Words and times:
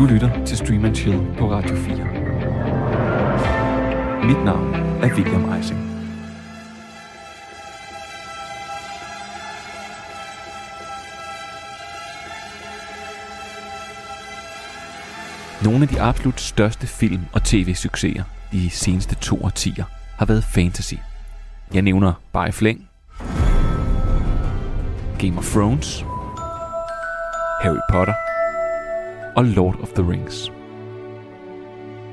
Du 0.00 0.04
lytter 0.06 0.44
til 0.44 0.56
Stream 0.56 0.84
and 0.84 0.96
Chill 0.96 1.20
på 1.38 1.50
Radio 1.50 1.76
4. 1.76 1.96
Mit 4.26 4.44
navn 4.44 4.74
er 4.74 5.14
William 5.14 5.52
Eising. 5.52 5.80
Nogle 15.64 15.82
af 15.82 15.88
de 15.88 16.00
absolut 16.00 16.40
største 16.40 16.86
film- 16.86 17.26
og 17.32 17.42
tv-succeser 17.44 18.24
de 18.52 18.70
seneste 18.70 19.14
to 19.14 19.44
årtier 19.44 19.84
har 20.18 20.26
været 20.26 20.44
fantasy. 20.44 20.94
Jeg 21.74 21.82
nævner 21.82 22.12
bare 22.32 22.48
i 22.48 22.52
flæng. 22.52 22.88
Game 25.18 25.38
of 25.38 25.52
Thrones, 25.52 26.04
Harry 27.62 27.80
Potter 27.90 28.29
og 29.40 29.46
Lord 29.46 29.76
of 29.82 29.88
the 29.88 30.10
Rings. 30.10 30.52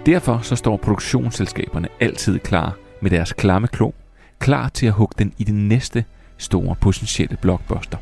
Derfor 0.06 0.40
så 0.44 0.56
står 0.56 0.78
produktionsselskaberne 0.78 1.88
altid 2.00 2.40
klar 2.40 2.76
med 3.02 3.12
deres 3.12 3.34
klamme 3.34 3.68
klo, 3.68 3.92
klar 4.40 4.70
til 4.70 4.86
at 4.86 4.94
hugge 4.94 5.16
den 5.18 5.34
i 5.38 5.44
det 5.44 5.54
næste 5.56 6.06
store 6.38 6.76
potentielle 6.82 7.38
blockbuster. 7.42 7.98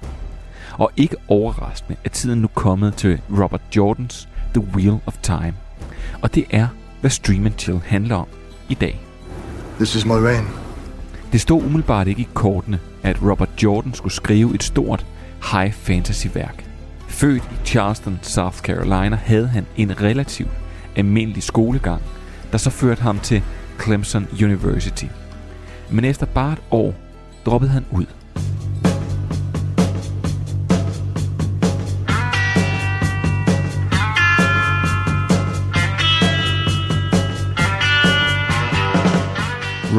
Og 0.77 0.91
ikke 0.98 1.15
overraskende 1.27 1.98
er 2.03 2.09
tiden 2.09 2.41
nu 2.41 2.48
kommet 2.48 2.95
til 2.95 3.21
Robert 3.29 3.61
Jordans 3.75 4.29
The 4.53 4.63
Wheel 4.73 4.99
of 5.05 5.17
Time. 5.21 5.53
Og 6.21 6.35
det 6.35 6.45
er, 6.49 6.67
hvad 7.01 7.12
Stream 7.12 7.53
Chill 7.57 7.81
handler 7.85 8.15
om 8.15 8.27
i 8.70 8.73
dag. 8.73 8.99
This 9.76 9.95
is 9.95 10.05
my 10.05 10.12
reign. 10.12 10.48
Det 11.31 11.41
stod 11.41 11.63
umiddelbart 11.63 12.07
ikke 12.07 12.21
i 12.21 12.27
kortene, 12.34 12.79
at 13.03 13.21
Robert 13.21 13.63
Jordan 13.63 13.93
skulle 13.93 14.13
skrive 14.13 14.55
et 14.55 14.63
stort 14.63 15.05
high 15.51 15.73
fantasy 15.73 16.27
værk. 16.34 16.65
Født 17.16 17.44
i 17.44 17.66
Charleston, 17.66 18.20
South 18.22 18.58
Carolina, 18.58 19.16
havde 19.16 19.48
han 19.48 19.66
en 19.78 20.02
relativt 20.02 20.50
almindelig 20.96 21.44
skolegang, 21.44 22.02
der 22.52 22.57
så 22.57 22.70
førte 22.70 23.02
ham 23.02 23.20
til 23.20 23.44
Clemson 23.84 24.27
University. 24.44 25.05
Men 25.90 26.05
efter 26.05 26.26
bare 26.26 26.54
et 26.54 26.62
år 26.72 26.96
droppede 27.46 27.72
han 27.72 27.85
ud. 27.91 28.05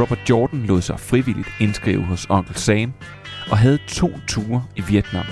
Robert 0.01 0.30
Jordan 0.30 0.62
lod 0.62 0.80
sig 0.80 1.01
frivilligt 1.01 1.48
indskrive 1.61 2.03
hos 2.03 2.27
Onkel 2.28 2.56
Sam 2.56 2.92
og 3.51 3.58
havde 3.58 3.78
to 3.89 4.11
ture 4.28 4.64
i 4.77 4.80
Vietnam, 4.80 5.27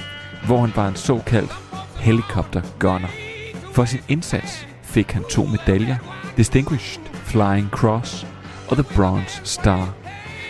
hvor 0.46 0.60
han 0.60 0.72
var 0.76 0.88
en 0.88 0.96
såkaldt 0.96 1.63
helicopter 2.04 2.62
gunner. 2.78 3.08
For 3.72 3.84
sin 3.84 4.00
indsats 4.08 4.68
fik 4.82 5.10
han 5.12 5.24
to 5.30 5.44
medaljer, 5.44 5.96
Distinguished 6.36 7.02
Flying 7.12 7.70
Cross 7.70 8.26
og 8.68 8.76
The 8.76 8.94
Bronze 8.96 9.40
Star. 9.44 9.94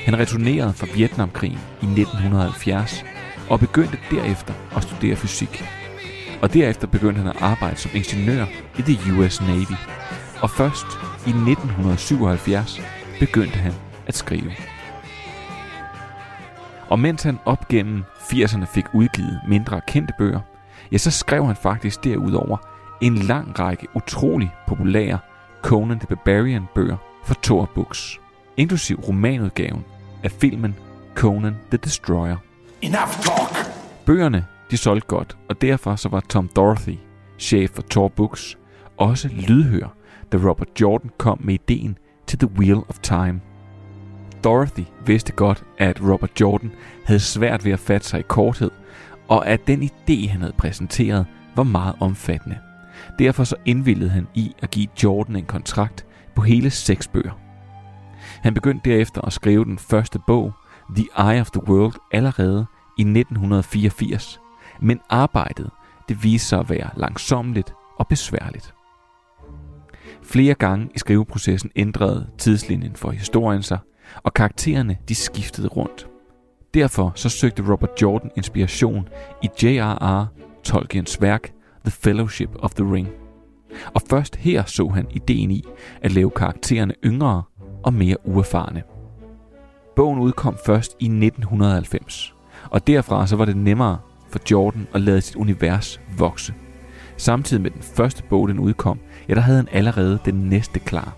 Han 0.05 0.19
returnerede 0.19 0.73
fra 0.73 0.87
Vietnamkrigen 0.95 1.59
i 1.83 1.87
1970 1.87 3.05
og 3.51 3.61
begyndte 3.61 3.99
derefter 4.11 4.55
at 4.77 4.83
studere 4.83 5.17
fysik. 5.17 5.65
Og 6.43 6.55
derefter 6.55 6.87
begyndte 6.87 7.19
han 7.21 7.31
at 7.31 7.43
arbejde 7.43 7.77
som 7.77 7.91
ingeniør 7.95 8.47
i 8.79 8.83
The 8.83 9.19
US 9.19 9.41
Navy. 9.41 9.77
Og 10.41 10.51
først 10.51 10.87
i 11.27 11.31
1977 11.31 12.81
begyndte 13.21 13.59
han 13.59 13.73
at 14.07 14.17
skrive. 14.17 14.53
Og 16.89 16.99
mens 16.99 17.23
han 17.23 17.39
op 17.45 17.69
gennem 17.69 18.05
80'erne 18.19 18.65
fik 18.75 18.85
udgivet 18.95 19.41
mindre 19.49 19.81
kendte 19.87 20.15
bøger, 20.19 20.41
ja, 20.93 20.99
så 20.99 21.11
skrev 21.11 21.47
han 21.47 21.57
faktisk 21.57 22.05
derudover 22.05 22.57
en 23.01 23.15
lang 23.15 23.59
række 23.59 23.87
utrolig 23.95 24.55
populære 24.67 25.19
Conan 25.63 25.99
the 25.99 26.07
Barbarian 26.07 26.65
bøger 26.75 26.97
for 27.25 27.35
Tor 27.35 27.71
Books, 27.75 28.21
inklusiv 28.57 29.01
romanudgaven 29.09 29.85
af 30.23 30.31
filmen 30.31 30.75
Conan 31.15 31.57
the 31.71 31.79
Destroyer. 31.79 32.37
Enough 32.83 33.13
talk! 33.23 33.75
Bøgerne 34.07 34.47
de 34.71 34.77
solgte 34.77 35.07
godt, 35.07 35.37
og 35.49 35.61
derfor 35.61 35.97
så 35.97 36.09
var 36.09 36.21
Tom 36.21 36.49
Dorothy, 36.57 36.99
chef 37.39 37.71
for 37.71 37.83
Tor 37.83 38.09
Books, 38.09 38.59
også 38.97 39.29
lydhør, 39.29 39.97
da 40.33 40.37
Robert 40.37 40.81
Jordan 40.81 41.11
kom 41.19 41.39
med 41.41 41.55
ideen 41.55 41.99
til 42.27 42.39
The 42.39 42.51
Wheel 42.59 42.79
of 42.89 42.99
Time– 43.03 43.41
Dorothy 44.45 44.85
vidste 45.07 45.33
godt, 45.33 45.65
at 45.79 46.01
Robert 46.03 46.41
Jordan 46.41 46.73
havde 47.05 47.21
svært 47.21 47.65
ved 47.65 47.73
at 47.73 47.79
fatte 47.79 48.07
sig 48.07 48.21
i 48.21 48.25
korthed, 48.29 48.71
og 49.29 49.47
at 49.47 49.67
den 49.67 49.83
idé, 49.83 50.29
han 50.29 50.41
havde 50.41 50.55
præsenteret, 50.59 51.27
var 51.57 51.63
meget 51.63 51.95
omfattende. 52.01 52.59
Derfor 53.19 53.45
så 53.45 53.57
indvillede 53.65 54.11
han 54.11 54.27
i 54.35 54.55
at 54.63 54.71
give 54.71 54.89
Jordan 55.03 55.37
en 55.37 55.45
kontrakt 55.45 56.07
på 56.35 56.43
hele 56.43 56.71
seks 56.71 57.09
bøger. 57.09 57.39
Han 58.43 58.55
begyndte 58.55 58.91
derefter 58.91 59.21
at 59.21 59.33
skrive 59.33 59.65
den 59.65 59.79
første 59.79 60.19
bog, 60.27 60.53
The 60.97 61.07
Eye 61.19 61.41
of 61.41 61.51
the 61.51 61.69
World, 61.69 61.95
allerede 62.13 62.67
i 62.99 63.03
1984, 63.03 64.41
men 64.81 65.01
arbejdet 65.11 65.71
det 66.09 66.25
viste 66.25 66.49
sig 66.49 66.61
at 66.61 66.71
være 66.71 66.91
langsomligt 66.97 67.73
og 67.99 68.09
besværligt. 68.09 68.75
Flere 70.23 70.55
gange 70.55 70.89
i 70.95 70.99
skriveprocessen 70.99 71.71
ændrede 71.77 72.27
tidslinjen 72.39 72.97
for 72.97 73.11
historien 73.11 73.63
sig, 73.63 73.79
og 74.23 74.35
karaktererne 74.35 74.97
de 75.09 75.15
skiftede 75.15 75.69
rundt. 75.69 76.07
Derfor 76.75 77.13
så 77.15 77.29
søgte 77.29 77.73
Robert 77.73 78.03
Jordan 78.03 78.31
inspiration 78.37 79.09
i 79.43 79.49
J.R.R. 79.63 80.27
Tolkiens 80.65 81.23
værk 81.23 81.53
The 81.85 81.91
Fellowship 81.91 82.51
of 82.59 82.75
the 82.75 82.93
Ring. 82.95 83.09
Og 83.95 84.03
først 84.11 84.37
her 84.37 84.65
så 84.65 84.89
han 84.89 85.07
ideen 85.11 85.51
i 85.51 85.65
at 86.03 86.13
lave 86.13 86.31
karaktererne 86.31 86.95
yngre 87.05 87.43
og 87.83 87.95
mere 87.95 88.17
uerfarne. 88.25 88.83
Bogen 89.97 90.19
udkom 90.19 90.57
først 90.67 90.97
i 91.01 91.05
1990, 91.05 92.35
og 92.71 92.87
derfra 92.87 93.27
så 93.27 93.37
var 93.37 93.45
det 93.45 93.57
nemmere 93.57 93.99
for 94.31 94.41
Jordan 94.51 94.87
at 94.95 95.01
lade 95.01 95.21
sit 95.21 95.37
univers 95.37 96.01
vokse. 96.19 96.55
Samtidig 97.17 97.63
med 97.63 97.71
den 97.71 97.83
første 97.83 98.23
bog, 98.31 98.49
den 98.49 98.59
udkom, 98.59 98.99
ja, 99.29 99.35
der 99.35 99.41
havde 99.41 99.59
han 99.59 99.69
allerede 99.73 100.19
den 100.25 100.35
næste 100.35 100.79
klar. 100.79 101.17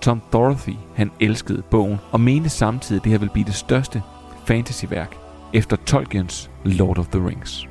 Tom 0.00 0.22
Dorothy, 0.32 0.74
han 0.94 1.10
elskede 1.20 1.62
bogen 1.70 1.98
og 2.10 2.20
mente 2.20 2.48
samtidig, 2.48 3.00
at 3.00 3.04
det 3.04 3.12
her 3.12 3.18
ville 3.18 3.32
blive 3.32 3.46
det 3.46 3.54
største 3.54 4.02
fantasyværk 4.46 5.16
efter 5.52 5.76
Tolkiens 5.76 6.50
Lord 6.64 6.98
of 6.98 7.06
the 7.06 7.28
Rings. 7.28 7.68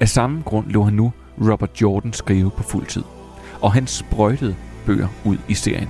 Af 0.00 0.08
samme 0.08 0.42
grund 0.42 0.66
lå 0.70 0.82
han 0.82 0.92
nu 0.92 1.12
Robert 1.40 1.82
Jordan 1.82 2.12
skrive 2.12 2.50
på 2.50 2.62
fuld 2.62 2.86
tid, 2.86 3.04
og 3.60 3.72
han 3.72 3.86
sprøjtede 3.86 4.56
bøger 4.86 5.08
ud 5.24 5.38
i 5.48 5.54
serien. 5.54 5.88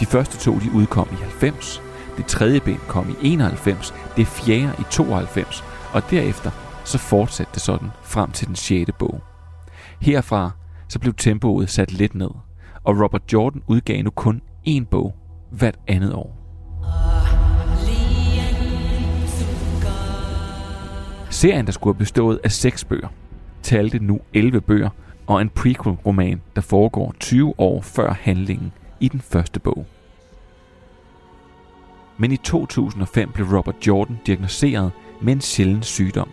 De 0.00 0.06
første 0.06 0.38
to 0.38 0.58
de 0.58 0.72
udkom 0.74 1.08
i 1.12 1.14
90, 1.14 1.82
det 2.16 2.26
tredje 2.26 2.60
ben 2.60 2.80
kom 2.88 3.10
i 3.10 3.26
91, 3.26 3.94
det 4.16 4.26
fjerde 4.26 4.72
i 4.78 4.82
92, 4.90 5.64
og 5.92 6.02
derefter 6.10 6.50
så 6.84 6.98
fortsatte 6.98 7.54
det 7.54 7.62
sådan 7.62 7.88
frem 8.02 8.30
til 8.30 8.46
den 8.46 8.56
sjette 8.56 8.92
bog. 8.98 9.20
Herfra 10.00 10.50
så 10.88 10.98
blev 10.98 11.14
tempoet 11.14 11.70
sat 11.70 11.92
lidt 11.92 12.14
ned, 12.14 12.30
og 12.84 13.00
Robert 13.00 13.32
Jordan 13.32 13.62
udgav 13.66 14.02
nu 14.02 14.10
kun 14.10 14.40
en 14.64 14.86
bog 14.86 15.14
hvert 15.50 15.78
andet 15.88 16.14
år. 16.14 16.39
Serien, 21.30 21.66
der 21.66 21.72
skulle 21.72 21.94
have 21.94 21.98
bestået 21.98 22.40
af 22.44 22.52
seks 22.52 22.84
bøger, 22.84 23.08
talte 23.62 23.98
nu 23.98 24.20
11 24.34 24.60
bøger 24.60 24.90
og 25.26 25.40
en 25.40 25.48
prequel-roman, 25.48 26.42
der 26.56 26.60
foregår 26.60 27.14
20 27.20 27.54
år 27.58 27.80
før 27.80 28.12
handlingen 28.12 28.72
i 29.00 29.08
den 29.08 29.20
første 29.20 29.60
bog. 29.60 29.86
Men 32.18 32.32
i 32.32 32.36
2005 32.36 33.30
blev 33.32 33.46
Robert 33.46 33.86
Jordan 33.86 34.18
diagnosticeret 34.26 34.90
med 35.22 35.32
en 35.32 35.40
sjælden 35.40 35.82
sygdom. 35.82 36.30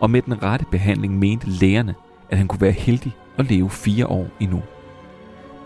Og 0.00 0.10
med 0.10 0.22
den 0.22 0.42
rette 0.42 0.66
behandling 0.70 1.18
mente 1.18 1.50
lægerne, 1.50 1.94
at 2.30 2.38
han 2.38 2.48
kunne 2.48 2.60
være 2.60 2.72
heldig 2.72 3.12
at 3.38 3.50
leve 3.50 3.70
fire 3.70 4.06
år 4.06 4.26
endnu. 4.40 4.62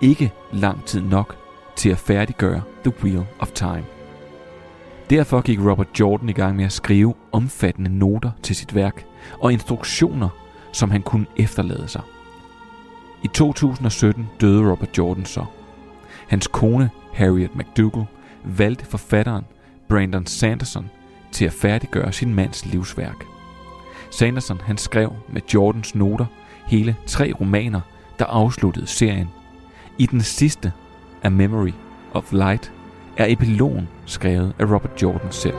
Ikke 0.00 0.32
lang 0.52 0.84
tid 0.84 1.00
nok 1.00 1.37
til 1.76 1.90
at 1.90 1.99
færdiggøre 1.99 2.62
The 2.84 2.93
Wheel 3.02 3.26
of 3.38 3.50
Time. 3.52 3.84
Derfor 5.10 5.40
gik 5.40 5.60
Robert 5.60 6.00
Jordan 6.00 6.28
i 6.28 6.32
gang 6.32 6.56
med 6.56 6.64
at 6.64 6.72
skrive 6.72 7.14
omfattende 7.32 7.99
noter 7.99 8.31
til 8.43 8.56
sit 8.56 8.75
værk 8.75 9.05
og 9.40 9.52
instruktioner, 9.52 10.28
som 10.72 10.90
han 10.90 11.02
kunne 11.02 11.26
efterlade 11.37 11.88
sig. 11.88 12.02
I 13.22 13.28
2017 13.28 14.28
døde 14.40 14.70
Robert 14.70 14.99
Jordan 14.99 15.25
så. 15.25 15.44
Hans 16.28 16.46
kone, 16.46 16.90
Harriet 17.14 17.56
McDougall, 17.56 18.06
valgte 18.44 18.84
forfatteren 18.84 19.44
Brandon 19.88 20.26
Sanderson 20.26 20.90
til 21.32 21.44
at 21.44 21.52
færdiggøre 21.52 22.12
sin 22.12 22.34
mands 22.34 22.66
livsværk. 22.66 23.25
Sanderson 24.11 24.61
han 24.61 24.78
skrev 24.78 25.12
med 25.28 25.43
Jordans 25.54 25.94
noter 25.94 26.26
hele 26.66 26.96
tre 27.06 27.32
romaner, 27.40 27.81
der 28.19 28.25
afsluttede 28.25 28.87
serien. 28.87 29.28
I 29.99 30.06
den 30.06 30.20
sidste 30.20 30.72
A 31.22 31.28
Memory 31.28 31.72
of 32.12 32.32
Light 32.32 32.72
er 33.16 33.26
epilogen 33.28 33.88
skrevet 34.08 34.52
af 34.58 34.64
Robert 34.64 35.02
Jordan 35.02 35.32
selv. 35.32 35.55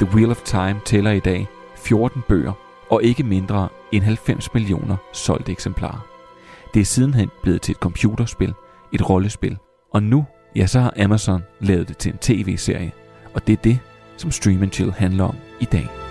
The 0.00 0.14
Wheel 0.14 0.30
of 0.30 0.42
Time 0.42 0.80
tæller 0.84 1.10
i 1.10 1.20
dag 1.20 1.48
14 1.76 2.22
bøger 2.28 2.52
og 2.90 3.02
ikke 3.02 3.22
mindre 3.22 3.68
end 3.92 4.04
90 4.04 4.54
millioner 4.54 4.96
solgte 5.12 5.52
eksemplarer. 5.52 6.06
Det 6.74 6.80
er 6.80 6.84
sidenhen 6.84 7.30
blevet 7.42 7.62
til 7.62 7.72
et 7.72 7.78
computerspil, 7.78 8.54
et 8.92 9.10
rollespil, 9.10 9.58
og 9.94 10.02
nu, 10.02 10.26
ja, 10.56 10.66
så 10.66 10.80
har 10.80 10.92
Amazon 11.04 11.42
lavet 11.60 11.88
det 11.88 11.96
til 11.96 12.12
en 12.12 12.18
tv-serie, 12.18 12.92
og 13.34 13.46
det 13.46 13.52
er 13.52 13.62
det, 13.62 13.78
som 14.16 14.30
Stream 14.30 14.70
Chill 14.70 14.92
handler 14.92 15.24
om 15.24 15.36
i 15.60 15.64
dag. 15.64 16.01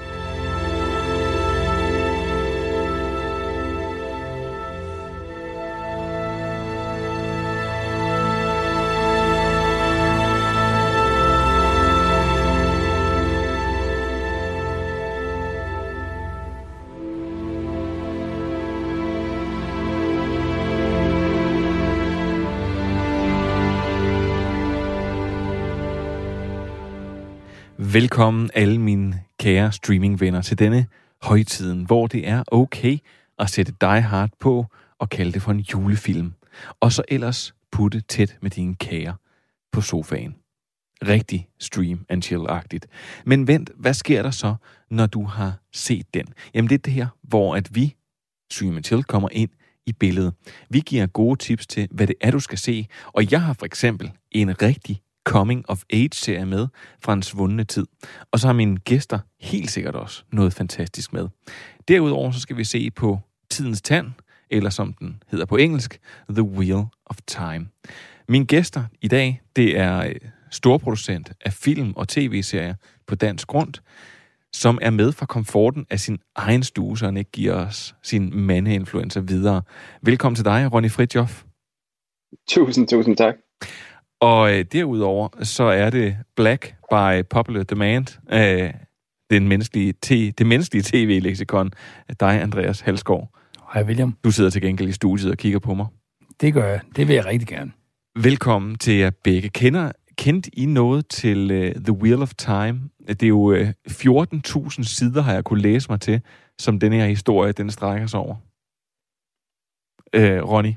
Velkommen 27.94 28.50
alle 28.54 28.82
mine 28.82 29.24
kære 29.40 29.72
streamingvenner 29.72 30.42
til 30.42 30.60
denne 30.60 30.88
højtiden, 31.22 31.86
hvor 31.86 32.08
det 32.08 32.28
er 32.28 32.44
okay 32.48 32.98
at 33.40 33.50
sætte 33.50 33.74
Die 33.82 34.02
Hard 34.02 34.30
på 34.40 34.66
og 35.00 35.10
kalde 35.10 35.32
det 35.32 35.42
for 35.42 35.52
en 35.52 35.60
julefilm. 35.60 36.34
Og 36.80 36.92
så 36.92 37.04
ellers 37.08 37.56
putte 37.72 38.02
tæt 38.02 38.38
med 38.42 38.52
dine 38.52 38.76
kære 38.76 39.16
på 39.72 39.82
sofaen. 39.82 40.36
Rigtig 41.08 41.50
stream 41.60 42.06
and 42.10 42.24
chill-agtigt. 42.24 42.86
Men 43.26 43.48
vent, 43.48 43.70
hvad 43.76 43.94
sker 43.94 44.24
der 44.24 44.32
så, 44.32 44.56
når 44.90 45.06
du 45.06 45.24
har 45.24 45.54
set 45.74 46.14
den? 46.14 46.26
Jamen 46.54 46.70
det 46.70 46.76
er 46.76 46.80
det 46.80 46.94
her, 46.94 47.08
hvor 47.24 47.56
at 47.56 47.76
vi, 47.76 47.96
stream 48.52 48.76
and 48.76 48.84
chill, 48.84 49.04
kommer 49.04 49.30
ind 49.32 49.50
i 49.86 49.94
billedet. 49.94 50.34
Vi 50.70 50.80
giver 50.80 51.08
gode 51.08 51.40
tips 51.40 51.68
til, 51.68 51.88
hvad 51.92 52.08
det 52.08 52.16
er, 52.22 52.32
du 52.32 52.40
skal 52.40 52.58
se. 52.58 52.88
Og 53.06 53.32
jeg 53.32 53.42
har 53.42 53.54
for 53.54 53.66
eksempel 53.66 54.12
en 54.32 54.62
rigtig 54.62 55.02
coming 55.26 55.70
of 55.70 55.84
age-serie 55.94 56.46
med 56.46 56.68
fra 57.04 57.14
en 57.14 57.24
svundne 57.24 57.64
tid. 57.64 57.86
Og 58.32 58.40
så 58.40 58.48
har 58.48 58.54
mine 58.54 58.78
gæster 58.78 59.20
helt 59.42 59.72
sikkert 59.72 59.96
også 59.96 60.24
noget 60.32 60.54
fantastisk 60.54 61.14
med. 61.14 61.28
Derudover 61.88 62.32
så 62.32 62.40
skal 62.40 62.58
vi 62.58 62.64
se 62.64 62.92
på 62.92 63.20
Tidens 63.50 63.82
Tand, 63.82 64.08
eller 64.50 64.70
som 64.70 64.94
den 64.94 65.24
hedder 65.28 65.46
på 65.46 65.58
engelsk, 65.58 66.00
The 66.30 66.44
Wheel 66.44 66.84
of 67.06 67.18
Time. 67.28 67.68
Mine 68.30 68.46
gæster 68.46 68.84
i 69.02 69.08
dag, 69.08 69.42
det 69.56 69.78
er 69.78 70.06
øh, 70.06 70.16
storproducent 70.52 71.32
af 71.46 71.54
film 71.54 71.94
og 71.96 72.08
tv-serier 72.08 72.76
på 73.08 73.16
dansk 73.16 73.48
grund, 73.48 73.74
som 74.54 74.80
er 74.82 74.90
med 74.90 75.12
fra 75.12 75.26
komforten 75.26 75.86
af 75.90 76.00
sin 76.00 76.20
egen 76.36 76.64
stue, 76.64 76.98
så 76.98 77.06
han 77.06 77.18
ikke 77.18 77.32
giver 77.32 77.54
os 77.54 77.96
sin 78.04 78.36
mandeinfluencer 78.36 79.22
videre. 79.22 79.62
Velkommen 80.02 80.36
til 80.36 80.46
dig, 80.46 80.74
Ronny 80.74 80.92
Fritjof. 80.92 81.44
Tusind, 82.50 82.88
tusind 82.88 83.18
tak. 83.18 83.36
Og 84.22 84.58
øh, 84.58 84.66
derudover, 84.72 85.30
så 85.44 85.64
er 85.64 85.90
det 85.90 86.18
Black 86.36 86.76
by 86.92 87.24
Popular 87.30 87.64
Demand, 87.64 88.20
øh, 88.34 88.74
den 89.30 89.48
menneskelige 89.48 89.94
te, 90.02 90.32
det 90.32 90.46
menneskelige 90.46 90.84
tv-leksikon, 90.84 91.72
dig, 92.20 92.42
Andreas 92.42 92.80
Halskov. 92.82 93.30
Hej, 93.74 93.84
William. 93.84 94.18
Du 94.24 94.32
sidder 94.32 94.50
til 94.50 94.62
gengæld 94.62 94.90
i 94.90 94.92
studiet 94.92 95.32
og 95.32 95.38
kigger 95.38 95.60
på 95.60 95.74
mig. 95.74 95.86
Det 96.42 96.54
gør 96.54 96.68
jeg. 96.68 96.80
Det 96.96 97.08
vil 97.08 97.16
jeg 97.16 97.26
rigtig 97.26 97.48
gerne. 97.48 97.72
Velkommen 98.16 98.78
til 98.78 98.94
jer 98.94 99.12
begge. 99.24 99.50
Kender, 99.50 99.92
kendt 100.18 100.50
I 100.54 100.66
noget 100.66 101.08
til 101.08 101.52
uh, 101.52 101.84
The 101.84 101.94
Wheel 101.94 102.22
of 102.22 102.34
Time? 102.34 102.90
Det 103.08 103.24
er 103.24 103.28
jo 103.28 103.40
uh, 103.40 103.60
øh, 103.60 103.70
14.000 103.88 104.84
sider, 104.84 105.22
har 105.22 105.34
jeg 105.34 105.44
kunne 105.44 105.62
læse 105.62 105.90
mig 105.90 106.02
til, 106.02 106.22
som 106.60 106.80
denne 106.80 106.96
her 106.96 107.06
historie, 107.06 107.52
den 107.52 107.70
strækker 107.70 108.08
sig 108.08 108.20
over. 108.20 108.36
Uh, 110.18 110.50
Ronny? 110.52 110.74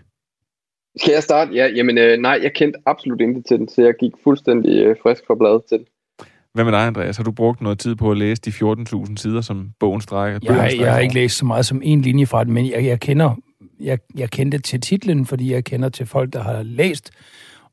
Skal 0.96 1.12
jeg 1.12 1.22
starte? 1.22 1.54
Ja, 1.54 1.66
jamen 1.66 1.98
øh, 1.98 2.18
nej, 2.18 2.40
jeg 2.42 2.52
kendte 2.52 2.78
absolut 2.86 3.20
intet 3.20 3.46
til 3.46 3.58
den, 3.58 3.68
så 3.68 3.82
jeg 3.82 3.94
gik 4.00 4.12
fuldstændig 4.24 4.84
øh, 4.84 4.96
frisk 5.02 5.22
fra 5.26 5.34
bladet 5.34 5.62
til 5.68 5.78
Hvad 6.54 6.64
med 6.64 6.72
dig, 6.72 6.86
Andreas? 6.86 7.16
Har 7.16 7.24
du 7.24 7.32
brugt 7.32 7.60
noget 7.60 7.78
tid 7.78 7.94
på 7.94 8.10
at 8.10 8.16
læse 8.16 8.42
de 8.42 8.50
14.000 8.50 9.16
sider, 9.16 9.40
som 9.40 9.70
bogen 9.80 10.00
strækker? 10.00 10.40
Jeg, 10.42 10.56
jeg, 10.56 10.80
jeg 10.80 10.92
har 10.92 11.00
ikke 11.00 11.14
læst 11.14 11.38
så 11.38 11.44
meget 11.44 11.66
som 11.66 11.80
en 11.84 12.00
linje 12.00 12.26
fra 12.26 12.44
den, 12.44 12.52
men 12.52 12.70
jeg, 12.70 12.84
jeg 12.84 13.00
kender 13.00 13.34
jeg, 13.80 13.98
jeg 14.14 14.30
kendte 14.30 14.58
til 14.58 14.80
titlen, 14.80 15.26
fordi 15.26 15.52
jeg 15.52 15.64
kender 15.64 15.88
til 15.88 16.06
folk, 16.06 16.32
der 16.32 16.42
har 16.42 16.62
læst 16.62 17.10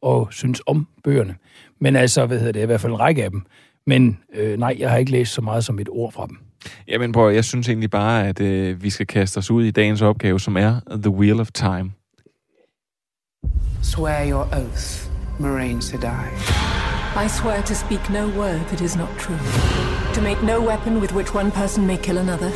og 0.01 0.27
synes 0.31 0.61
om 0.65 0.87
bøgerne. 1.03 1.35
Men 1.79 1.95
altså, 1.95 2.25
hvad 2.25 2.37
hedder 2.37 2.51
det, 2.51 2.61
i 2.61 2.65
hvert 2.65 2.81
fald 2.81 2.93
en 2.93 2.99
række 2.99 3.23
af 3.23 3.31
dem. 3.31 3.41
Men 3.87 4.19
øh, 4.35 4.59
nej, 4.59 4.75
jeg 4.79 4.89
har 4.89 4.97
ikke 4.97 5.11
læst 5.11 5.33
så 5.33 5.41
meget 5.41 5.63
som 5.63 5.79
et 5.79 5.89
ord 5.91 6.11
fra 6.11 6.27
dem. 6.27 6.37
Jamen, 6.87 7.11
prøv, 7.11 7.33
jeg 7.33 7.45
synes 7.45 7.69
egentlig 7.69 7.89
bare, 7.89 8.27
at 8.27 8.41
øh, 8.41 8.83
vi 8.83 8.89
skal 8.89 9.07
kaste 9.07 9.37
os 9.37 9.51
ud 9.51 9.65
i 9.65 9.71
dagens 9.71 10.01
opgave, 10.01 10.39
som 10.39 10.57
er 10.57 10.79
The 10.89 11.09
Wheel 11.09 11.39
of 11.39 11.51
Time. 11.51 11.91
Swear 13.81 14.25
your 14.25 14.47
oath, 14.53 15.09
Moraine 15.39 15.79
Sedai. 15.79 16.31
I 17.15 17.27
swear 17.27 17.61
to 17.63 17.75
speak 17.75 18.09
no 18.09 18.29
word 18.29 18.65
that 18.69 18.79
is 18.79 18.95
not 18.95 19.09
true, 19.17 19.39
to 20.13 20.21
make 20.21 20.41
no 20.43 20.61
weapon 20.61 21.01
with 21.01 21.11
which 21.13 21.33
one 21.33 21.51
person 21.51 21.85
may 21.85 21.97
kill 21.97 22.19
another, 22.19 22.51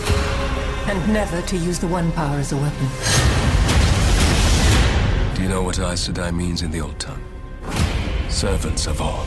and 0.87 1.13
never 1.13 1.41
to 1.41 1.57
use 1.57 1.79
the 1.79 1.87
one 1.87 2.11
power 2.11 2.37
as 2.37 2.51
a 2.51 2.57
weapon. 2.57 2.87
Do 5.35 5.41
you 5.41 5.49
know 5.49 5.63
what 5.63 5.79
Aes 5.79 6.07
Sedai 6.07 6.33
means 6.33 6.61
in 6.61 6.69
the 6.71 6.79
old 6.79 6.99
tongue? 6.99 7.23
Servants 8.29 8.85
of 8.85 9.01
all. 9.01 9.25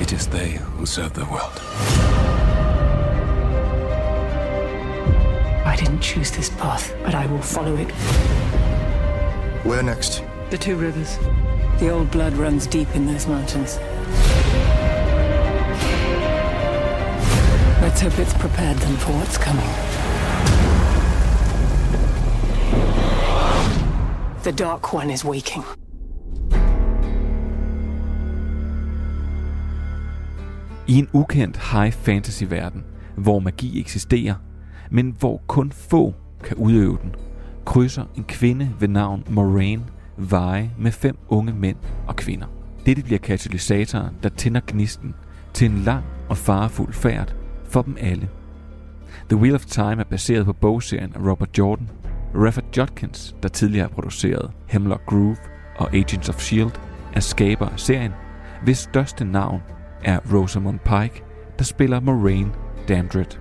It 0.00 0.12
is 0.12 0.26
they 0.26 0.52
who 0.76 0.84
serve 0.84 1.14
the 1.14 1.24
world. 1.24 1.60
I 5.64 5.76
didn't 5.76 6.00
choose 6.00 6.30
this 6.30 6.50
path, 6.50 6.94
but 7.02 7.14
I 7.14 7.26
will 7.26 7.40
follow 7.40 7.74
it. 7.76 7.90
Where 9.64 9.82
next? 9.82 10.24
The 10.50 10.58
two 10.58 10.76
rivers. 10.76 11.18
The 11.78 11.90
old 11.90 12.10
blood 12.10 12.32
runs 12.32 12.66
deep 12.66 12.88
in 12.96 13.06
those 13.06 13.28
mountains. 13.28 13.78
Let's 17.80 18.00
hope 18.00 18.18
it's 18.18 18.34
prepared 18.34 18.76
them 18.78 18.96
for 18.96 19.12
what's 19.12 19.38
coming. 19.38 19.68
The 24.42 24.50
Dark 24.50 24.92
One 24.92 25.10
is 25.10 25.24
waking. 25.24 25.62
I 30.88 30.98
en 30.98 31.08
ukendt 31.12 31.56
high 31.56 31.92
fantasy 31.92 32.44
verden, 32.44 32.84
hvor 33.16 33.38
magi 33.38 33.80
eksisterer, 33.80 34.34
men 34.90 35.16
hvor 35.18 35.42
kun 35.46 35.72
få 35.72 36.14
kan 36.44 36.56
udøve 36.56 36.98
den, 37.02 37.14
krydser 37.64 38.04
en 38.16 38.24
kvinde 38.24 38.70
ved 38.80 38.88
navn 38.88 39.24
Moraine 39.30 39.84
veje 40.16 40.70
med 40.78 40.92
fem 40.92 41.16
unge 41.28 41.52
mænd 41.52 41.76
og 42.06 42.16
kvinder. 42.16 42.46
Dette 42.86 43.02
bliver 43.02 43.18
katalysatoren, 43.18 44.16
der 44.22 44.28
tænder 44.28 44.60
gnisten 44.66 45.14
til 45.54 45.70
en 45.70 45.78
lang 45.78 46.04
og 46.28 46.36
farefuld 46.36 46.92
færd 46.92 47.34
for 47.64 47.82
dem 47.82 47.96
alle. 48.00 48.28
The 49.28 49.36
Wheel 49.36 49.54
of 49.54 49.64
Time 49.64 50.00
er 50.00 50.04
baseret 50.04 50.46
på 50.46 50.52
bogserien 50.52 51.12
af 51.14 51.30
Robert 51.30 51.58
Jordan. 51.58 51.90
Rafford 52.34 52.76
Judkins, 52.76 53.36
der 53.42 53.48
tidligere 53.48 53.88
har 53.88 53.94
produceret 53.94 54.50
Hemlock 54.66 55.06
Groove 55.06 55.36
og 55.76 55.94
Agents 55.94 56.28
of 56.28 56.40
S.H.I.E.L.D., 56.40 56.80
er 57.14 57.20
skaber 57.20 57.68
af 57.68 57.80
serien, 57.80 58.12
hvis 58.64 58.78
største 58.78 59.24
navn 59.24 59.62
er 60.04 60.18
Rosamund 60.32 60.78
Pike, 60.78 61.22
der 61.58 61.64
spiller 61.64 62.00
Moraine 62.00 62.52
Damdred. 62.88 63.38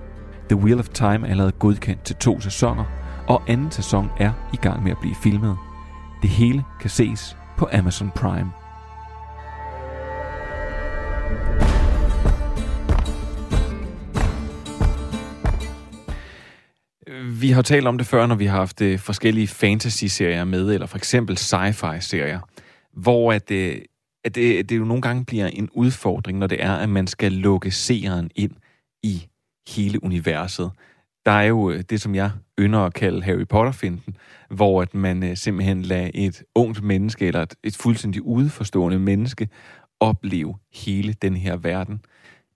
The 0.49 0.57
Wheel 0.57 0.79
of 0.79 0.89
Time 0.89 1.27
er 1.27 1.31
allerede 1.31 1.51
godkendt 1.51 2.03
til 2.03 2.15
to 2.15 2.39
sæsoner, 2.39 3.00
og 3.31 3.43
anden 3.47 3.71
sæson 3.71 4.09
er 4.17 4.33
i 4.53 4.55
gang 4.55 4.83
med 4.83 4.91
at 4.91 4.97
blive 5.01 5.15
filmet. 5.15 5.57
Det 6.21 6.29
hele 6.29 6.63
kan 6.81 6.89
ses 6.89 7.37
på 7.57 7.69
Amazon 7.73 8.11
Prime. 8.15 8.51
Vi 17.39 17.51
har 17.51 17.61
talt 17.61 17.87
om 17.87 17.97
det 17.97 18.07
før, 18.07 18.25
når 18.25 18.35
vi 18.35 18.45
har 18.45 18.57
haft 18.57 18.81
øh, 18.81 18.99
forskellige 18.99 19.47
fantasy-serier 19.47 20.43
med, 20.43 20.73
eller 20.73 20.87
for 20.87 20.97
eksempel 20.97 21.37
sci-fi-serier, 21.37 22.39
hvor 22.93 23.33
at, 23.33 23.49
det, 23.49 23.83
at 24.23 24.35
det, 24.35 24.69
det 24.69 24.77
jo 24.77 24.85
nogle 24.85 25.01
gange 25.01 25.25
bliver 25.25 25.47
en 25.47 25.69
udfordring, 25.73 26.37
når 26.37 26.47
det 26.47 26.63
er, 26.63 26.73
at 26.73 26.89
man 26.89 27.07
skal 27.07 27.31
lukke 27.31 27.71
seeren 27.71 28.29
ind 28.35 28.51
i 29.03 29.27
hele 29.67 30.03
universet. 30.03 30.71
Der 31.25 31.31
er 31.31 31.43
jo 31.43 31.71
øh, 31.71 31.83
det, 31.89 32.01
som 32.01 32.15
jeg 32.15 32.31
ynder 32.61 32.79
at 32.79 32.93
kalde 32.93 33.23
Harry 33.23 33.47
Potter-finden, 33.49 34.17
hvor 34.49 34.81
at 34.81 34.93
man 34.93 35.23
øh, 35.23 35.37
simpelthen 35.37 35.81
lader 35.81 36.11
et 36.13 36.43
ungt 36.55 36.83
menneske, 36.83 37.27
eller 37.27 37.41
et, 37.41 37.53
et 37.63 37.75
fuldstændig 37.75 38.21
udforstående 38.21 38.99
menneske, 38.99 39.49
opleve 39.99 40.55
hele 40.73 41.13
den 41.13 41.35
her 41.35 41.57
verden. 41.57 42.01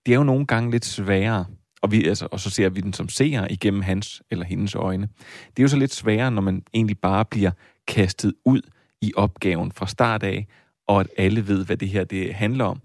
Det 0.05 0.11
er 0.11 0.15
jo 0.17 0.23
nogle 0.23 0.45
gange 0.45 0.71
lidt 0.71 0.85
sværere, 0.85 1.45
og, 1.81 1.91
vi, 1.91 2.07
altså, 2.07 2.27
og 2.31 2.39
så 2.39 2.49
ser 2.49 2.69
vi 2.69 2.81
den 2.81 2.93
som 2.93 3.09
seer 3.09 3.47
igennem 3.49 3.81
hans 3.81 4.21
eller 4.31 4.45
hendes 4.45 4.75
øjne. 4.75 5.09
Det 5.47 5.59
er 5.59 5.63
jo 5.63 5.67
så 5.67 5.77
lidt 5.77 5.93
sværere, 5.93 6.31
når 6.31 6.41
man 6.41 6.63
egentlig 6.73 6.99
bare 6.99 7.25
bliver 7.25 7.51
kastet 7.87 8.33
ud 8.45 8.61
i 9.01 9.13
opgaven 9.15 9.71
fra 9.71 9.87
start 9.87 10.23
af, 10.23 10.47
og 10.87 10.99
at 10.99 11.07
alle 11.17 11.47
ved, 11.47 11.65
hvad 11.65 11.77
det 11.77 11.89
her 11.89 12.03
det 12.03 12.33
handler 12.33 12.65
om. 12.65 12.81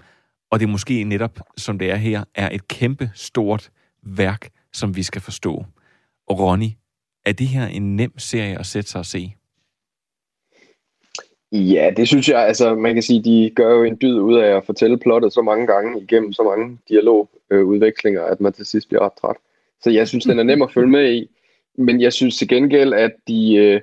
og 0.50 0.60
det 0.60 0.66
er 0.66 0.70
måske 0.70 1.04
netop, 1.04 1.40
som 1.56 1.78
det 1.78 1.90
er 1.90 1.96
her, 1.96 2.24
er 2.34 2.48
et 2.52 2.68
kæmpe 2.68 3.10
stort 3.14 3.70
værk, 4.02 4.48
som 4.72 4.96
vi 4.96 5.02
skal 5.02 5.20
forstå. 5.20 5.64
Og 6.28 6.38
Ronny, 6.38 6.68
er 7.24 7.32
det 7.32 7.46
her 7.46 7.66
en 7.66 7.96
nem 7.96 8.18
serie 8.18 8.58
at 8.58 8.66
sætte 8.66 8.90
sig 8.90 8.98
og 8.98 9.06
se? 9.06 9.34
Ja, 11.52 11.90
det 11.96 12.08
synes 12.08 12.28
jeg, 12.28 12.46
altså 12.46 12.74
man 12.74 12.94
kan 12.94 13.02
sige, 13.02 13.24
de 13.24 13.50
gør 13.54 13.74
jo 13.74 13.84
en 13.84 13.98
dyd 14.02 14.20
ud 14.20 14.38
af 14.38 14.56
at 14.56 14.64
fortælle 14.64 14.98
plottet 14.98 15.32
så 15.32 15.42
mange 15.42 15.66
gange 15.66 16.02
igennem 16.02 16.32
så 16.32 16.42
mange 16.42 16.78
dialogudvekslinger, 16.88 18.22
at 18.22 18.40
man 18.40 18.52
til 18.52 18.66
sidst 18.66 18.88
bliver 18.88 19.02
ret 19.02 19.12
træt. 19.20 19.36
Så 19.82 19.90
jeg 19.90 20.08
synes, 20.08 20.24
den 20.24 20.38
er 20.38 20.42
nem 20.42 20.62
at 20.62 20.72
følge 20.72 20.90
med 20.90 21.12
i, 21.12 21.30
men 21.78 22.00
jeg 22.00 22.12
synes 22.12 22.36
til 22.36 22.48
gengæld, 22.48 22.94
at 22.94 23.12
de, 23.28 23.54
øh, 23.54 23.80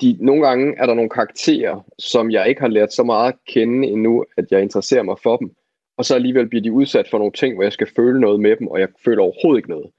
de, 0.00 0.16
nogle 0.20 0.46
gange 0.46 0.74
er 0.78 0.86
der 0.86 0.94
nogle 0.94 1.10
karakterer, 1.10 1.86
som 1.98 2.30
jeg 2.30 2.48
ikke 2.48 2.60
har 2.60 2.68
lært 2.68 2.92
så 2.92 3.02
meget 3.02 3.32
at 3.32 3.38
kende 3.48 3.88
endnu, 3.88 4.24
at 4.36 4.44
jeg 4.50 4.62
interesserer 4.62 5.02
mig 5.02 5.16
for 5.22 5.36
dem. 5.36 5.54
Og 5.96 6.04
så 6.04 6.14
alligevel 6.14 6.48
bliver 6.48 6.62
de 6.62 6.72
udsat 6.72 7.08
for 7.10 7.18
nogle 7.18 7.32
ting, 7.32 7.54
hvor 7.54 7.62
jeg 7.62 7.72
skal 7.72 7.88
føle 7.96 8.20
noget 8.20 8.40
med 8.40 8.56
dem, 8.56 8.66
og 8.66 8.80
jeg 8.80 8.88
føler 9.04 9.22
overhovedet 9.22 9.58
ikke 9.58 9.70
noget. 9.70 9.90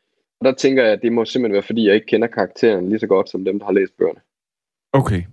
Og 0.43 0.47
der 0.47 0.55
tænker 0.55 0.83
jeg, 0.83 0.93
at 0.93 1.01
det 1.01 1.13
må 1.13 1.25
simpelthen 1.25 1.53
være, 1.53 1.63
fordi 1.63 1.87
jeg 1.87 1.95
ikke 1.95 2.07
kender 2.07 2.27
karakteren 2.27 2.89
lige 2.89 2.99
så 2.99 3.07
godt 3.07 3.29
som 3.29 3.45
dem, 3.45 3.59
der 3.59 3.65
har 3.65 3.73
læst 3.73 3.97
bøgerne. 3.97 4.19
Okay. 4.93 5.23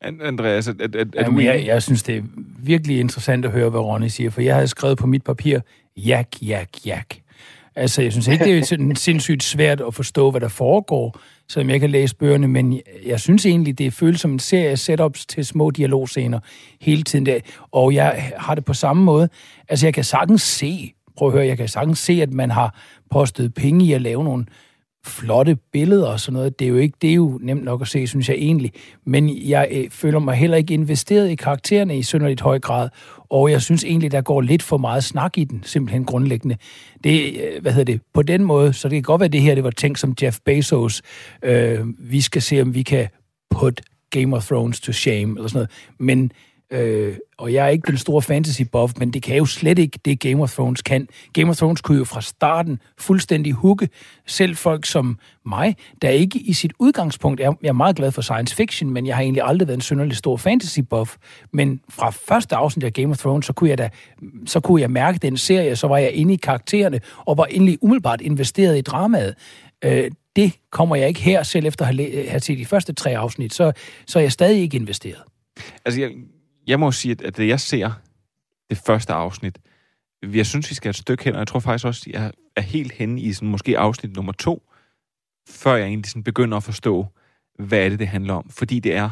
Andreas, 0.00 0.68
er, 0.68 0.72
er, 0.80 0.88
er 0.94 1.04
Jamen, 1.14 1.34
du 1.34 1.44
jeg, 1.44 1.66
jeg 1.66 1.82
synes, 1.82 2.02
det 2.02 2.16
er 2.16 2.22
virkelig 2.58 3.00
interessant 3.00 3.44
at 3.44 3.50
høre, 3.50 3.70
hvad 3.70 3.80
Ronny 3.80 4.06
siger, 4.06 4.30
for 4.30 4.40
jeg 4.40 4.54
havde 4.54 4.68
skrevet 4.68 4.98
på 4.98 5.06
mit 5.06 5.24
papir, 5.24 5.60
jak, 5.96 6.28
jak, 6.42 6.68
jak. 6.86 7.14
Altså, 7.76 8.02
jeg 8.02 8.12
synes 8.12 8.28
ikke, 8.28 8.44
det 8.44 8.58
er 8.58 8.64
sådan 8.64 8.96
sindssygt 9.06 9.42
svært 9.42 9.80
at 9.80 9.94
forstå, 9.94 10.30
hvad 10.30 10.40
der 10.40 10.48
foregår, 10.48 11.20
selvom 11.48 11.70
jeg 11.70 11.80
kan 11.80 11.90
læse 11.90 12.16
bøgerne, 12.16 12.48
men 12.48 12.80
jeg 13.06 13.20
synes 13.20 13.46
egentlig, 13.46 13.78
det 13.78 13.92
føles 13.92 14.20
som 14.20 14.32
en 14.32 14.38
serie 14.38 14.68
af 14.68 14.78
setups 14.78 15.26
til 15.26 15.46
små 15.46 15.70
dialogscener 15.70 16.40
hele 16.80 17.02
tiden. 17.02 17.26
Der. 17.26 17.40
Og 17.72 17.94
jeg 17.94 18.32
har 18.36 18.54
det 18.54 18.64
på 18.64 18.74
samme 18.74 19.04
måde. 19.04 19.28
Altså, 19.68 19.86
jeg 19.86 19.94
kan 19.94 20.04
sagtens 20.04 20.42
se, 20.42 20.94
prøv 21.18 21.28
at 21.28 21.34
høre, 21.34 21.46
jeg 21.46 21.56
kan 21.56 21.68
sagtens 21.68 21.98
se, 21.98 22.22
at 22.22 22.32
man 22.32 22.50
har 22.50 22.74
postet 23.10 23.54
penge 23.54 23.84
i 23.84 23.92
at 23.92 24.02
lave 24.02 24.24
nogle 24.24 24.46
flotte 25.06 25.56
billeder 25.72 26.06
og 26.06 26.20
sådan 26.20 26.32
noget. 26.32 26.58
Det 26.58 26.64
er 26.64 26.68
jo 26.68 26.76
ikke 26.76 26.96
det 27.02 27.10
er 27.10 27.14
jo 27.14 27.38
nemt 27.42 27.64
nok 27.64 27.80
at 27.80 27.88
se, 27.88 28.06
synes 28.06 28.28
jeg 28.28 28.36
egentlig. 28.36 28.72
Men 29.04 29.48
jeg 29.48 29.68
øh, 29.70 29.90
føler 29.90 30.18
mig 30.18 30.34
heller 30.34 30.56
ikke 30.56 30.74
investeret 30.74 31.30
i 31.30 31.34
karaktererne 31.34 31.98
i 31.98 32.02
synderligt 32.02 32.40
høj 32.40 32.58
grad, 32.58 32.88
og 33.30 33.50
jeg 33.50 33.62
synes 33.62 33.84
egentlig, 33.84 34.12
der 34.12 34.20
går 34.20 34.40
lidt 34.40 34.62
for 34.62 34.76
meget 34.76 35.04
snak 35.04 35.38
i 35.38 35.44
den, 35.44 35.62
simpelthen 35.64 36.04
grundlæggende. 36.04 36.56
Det, 37.04 37.34
øh, 37.34 37.62
hvad 37.62 37.72
hedder 37.72 37.92
det, 37.92 38.00
på 38.14 38.22
den 38.22 38.44
måde, 38.44 38.72
så 38.72 38.88
det 38.88 38.96
kan 38.96 39.02
godt 39.02 39.20
være, 39.20 39.26
at 39.26 39.32
det 39.32 39.40
her 39.40 39.54
det 39.54 39.64
var 39.64 39.70
tænkt 39.70 39.98
som 39.98 40.14
Jeff 40.22 40.38
Bezos. 40.44 41.02
Øh, 41.42 41.78
vi 41.98 42.20
skal 42.20 42.42
se, 42.42 42.62
om 42.62 42.74
vi 42.74 42.82
kan 42.82 43.08
put 43.50 43.80
Game 44.10 44.36
of 44.36 44.46
Thrones 44.46 44.80
to 44.80 44.92
shame, 44.92 45.36
eller 45.36 45.48
sådan 45.48 45.56
noget. 45.56 45.70
Men 45.98 46.32
Øh, 46.70 47.16
og 47.38 47.52
jeg 47.52 47.64
er 47.64 47.68
ikke 47.68 47.86
den 47.86 47.98
store 47.98 48.22
fantasy 48.22 48.62
buff, 48.72 48.92
men 48.98 49.10
det 49.10 49.22
kan 49.22 49.36
jo 49.36 49.46
slet 49.46 49.78
ikke 49.78 49.98
det, 50.04 50.20
Game 50.20 50.42
of 50.42 50.52
Thrones 50.52 50.82
kan. 50.82 51.08
Game 51.32 51.50
of 51.50 51.56
Thrones 51.56 51.80
kunne 51.80 51.98
jo 51.98 52.04
fra 52.04 52.20
starten 52.20 52.80
fuldstændig 52.98 53.52
hugge 53.52 53.88
selv 54.26 54.56
folk 54.56 54.86
som 54.86 55.18
mig, 55.46 55.76
der 56.02 56.08
ikke 56.08 56.38
i 56.38 56.52
sit 56.52 56.72
udgangspunkt 56.78 57.40
er, 57.40 57.52
jeg 57.62 57.68
er 57.68 57.72
meget 57.72 57.96
glad 57.96 58.12
for 58.12 58.22
science 58.22 58.56
fiction, 58.56 58.90
men 58.90 59.06
jeg 59.06 59.16
har 59.16 59.22
egentlig 59.22 59.42
aldrig 59.44 59.68
været 59.68 59.76
en 59.76 59.80
synderlig 59.80 60.16
stor 60.16 60.36
fantasy 60.36 60.80
buff. 60.90 61.16
Men 61.52 61.80
fra 61.88 62.10
første 62.10 62.56
afsnit 62.56 62.84
af 62.84 62.92
Game 62.92 63.10
of 63.10 63.18
Thrones, 63.18 63.46
så 63.46 63.52
kunne 63.52 63.70
jeg 63.70 63.78
da, 63.78 63.88
så 64.46 64.60
kunne 64.60 64.80
jeg 64.80 64.90
mærke 64.90 65.18
den 65.18 65.36
serie, 65.36 65.76
så 65.76 65.86
var 65.86 65.98
jeg 65.98 66.12
inde 66.12 66.34
i 66.34 66.36
karaktererne, 66.36 67.00
og 67.26 67.36
var 67.36 67.44
endelig 67.44 67.78
umiddelbart 67.80 68.20
investeret 68.20 68.78
i 68.78 68.80
dramaet. 68.80 69.34
Øh, 69.84 70.10
det 70.36 70.52
kommer 70.70 70.96
jeg 70.96 71.08
ikke 71.08 71.20
her, 71.20 71.42
selv 71.42 71.66
efter 71.66 71.86
at 71.86 71.96
have, 71.96 72.28
have 72.28 72.40
set 72.40 72.58
de 72.58 72.66
første 72.66 72.92
tre 72.92 73.18
afsnit, 73.18 73.54
så, 73.54 73.72
så 74.06 74.18
er 74.18 74.22
jeg 74.22 74.32
stadig 74.32 74.60
ikke 74.60 74.76
investeret. 74.76 75.22
Altså, 75.84 76.00
jeg, 76.00 76.10
jeg 76.68 76.80
må 76.80 76.92
sige, 76.92 77.16
at 77.24 77.36
det 77.36 77.48
jeg 77.48 77.60
ser 77.60 77.90
det 78.70 78.78
første 78.78 79.12
afsnit, 79.12 79.58
jeg 80.22 80.46
synes, 80.46 80.70
vi 80.70 80.74
skal 80.74 80.90
et 80.90 80.96
stykke 80.96 81.24
hen, 81.24 81.34
og 81.34 81.38
jeg 81.38 81.46
tror 81.46 81.60
faktisk 81.60 81.86
også, 81.86 82.04
at 82.06 82.14
jeg 82.14 82.32
er 82.56 82.60
helt 82.60 82.92
henne 82.92 83.20
i 83.20 83.32
sådan, 83.32 83.48
måske 83.48 83.78
afsnit 83.78 84.16
nummer 84.16 84.32
to, 84.32 84.62
før 85.48 85.76
jeg 85.76 85.86
egentlig 85.86 86.10
sådan 86.10 86.22
begynder 86.22 86.56
at 86.56 86.62
forstå, 86.62 87.06
hvad 87.58 87.84
er 87.84 87.88
det, 87.88 87.98
det 87.98 88.08
handler 88.08 88.34
om. 88.34 88.50
Fordi 88.50 88.80
det 88.80 88.94
er, 88.94 89.10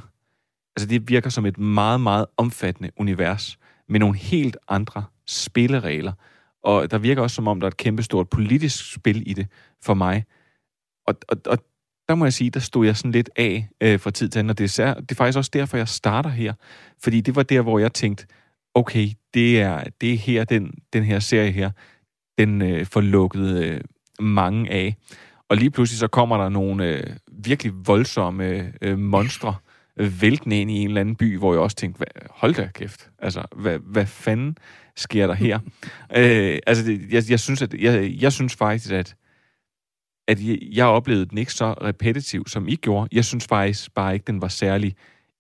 altså 0.77 0.89
det 0.89 1.09
virker 1.09 1.31
som 1.31 1.47
et 1.47 1.59
meget, 1.59 2.01
meget 2.01 2.27
omfattende 2.37 2.91
univers, 2.97 3.59
med 3.89 4.01
nogle 4.01 4.17
helt 4.17 4.57
andre 4.69 5.05
spilleregler. 5.27 6.13
Og 6.63 6.91
der 6.91 6.99
virker 6.99 7.23
også 7.23 7.35
som 7.35 7.49
om, 7.49 7.61
der 7.61 7.67
er 7.67 7.71
et 7.71 7.77
kæmpestort 7.77 8.29
politisk 8.29 8.95
spil 8.95 9.31
i 9.31 9.33
det 9.33 9.47
for 9.83 9.95
mig. 9.95 10.25
Og, 11.07 11.15
og, 11.29 11.37
og 11.47 11.59
der 12.09 12.15
må 12.15 12.25
jeg 12.25 12.33
sige, 12.33 12.51
der 12.51 12.61
stod 12.61 12.87
jeg 12.87 12.97
sådan 12.97 13.13
lidt 13.13 13.31
af 13.37 13.69
øh, 13.81 14.01
fra 14.01 14.11
tid 14.11 14.29
til 14.29 14.39
anden, 14.39 14.51
og 14.51 14.59
det 14.59 14.79
er, 14.79 14.95
det 14.95 15.11
er 15.11 15.15
faktisk 15.15 15.39
også 15.39 15.51
derfor, 15.55 15.77
jeg 15.77 15.89
starter 15.89 16.31
her. 16.31 16.53
Fordi 17.03 17.21
det 17.21 17.37
var 17.37 17.43
der, 17.43 17.61
hvor 17.61 17.79
jeg 17.79 17.93
tænkte, 17.93 18.27
okay, 18.75 19.09
det 19.35 19.61
er, 19.61 19.85
det 20.01 20.13
er 20.13 20.17
her, 20.17 20.45
den, 20.45 20.75
den 20.93 21.05
her 21.05 21.19
serie 21.19 21.51
her, 21.51 21.71
den 22.39 22.63
øh, 22.63 22.87
får 22.87 23.01
lukket 23.01 23.65
øh, 23.65 23.81
mange 24.21 24.71
af. 24.71 24.97
Og 25.49 25.57
lige 25.57 25.71
pludselig 25.71 25.99
så 25.99 26.09
kommer 26.09 26.37
der 26.37 26.49
nogle 26.49 26.87
øh, 26.87 27.17
virkelig 27.33 27.73
voldsomme 27.87 28.73
øh, 28.83 28.99
monstre 28.99 29.55
øh, 29.97 30.23
væltende 30.23 30.61
ind 30.61 30.71
i 30.71 30.75
en 30.75 30.89
eller 30.89 31.01
anden 31.01 31.17
by, 31.17 31.39
hvor 31.39 31.53
jeg 31.53 31.61
også 31.61 31.77
tænkte, 31.77 31.99
hvad, 31.99 32.07
hold 32.31 32.55
da 32.55 32.69
kæft, 32.75 33.11
altså, 33.19 33.43
hvad, 33.57 33.79
hvad 33.79 34.07
fanden 34.07 34.59
sker 34.97 35.27
der 35.27 35.35
her? 35.35 35.59
øh, 36.17 36.59
altså, 36.67 36.85
det, 36.85 37.01
jeg, 37.11 37.23
jeg, 37.31 37.41
synes, 37.41 37.63
at, 37.63 37.75
jeg, 37.75 38.15
jeg 38.21 38.33
synes 38.33 38.55
faktisk, 38.55 38.93
at 38.93 39.17
at 40.29 40.39
jeg 40.77 40.87
oplevede 40.87 41.27
den 41.27 41.39
ikke 41.39 41.53
så 41.53 41.73
repetitiv, 41.73 42.47
som 42.47 42.69
I 42.69 42.75
gjorde. 42.75 43.09
Jeg 43.13 43.25
synes 43.25 43.47
faktisk 43.47 43.95
bare 43.95 44.15
ikke, 44.15 44.25
den 44.27 44.41
var 44.41 44.49
særlig 44.49 44.95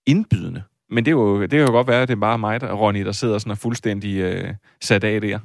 indbydende. 0.06 0.62
Men 0.90 1.04
det, 1.04 1.10
er 1.10 1.16
jo, 1.16 1.42
det 1.42 1.50
kan 1.50 1.60
jo 1.60 1.70
godt 1.70 1.88
være, 1.88 2.02
at 2.02 2.08
det 2.08 2.14
er 2.14 2.20
bare 2.20 2.38
mig, 2.38 2.60
der, 2.60 2.72
Ronny, 2.72 3.04
der 3.04 3.12
sidder 3.12 3.38
sådan 3.38 3.50
og 3.50 3.58
fuldstændig 3.58 4.20
øh, 4.20 4.54
sat 4.80 5.04
af 5.04 5.20
der. 5.20 5.38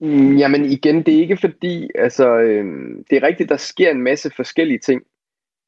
Mm, 0.00 0.36
jamen 0.36 0.64
igen, 0.64 1.02
det 1.02 1.14
er 1.14 1.18
ikke 1.18 1.36
fordi, 1.36 1.90
altså, 1.94 2.38
øh, 2.38 2.64
det 3.10 3.16
er 3.16 3.26
rigtigt, 3.26 3.48
der 3.48 3.56
sker 3.56 3.90
en 3.90 4.02
masse 4.02 4.30
forskellige 4.36 4.78
ting 4.78 5.02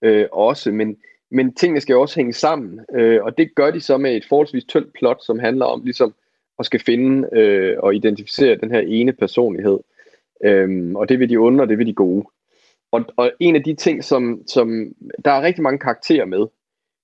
øh, 0.04 0.26
også, 0.32 0.72
men, 0.72 0.96
men 1.30 1.54
tingene 1.54 1.80
skal 1.80 1.92
jo 1.92 2.00
også 2.00 2.16
hænge 2.16 2.32
sammen, 2.32 2.80
øh, 2.94 3.22
og 3.22 3.38
det 3.38 3.54
gør 3.54 3.70
de 3.70 3.80
så 3.80 3.96
med 3.96 4.16
et 4.16 4.26
forholdsvis 4.28 4.64
tyndt 4.64 4.92
plot, 4.92 5.24
som 5.24 5.38
handler 5.38 5.64
om 5.64 5.82
ligesom 5.84 6.14
at 6.58 6.66
skal 6.66 6.80
finde 6.80 7.28
øh, 7.32 7.76
og 7.78 7.94
identificere 7.94 8.58
den 8.58 8.70
her 8.70 8.80
ene 8.80 9.12
personlighed. 9.12 9.78
Øhm, 10.44 10.96
og 10.96 11.08
det 11.08 11.18
vil 11.18 11.30
de 11.30 11.36
onde, 11.36 11.62
og 11.62 11.68
det 11.68 11.78
vil 11.78 11.86
de 11.86 11.94
gode. 11.94 12.26
Og, 12.92 13.04
og 13.16 13.32
en 13.40 13.56
af 13.56 13.62
de 13.62 13.74
ting, 13.74 14.04
som, 14.04 14.42
som 14.46 14.94
der 15.24 15.30
er 15.30 15.42
rigtig 15.42 15.62
mange 15.62 15.78
karakterer 15.78 16.24
med, 16.24 16.46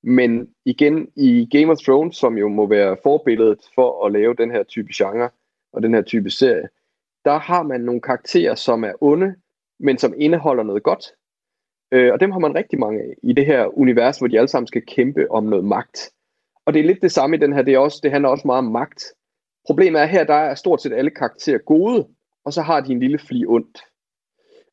men 0.03 0.49
igen 0.65 1.09
i 1.17 1.49
Game 1.51 1.73
of 1.73 1.79
Thrones, 1.79 2.17
som 2.17 2.39
jo 2.39 2.49
må 2.49 2.67
være 2.67 2.97
forbilledet 3.03 3.59
for 3.75 4.07
at 4.07 4.13
lave 4.13 4.35
den 4.35 4.51
her 4.51 4.63
type 4.63 4.89
genre 4.95 5.31
og 5.73 5.83
den 5.83 5.95
her 5.95 6.03
type 6.03 6.31
serie, 6.31 6.69
der 7.25 7.39
har 7.39 7.63
man 7.63 7.81
nogle 7.81 8.01
karakterer, 8.01 8.55
som 8.55 8.85
er 8.85 8.93
onde, 9.01 9.35
men 9.79 9.99
som 9.99 10.15
indeholder 10.17 10.63
noget 10.63 10.83
godt. 10.83 11.05
Øh, 11.93 12.13
og 12.13 12.21
dem 12.21 12.31
har 12.31 12.39
man 12.39 12.55
rigtig 12.55 12.79
mange 12.79 13.01
af 13.01 13.15
i 13.23 13.33
det 13.33 13.47
her 13.47 13.79
univers, 13.79 14.19
hvor 14.19 14.27
de 14.27 14.39
alle 14.39 14.49
sammen 14.49 14.67
skal 14.67 14.87
kæmpe 14.87 15.31
om 15.31 15.45
noget 15.45 15.65
magt. 15.65 16.11
Og 16.67 16.75
det 16.75 16.81
er 16.81 16.85
lidt 16.85 17.03
det 17.03 17.13
samme 17.13 17.37
i 17.37 17.41
den 17.41 17.53
her, 17.53 17.63
det, 17.63 17.75
er 17.75 17.79
også, 17.79 18.01
det 18.03 18.11
handler 18.11 18.29
også 18.29 18.47
meget 18.47 18.59
om 18.59 18.73
magt. 18.73 19.05
Problemet 19.67 20.01
er 20.01 20.07
her, 20.07 20.25
der 20.25 20.35
er 20.35 20.55
stort 20.55 20.83
set 20.83 20.93
alle 20.93 21.11
karakterer 21.11 21.59
gode, 21.59 22.07
og 22.47 22.53
så 22.53 22.63
har 22.63 22.81
de 22.81 22.93
en 22.93 23.01
lille 23.01 23.19
fli 23.19 23.47
ondt. 23.47 23.79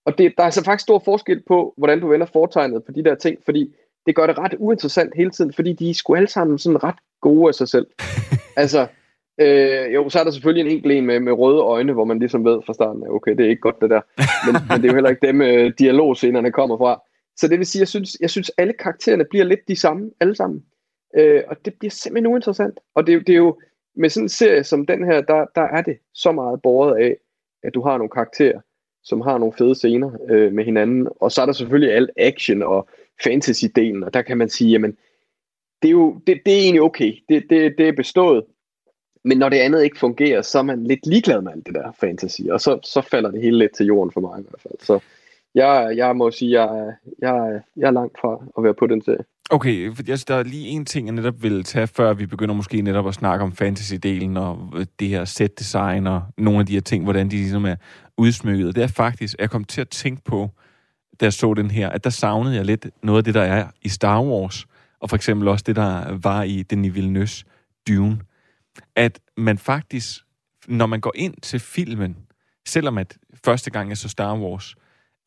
Og 0.06 0.18
det, 0.18 0.34
der 0.38 0.44
er 0.44 0.46
altså 0.46 0.63
faktisk 0.63 0.84
stor 0.84 1.00
forskel 1.06 1.44
på, 1.48 1.74
hvordan 1.77 2.00
du 2.00 2.08
vender 2.08 2.25
foretegnet 2.25 2.84
på 2.84 2.92
de 2.92 3.03
der 3.03 3.15
ting, 3.15 3.38
fordi 3.46 3.75
det 4.06 4.15
gør 4.15 4.27
det 4.27 4.38
ret 4.38 4.56
uinteressant 4.60 5.13
hele 5.15 5.30
tiden, 5.30 5.53
fordi 5.53 5.74
de 5.74 5.89
er 5.89 5.94
sgu 5.94 6.15
alle 6.15 6.27
sammen 6.27 6.58
sådan 6.58 6.84
ret 6.84 6.96
gode 7.22 7.48
af 7.48 7.56
sig 7.56 7.68
selv. 7.68 7.88
altså, 8.63 8.88
øh, 9.42 9.94
jo, 9.94 10.10
så 10.10 10.20
er 10.20 10.24
der 10.24 10.32
selvfølgelig 10.32 10.70
en 10.70 10.75
enkelt 10.75 10.94
en 10.94 11.06
med, 11.06 11.20
med 11.20 11.34
røde 11.34 11.62
øjne, 11.62 11.94
hvor 11.94 12.06
man 12.06 12.20
ligesom 12.20 12.46
ved 12.46 12.62
fra 12.65 12.74
starten, 12.74 13.03
okay, 13.10 13.32
det 13.32 13.46
er 13.46 13.50
ikke 13.50 13.62
godt 13.62 13.82
det 13.82 13.89
der, 13.89 14.01
men, 14.46 14.62
men 14.70 14.82
det 14.82 14.86
er 14.86 14.92
jo 14.92 14.96
heller 14.96 15.10
ikke 15.10 15.27
dem, 15.27 15.42
øh, 15.42 15.74
dialogscenerne 15.80 16.51
kommer 16.51 16.77
fra. 16.77 17.01
Så 17.38 17.48
det 17.48 17.58
vil 17.60 17.68
sige, 17.68 17.80
jeg 17.80 17.88
synes, 17.88 18.18
jeg 18.22 18.30
synes 18.30 18.51
alle 18.58 18.74
karaktererne 18.74 19.25
bliver 19.25 19.46
lidt 19.46 19.68
de 19.68 19.75
samme, 19.75 20.12
alle 20.20 20.36
sammen. 20.36 20.63
Øh, 21.18 21.44
og 21.48 21.65
det 21.65 21.74
bliver 21.80 21.92
simpelthen 21.92 22.32
uinteressant. 22.32 22.80
Og 22.96 23.08
det, 23.08 23.27
det 23.27 23.34
er 23.34 23.38
jo, 23.38 23.60
med 23.96 24.10
sådan 24.10 24.25
en 24.25 24.30
serie 24.30 24.63
som 24.63 24.86
den 24.86 25.06
her, 25.06 25.22
der, 25.22 25.46
der 25.56 25.62
er 25.62 25.82
det 25.82 25.98
så 26.13 26.32
meget 26.32 26.62
båret 26.62 26.98
af, 26.98 27.18
at 27.63 27.74
du 27.74 27.82
har 27.82 27.98
nogle 27.98 28.10
karakterer, 28.10 28.60
som 29.03 29.22
har 29.22 29.38
nogle 29.38 29.53
fede 29.58 29.75
scener 29.75 30.12
øh, 30.29 30.53
med 30.53 30.65
hinanden. 30.65 31.08
Og 31.15 31.32
så 31.32 31.41
er 31.41 31.46
der 31.46 31.53
selvfølgelig 31.53 31.96
alt 31.96 32.10
action 32.17 32.62
og 32.62 32.89
fantasy-delen, 33.24 34.05
og 34.05 34.13
der 34.13 34.22
kan 34.22 34.38
man 34.38 34.50
sige, 34.50 34.72
jamen, 34.72 34.98
det 35.82 35.88
er 35.88 35.91
jo 35.91 36.22
det, 36.27 36.41
det 36.46 36.53
er 36.53 36.62
egentlig 36.62 36.82
okay. 36.82 37.13
Det, 37.29 37.43
det, 37.50 37.75
det 37.77 37.88
er 37.88 37.93
bestået. 37.93 38.46
Men 39.24 39.38
når 39.38 39.50
det 39.50 39.58
andet 39.58 39.84
ikke 39.84 40.00
fungerer, 40.00 40.41
så 40.41 40.60
er 40.60 40.63
man 40.63 40.84
lidt 40.84 41.08
ligeglad 41.08 41.41
med 41.41 41.51
alt 41.51 41.65
det 41.65 41.75
der 41.75 41.91
fantasy, 42.00 42.41
og 42.51 42.62
så, 42.62 42.79
så 42.84 43.01
falder 43.01 43.32
det 43.32 43.41
hele 43.41 43.58
lidt 43.58 43.75
til 43.75 43.86
jorden 43.86 44.12
for 44.12 44.22
mig 44.22 44.39
i 44.39 44.43
hvert 44.50 44.62
fald. 44.62 44.74
Så 44.79 45.00
jeg, 45.55 45.93
jeg 45.96 46.15
må 46.15 46.32
sige, 46.32 46.62
jeg, 46.62 46.93
jeg, 47.20 47.62
jeg 47.75 47.88
er 47.88 47.91
langt 47.91 48.20
fra 48.20 48.46
at 48.58 48.63
være 48.63 48.74
på 48.74 48.88
den 48.88 49.01
serie. 49.01 49.24
Okay, 49.50 49.96
for 49.96 50.04
altså, 50.10 50.26
der 50.28 50.36
er 50.36 50.44
lige 50.44 50.68
en 50.68 50.86
ting, 50.86 51.08
jeg 51.08 51.16
netop 51.16 51.44
vil 51.44 51.64
tage, 51.64 51.88
før 51.88 52.14
vi 52.14 52.26
begynder 52.26 52.56
måske 52.56 52.82
netop 52.82 53.08
at 53.08 53.14
snakke 53.14 53.44
om 53.44 53.54
fantasy-delen 53.62 54.40
og 54.40 54.74
øh, 54.76 54.86
det 55.00 55.08
her 55.10 55.26
set-design 55.26 56.08
og 56.08 56.22
nogle 56.38 56.60
af 56.60 56.66
de 56.66 56.74
her 56.74 56.82
ting, 56.82 57.04
hvordan 57.04 57.32
de 57.32 57.36
ligesom 57.36 57.66
er 57.66 57.76
udsmykket. 58.18 58.76
Det 58.76 58.84
er 58.84 58.88
faktisk, 58.88 59.34
at 59.34 59.42
jeg 59.42 59.50
kom 59.50 59.64
til 59.64 59.82
at 59.82 59.90
tænke 59.90 60.24
på, 60.24 60.50
da 61.20 61.26
jeg 61.26 61.34
så 61.34 61.54
den 61.54 61.72
her, 61.72 61.90
at 61.90 62.04
der 62.04 62.10
savnede 62.10 62.56
jeg 62.56 62.66
lidt 62.66 62.88
noget 63.04 63.18
af 63.18 63.24
det, 63.24 63.34
der 63.34 63.42
er 63.42 63.68
i 63.82 63.90
Star 63.90 64.22
Wars, 64.22 64.66
og 65.00 65.10
for 65.10 65.16
eksempel 65.16 65.48
også 65.48 65.64
det, 65.68 65.76
der 65.76 66.18
var 66.18 66.44
i 66.44 66.64
Denis 66.64 66.94
Villeneuve's 66.94 67.44
Dune. 67.88 68.20
At 68.96 69.20
man 69.38 69.58
faktisk 69.58 70.24
når 70.68 70.86
man 70.86 71.02
går 71.02 71.12
ind 71.16 71.34
til 71.42 71.60
filmen, 71.60 72.18
selvom 72.68 72.98
at 72.98 73.18
første 73.46 73.72
gang 73.72 73.90
jeg 73.90 73.98
så 73.98 74.10
Star 74.10 74.38
Wars, 74.38 74.76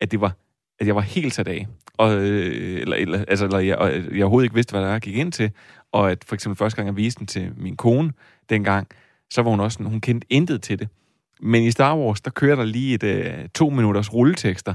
at 0.01 0.11
det 0.11 0.21
var 0.21 0.35
at 0.79 0.87
jeg 0.87 0.95
var 0.95 1.01
helt 1.01 1.33
sat 1.33 1.47
af, 1.47 1.67
og, 1.97 2.15
øh, 2.15 2.81
eller, 2.81 2.95
eller, 2.95 3.25
altså, 3.27 3.45
eller 3.45 3.59
jeg, 3.59 3.77
og 3.77 3.91
jeg 3.93 4.23
overhovedet 4.23 4.45
ikke 4.45 4.55
vidste, 4.55 4.71
hvad 4.71 4.81
der 4.81 4.91
jeg 4.91 5.01
gik 5.01 5.15
ind 5.15 5.31
til, 5.31 5.51
og 5.91 6.11
at 6.11 6.23
for 6.27 6.35
eksempel 6.35 6.57
første 6.57 6.75
gang 6.75 6.87
jeg 6.87 6.95
viste 6.95 7.19
den 7.19 7.27
til 7.27 7.51
min 7.57 7.75
kone 7.75 8.11
dengang, 8.49 8.87
så 9.31 9.41
var 9.41 9.49
hun 9.49 9.59
også 9.59 9.75
sådan, 9.75 9.91
hun 9.91 10.01
kendte 10.01 10.27
intet 10.29 10.61
til 10.61 10.79
det. 10.79 10.89
Men 11.41 11.63
i 11.63 11.71
Star 11.71 11.97
Wars, 11.97 12.21
der 12.21 12.31
kører 12.31 12.55
der 12.55 12.63
lige 12.63 12.95
et 12.95 13.03
øh, 13.03 13.49
to 13.55 13.69
minutters 13.69 14.13
rulletekster 14.13 14.73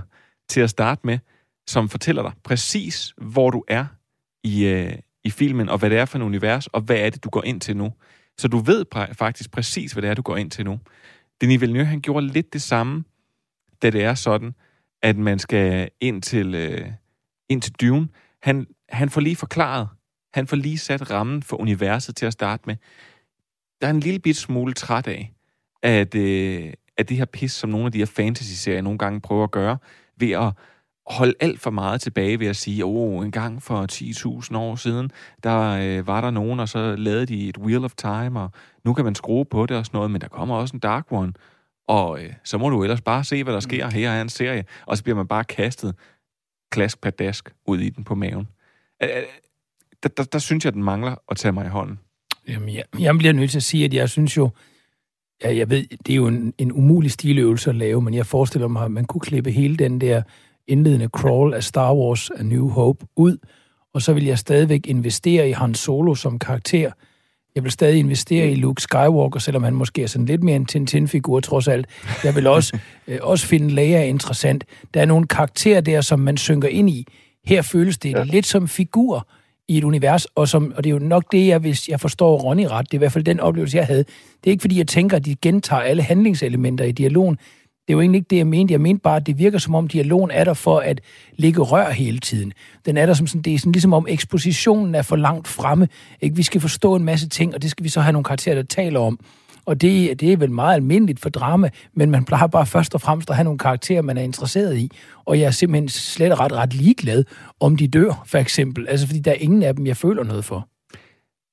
til 0.48 0.60
at 0.60 0.70
starte 0.70 1.00
med, 1.04 1.18
som 1.66 1.88
fortæller 1.88 2.22
dig 2.22 2.32
præcis, 2.44 3.14
hvor 3.16 3.50
du 3.50 3.64
er 3.68 3.84
i, 4.44 4.66
øh, 4.66 4.92
i 5.24 5.30
filmen, 5.30 5.68
og 5.68 5.78
hvad 5.78 5.90
det 5.90 5.98
er 5.98 6.04
for 6.04 6.18
en 6.18 6.22
univers, 6.22 6.66
og 6.66 6.80
hvad 6.80 6.96
er 6.96 7.10
det, 7.10 7.24
du 7.24 7.30
går 7.30 7.44
ind 7.44 7.60
til 7.60 7.76
nu. 7.76 7.92
Så 8.38 8.48
du 8.48 8.58
ved 8.58 8.84
præ- 8.94 9.12
faktisk 9.12 9.50
præcis, 9.50 9.92
hvad 9.92 10.02
det 10.02 10.10
er, 10.10 10.14
du 10.14 10.22
går 10.22 10.36
ind 10.36 10.50
til 10.50 10.64
nu. 10.64 10.80
Denis 11.40 11.60
Villeneuve, 11.60 11.86
han 11.86 12.00
gjorde 12.00 12.26
lidt 12.26 12.52
det 12.52 12.62
samme, 12.62 13.04
da 13.82 13.90
det 13.90 14.04
er 14.04 14.14
sådan, 14.14 14.54
at 15.02 15.16
man 15.16 15.38
skal 15.38 15.88
ind 16.00 16.22
til, 16.22 16.54
øh, 16.54 16.86
ind 17.48 17.62
til 17.62 17.72
Dune. 17.72 18.08
Han, 18.42 18.66
han 18.88 19.10
får 19.10 19.20
lige 19.20 19.36
forklaret, 19.36 19.88
han 20.34 20.46
får 20.46 20.56
lige 20.56 20.78
sat 20.78 21.10
rammen 21.10 21.42
for 21.42 21.56
universet 21.56 22.16
til 22.16 22.26
at 22.26 22.32
starte 22.32 22.62
med. 22.66 22.76
Der 23.80 23.86
er 23.86 23.90
en 23.90 24.00
lille 24.00 24.20
bit 24.20 24.36
smule 24.36 24.72
træt 24.72 25.06
af, 25.06 25.32
at, 25.82 26.14
øh, 26.14 26.72
at 26.96 27.08
det 27.08 27.16
her 27.16 27.24
pis, 27.24 27.52
som 27.52 27.70
nogle 27.70 27.86
af 27.86 27.92
de 27.92 27.98
her 27.98 28.06
fantasy-serier 28.06 28.82
nogle 28.82 28.98
gange 28.98 29.20
prøver 29.20 29.44
at 29.44 29.50
gøre, 29.50 29.78
ved 30.16 30.30
at 30.30 30.52
holde 31.06 31.34
alt 31.40 31.60
for 31.60 31.70
meget 31.70 32.00
tilbage 32.00 32.40
ved 32.40 32.46
at 32.46 32.56
sige, 32.56 32.84
åh, 32.84 33.18
oh, 33.18 33.24
en 33.24 33.30
gang 33.30 33.62
for 33.62 33.86
10.000 33.92 34.56
år 34.56 34.76
siden, 34.76 35.10
der 35.42 35.70
øh, 35.70 36.06
var 36.06 36.20
der 36.20 36.30
nogen, 36.30 36.60
og 36.60 36.68
så 36.68 36.96
lavede 36.96 37.26
de 37.26 37.48
et 37.48 37.58
Wheel 37.58 37.84
of 37.84 37.94
Time, 37.94 38.40
og 38.40 38.50
nu 38.84 38.94
kan 38.94 39.04
man 39.04 39.14
skrue 39.14 39.44
på 39.44 39.66
det 39.66 39.76
og 39.76 39.86
sådan 39.86 39.96
noget, 39.96 40.10
men 40.10 40.20
der 40.20 40.28
kommer 40.28 40.56
også 40.56 40.76
en 40.76 40.80
Dark 40.80 41.06
One, 41.10 41.32
og 41.88 42.22
øh, 42.22 42.32
så 42.44 42.58
må 42.58 42.70
du 42.70 42.82
ellers 42.82 43.00
bare 43.00 43.24
se, 43.24 43.44
hvad 43.44 43.54
der 43.54 43.60
sker. 43.60 43.90
Her 43.90 44.10
er 44.10 44.22
en 44.22 44.28
serie, 44.28 44.64
og 44.86 44.96
så 44.96 45.02
bliver 45.02 45.16
man 45.16 45.28
bare 45.28 45.44
kastet 45.44 45.94
klask 46.72 47.00
per 47.00 47.10
dask 47.10 47.50
ud 47.66 47.78
i 47.78 47.90
den 47.90 48.04
på 48.04 48.14
maven. 48.14 48.48
Der, 50.02 50.08
der, 50.16 50.24
der 50.24 50.38
synes 50.38 50.64
jeg, 50.64 50.72
den 50.72 50.82
mangler 50.82 51.14
at 51.30 51.36
tage 51.36 51.52
mig 51.52 51.66
i 51.66 51.68
hånden. 51.68 51.98
Jamen, 52.48 52.74
jeg, 52.74 52.84
jeg 52.98 53.18
bliver 53.18 53.32
nødt 53.32 53.50
til 53.50 53.58
at 53.58 53.62
sige, 53.62 53.84
at 53.84 53.94
jeg 53.94 54.08
synes 54.08 54.36
jo, 54.36 54.50
ja, 55.44 55.56
jeg 55.56 55.70
ved, 55.70 55.84
det 56.06 56.12
er 56.12 56.16
jo 56.16 56.26
en, 56.26 56.54
en 56.58 56.72
umulig 56.72 57.10
stiløvelse 57.10 57.70
at 57.70 57.76
lave, 57.76 58.02
men 58.02 58.14
jeg 58.14 58.26
forestiller 58.26 58.68
mig, 58.68 58.84
at 58.84 58.90
man 58.90 59.04
kunne 59.04 59.20
klippe 59.20 59.50
hele 59.50 59.76
den 59.76 60.00
der 60.00 60.22
indledende 60.66 61.06
crawl 61.06 61.54
af 61.54 61.64
Star 61.64 61.94
Wars 61.94 62.30
A 62.30 62.42
New 62.42 62.68
Hope 62.68 63.06
ud, 63.16 63.36
og 63.94 64.02
så 64.02 64.12
vil 64.12 64.24
jeg 64.24 64.38
stadigvæk 64.38 64.86
investere 64.86 65.48
i 65.48 65.52
Han 65.52 65.74
Solo 65.74 66.14
som 66.14 66.38
karakter. 66.38 66.92
Jeg 67.54 67.64
vil 67.64 67.72
stadig 67.72 67.98
investere 67.98 68.50
i 68.50 68.54
Luke 68.54 68.82
Skywalker, 68.82 69.40
selvom 69.40 69.62
han 69.62 69.74
måske 69.74 70.02
er 70.02 70.06
sådan 70.06 70.26
lidt 70.26 70.42
mere 70.42 70.56
en 70.56 70.66
Tintin-figur 70.66 71.40
trods 71.40 71.68
alt. 71.68 71.86
Jeg 72.24 72.34
vil 72.34 72.46
også, 72.46 72.78
øh, 73.08 73.18
også 73.22 73.46
finde 73.46 73.70
Leia 73.70 74.04
interessant. 74.04 74.64
Der 74.94 75.00
er 75.00 75.04
nogle 75.04 75.26
karakterer 75.26 75.80
der, 75.80 76.00
som 76.00 76.20
man 76.20 76.36
synker 76.36 76.68
ind 76.68 76.90
i. 76.90 77.06
Her 77.44 77.62
føles 77.62 77.98
det 77.98 78.12
ja. 78.12 78.22
lidt 78.22 78.46
som 78.46 78.68
figur 78.68 79.28
i 79.68 79.78
et 79.78 79.84
univers, 79.84 80.24
og, 80.24 80.48
som, 80.48 80.72
og 80.76 80.84
det 80.84 80.90
er 80.90 80.94
jo 80.94 80.98
nok 80.98 81.32
det, 81.32 81.46
jeg, 81.46 81.58
hvis 81.58 81.88
jeg 81.88 82.00
forstår 82.00 82.38
Ronny 82.38 82.64
ret, 82.64 82.86
det 82.86 82.94
er 82.94 82.98
i 82.98 82.98
hvert 82.98 83.12
fald 83.12 83.24
den 83.24 83.40
oplevelse, 83.40 83.76
jeg 83.76 83.86
havde. 83.86 84.04
Det 84.04 84.46
er 84.46 84.50
ikke 84.50 84.60
fordi, 84.60 84.78
jeg 84.78 84.88
tænker, 84.88 85.16
at 85.16 85.24
de 85.24 85.34
gentager 85.42 85.82
alle 85.82 86.02
handlingselementer 86.02 86.84
i 86.84 86.92
dialogen. 86.92 87.38
Det 87.88 87.94
er 87.94 88.00
egentlig 88.00 88.18
ikke 88.18 88.28
det, 88.30 88.36
jeg 88.36 88.46
mente. 88.46 88.72
Jeg 88.72 88.80
mente 88.80 89.02
bare, 89.02 89.16
at 89.16 89.26
det 89.26 89.38
virker 89.38 89.58
som 89.58 89.74
om 89.74 89.88
dialogen 89.88 90.30
er 90.30 90.44
der 90.44 90.54
for 90.54 90.78
at 90.78 91.00
ligge 91.36 91.60
rør 91.60 91.90
hele 91.90 92.18
tiden. 92.18 92.52
Den 92.86 92.96
er 92.96 93.06
der 93.06 93.14
som 93.14 93.26
sådan, 93.26 93.42
det 93.42 93.54
er 93.54 93.58
sådan 93.58 93.72
ligesom 93.72 93.92
om 93.92 94.06
ekspositionen 94.08 94.94
er 94.94 95.02
for 95.02 95.16
langt 95.16 95.48
fremme. 95.48 95.88
Ikke? 96.20 96.36
Vi 96.36 96.42
skal 96.42 96.60
forstå 96.60 96.94
en 96.94 97.04
masse 97.04 97.28
ting, 97.28 97.54
og 97.54 97.62
det 97.62 97.70
skal 97.70 97.84
vi 97.84 97.88
så 97.88 98.00
have 98.00 98.12
nogle 98.12 98.24
karakterer, 98.24 98.54
der 98.54 98.62
taler 98.62 99.00
om. 99.00 99.18
Og 99.64 99.80
det, 99.80 100.20
det 100.20 100.32
er 100.32 100.36
vel 100.36 100.50
meget 100.50 100.74
almindeligt 100.74 101.20
for 101.20 101.28
drama, 101.28 101.70
men 101.94 102.10
man 102.10 102.24
plejer 102.24 102.46
bare 102.46 102.66
først 102.66 102.94
og 102.94 103.00
fremmest 103.00 103.30
at 103.30 103.36
have 103.36 103.44
nogle 103.44 103.58
karakterer, 103.58 104.02
man 104.02 104.18
er 104.18 104.22
interesseret 104.22 104.78
i. 104.78 104.90
Og 105.24 105.38
jeg 105.38 105.46
er 105.46 105.50
simpelthen 105.50 105.88
slet 105.88 106.40
ret, 106.40 106.52
ret 106.52 106.74
ligeglad, 106.74 107.24
om 107.60 107.76
de 107.76 107.88
dør, 107.88 108.22
for 108.26 108.38
eksempel. 108.38 108.88
Altså, 108.88 109.06
fordi 109.06 109.20
der 109.20 109.30
er 109.30 109.36
ingen 109.36 109.62
af 109.62 109.76
dem, 109.76 109.86
jeg 109.86 109.96
føler 109.96 110.24
noget 110.24 110.44
for. 110.44 110.68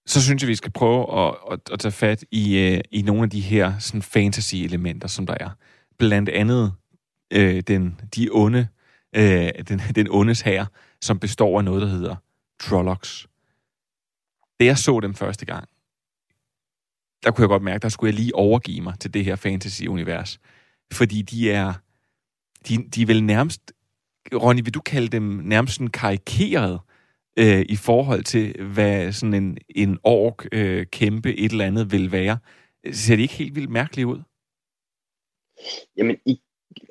Så 0.08 0.22
synes 0.22 0.44
jeg, 0.44 0.48
vi 0.48 0.56
skal 0.56 0.72
prøve 0.72 1.28
at, 1.28 1.36
at, 1.52 1.60
at 1.74 1.80
tage 1.80 1.92
fat 1.92 2.24
i, 2.32 2.74
uh, 2.74 2.80
i 2.92 3.02
nogle 3.02 3.24
af 3.24 3.30
de 3.30 3.40
her 3.40 3.74
sådan 3.80 4.02
fantasy-elementer, 4.02 5.08
som 5.08 5.26
der 5.26 5.36
er. 5.40 5.50
Blandt 6.00 6.30
andet 6.30 6.74
øh, 7.34 7.64
den, 7.68 8.02
de 8.16 8.30
onde, 8.32 8.68
øh, 9.16 9.50
den, 9.68 9.80
den 9.96 10.08
ondes 10.10 10.42
her, 10.42 10.66
som 11.02 11.20
består 11.20 11.58
af 11.58 11.66
noget, 11.66 11.82
der 11.82 11.88
hedder 11.88 12.16
Trollocs. 12.60 13.28
Da 14.60 14.66
jeg 14.66 14.78
så 14.78 15.00
dem 15.00 15.14
første 15.14 15.46
gang, 15.46 15.70
der 17.24 17.32
kunne 17.32 17.44
jeg 17.44 17.50
godt 17.50 17.64
mærke, 17.64 17.82
der 17.82 17.90
skulle 17.90 18.10
jeg 18.10 18.20
lige 18.20 18.36
overgive 18.36 18.82
mig 18.82 19.00
til 19.00 19.14
det 19.14 19.26
her 19.26 19.36
fantasy-univers. 19.36 20.40
Fordi 20.94 21.22
de 21.22 21.52
er, 21.52 21.74
de, 22.68 22.78
de 22.96 23.02
er 23.02 23.06
vel 23.06 23.24
nærmest, 23.24 23.74
Ronny, 24.34 24.64
vil 24.64 24.74
du 24.74 24.82
kalde 24.82 25.08
dem 25.08 25.24
nærmest 25.24 25.74
sådan 25.74 25.88
karikeret 25.88 26.80
øh, 27.40 27.66
i 27.70 27.76
forhold 27.76 28.24
til, 28.24 28.64
hvad 28.64 29.12
sådan 29.12 29.34
en, 29.34 29.58
en 29.70 30.00
ork 30.04 30.46
øh, 30.52 30.86
kæmpe 30.86 31.36
et 31.36 31.52
eller 31.52 31.66
andet 31.66 31.92
vil 31.92 32.12
være? 32.12 32.38
Ser 32.92 33.16
det 33.16 33.24
ikke 33.24 33.34
helt 33.34 33.56
vildt 33.56 33.70
mærkeligt 33.70 34.06
ud? 34.06 34.22
Jamen, 35.98 36.18
i, 36.26 36.40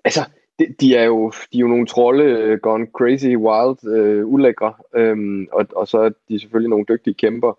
altså, 0.05 0.21
de, 0.59 0.75
de, 0.81 0.97
er 0.97 1.05
jo, 1.05 1.33
de 1.53 1.59
er 1.59 1.61
jo 1.61 1.69
nogle 1.69 1.87
trolde 1.87 2.53
uh, 2.53 2.59
gone 2.59 2.87
crazy, 2.87 3.27
wild, 3.27 3.79
uh, 3.85 4.33
ulækre, 4.33 4.75
um, 4.99 5.49
og, 5.53 5.67
og 5.77 5.89
så 5.89 5.99
er 5.99 6.11
de 6.29 6.41
selvfølgelig 6.41 6.71
nogle 6.71 6.87
dygtige 6.89 7.15
kæmper. 7.15 7.59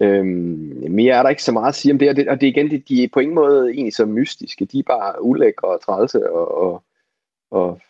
Øhm, 0.00 0.90
mere 0.90 1.14
er 1.14 1.22
der 1.22 1.30
ikke 1.30 1.42
så 1.42 1.52
meget 1.52 1.68
at 1.68 1.74
sige 1.74 1.92
om 1.92 1.98
det, 1.98 2.08
og 2.08 2.16
det, 2.16 2.28
og 2.28 2.40
det 2.40 2.46
igen, 2.46 2.70
det, 2.70 2.88
de 2.88 3.04
er 3.04 3.08
på 3.12 3.20
ingen 3.20 3.34
måde 3.34 3.70
egentlig 3.70 3.94
så 3.94 4.06
mystiske. 4.06 4.64
De 4.64 4.78
er 4.78 4.82
bare 4.82 5.22
ulækre 5.22 5.68
og 5.68 5.80
trælse 5.80 6.30
og, 6.32 6.54
og, 6.62 6.82
og 7.50 7.80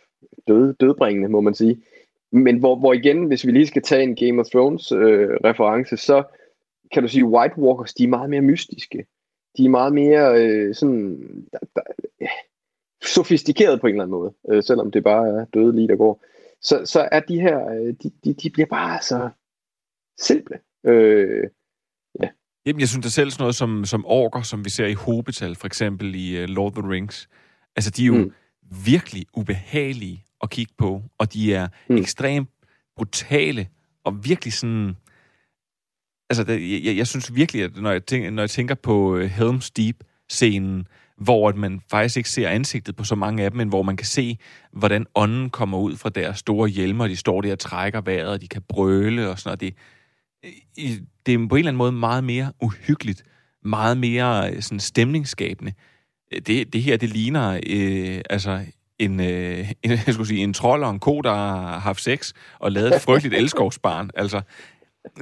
død, 0.49 0.75
dødbringende, 0.75 1.29
må 1.29 1.41
man 1.41 1.55
sige. 1.55 1.83
Men 2.31 2.59
hvor, 2.59 2.77
hvor 2.77 2.93
igen, 2.93 3.25
hvis 3.25 3.47
vi 3.47 3.53
lige 3.53 3.67
skal 3.67 3.83
tage 3.83 4.03
en 4.03 4.17
Game 4.17 4.41
of 4.41 4.47
Thrones 4.47 4.93
øh, 4.93 5.29
reference, 5.45 5.97
så 5.97 6.23
kan 6.93 7.03
du 7.03 7.09
sige, 7.09 7.25
White 7.25 7.59
Walkers, 7.59 7.95
de 7.95 8.05
er 8.05 8.09
meget 8.09 8.31
mere 8.31 8.41
mystiske. 8.41 9.07
De 9.57 9.65
er 9.65 9.69
meget 9.69 9.93
mere 9.93 10.45
øh, 10.45 10.75
sådan, 10.75 11.19
der, 11.53 11.59
der, 11.77 11.83
øh, 12.23 12.29
sofistikeret 13.05 13.81
på 13.81 13.87
en 13.87 13.93
eller 13.93 14.05
anden 14.05 14.19
måde, 14.19 14.35
øh, 14.51 14.62
selvom 14.62 14.91
det 14.91 15.05
bare 15.05 15.29
er 15.29 15.45
døde 15.45 15.77
lige, 15.77 15.88
der 15.88 15.97
går. 15.97 16.25
Så, 16.61 16.83
så 16.85 17.09
er 17.12 17.21
de 17.21 17.41
her, 17.41 17.69
øh, 17.69 17.95
de, 18.03 18.11
de, 18.25 18.35
de 18.35 18.51
bliver 18.51 18.67
bare 18.67 19.03
så 19.03 19.31
simple. 20.19 20.59
Øh, 20.87 21.49
Jamen, 22.67 22.81
jeg 22.81 22.88
synes 22.88 23.05
da 23.05 23.09
selv 23.09 23.31
sådan 23.31 23.43
noget 23.43 23.55
som, 23.55 23.85
som 23.85 24.07
orker, 24.07 24.43
som 24.43 24.65
vi 24.65 24.71
ser 24.71 24.87
i 24.87 24.93
hobetal, 24.93 25.55
for 25.55 25.67
eksempel 25.67 26.15
i 26.15 26.43
uh, 26.43 26.49
Lord 26.49 26.67
of 26.67 26.83
the 26.83 26.91
Rings. 26.91 27.29
Altså, 27.77 27.91
de 27.91 28.03
er 28.03 28.07
jo 28.07 28.17
mm. 28.17 28.33
virkelig 28.85 29.27
ubehagelige 29.37 30.25
at 30.43 30.51
kigge 30.51 30.73
på, 30.79 31.03
og 31.19 31.33
de 31.33 31.55
er 31.55 31.69
mm. 31.88 31.97
ekstremt 31.97 32.49
brutale, 32.97 33.69
og 34.05 34.25
virkelig 34.25 34.53
sådan... 34.53 34.97
Altså, 36.33 36.45
det, 36.45 36.85
jeg, 36.85 36.97
jeg 36.97 37.07
synes 37.07 37.35
virkelig, 37.35 37.62
at 37.62 37.77
når 37.77 37.90
jeg 37.90 38.07
tænker, 38.07 38.31
når 38.31 38.42
jeg 38.42 38.51
tænker 38.51 38.75
på 38.75 39.16
øh, 39.16 39.31
Helm's 39.38 39.71
Deep-scenen, 39.77 40.87
hvor 41.16 41.49
at 41.49 41.57
man 41.57 41.81
faktisk 41.90 42.16
ikke 42.16 42.31
ser 42.31 42.49
ansigtet 42.49 42.97
på 42.97 43.05
så 43.05 43.14
mange 43.14 43.45
af 43.45 43.51
dem, 43.51 43.59
men 43.59 43.68
hvor 43.68 43.83
man 43.83 43.97
kan 43.97 44.07
se, 44.07 44.38
hvordan 44.73 45.07
ånden 45.14 45.51
kommer 45.51 45.79
ud 45.79 45.97
fra 45.97 46.09
deres 46.09 46.38
store 46.38 46.68
hjelme, 46.68 47.03
og 47.03 47.09
de 47.09 47.16
står 47.16 47.40
der 47.40 47.53
og 47.53 47.59
trækker 47.59 48.01
vejret, 48.01 48.29
og 48.29 48.40
de 48.40 48.49
kan 48.49 48.62
brøle 48.68 49.29
og 49.29 49.38
sådan 49.38 49.49
noget. 49.49 49.61
Det, 49.61 49.75
det 51.27 51.35
er 51.35 51.38
på 51.49 51.55
en 51.55 51.59
eller 51.59 51.68
anden 51.68 51.77
måde 51.77 51.92
meget 51.92 52.25
mere 52.25 52.53
uhyggeligt, 52.62 53.23
meget 53.64 53.97
mere 53.97 54.51
øh, 54.51 54.62
sådan 54.62 54.81
stemningsskabende. 54.81 55.73
Det, 56.47 56.73
det 56.73 56.83
her, 56.83 56.97
det 56.97 57.09
ligner 57.09 57.61
øh, 57.66 58.21
altså 58.31 58.64
en, 58.99 59.21
øh, 59.21 59.73
en, 59.83 59.90
jeg 60.07 60.14
skulle 60.14 60.29
sige, 60.29 60.42
en 60.42 60.55
trold 60.55 60.85
og 60.85 60.90
en 60.90 60.99
ko, 60.99 61.21
der 61.21 61.35
har 61.35 61.79
haft 61.79 62.03
sex 62.03 62.33
og 62.59 62.73
lavet 62.73 62.95
et 62.95 63.01
frygteligt 63.01 63.35
elskovsbarn. 63.35 64.11
Altså, 64.14 64.40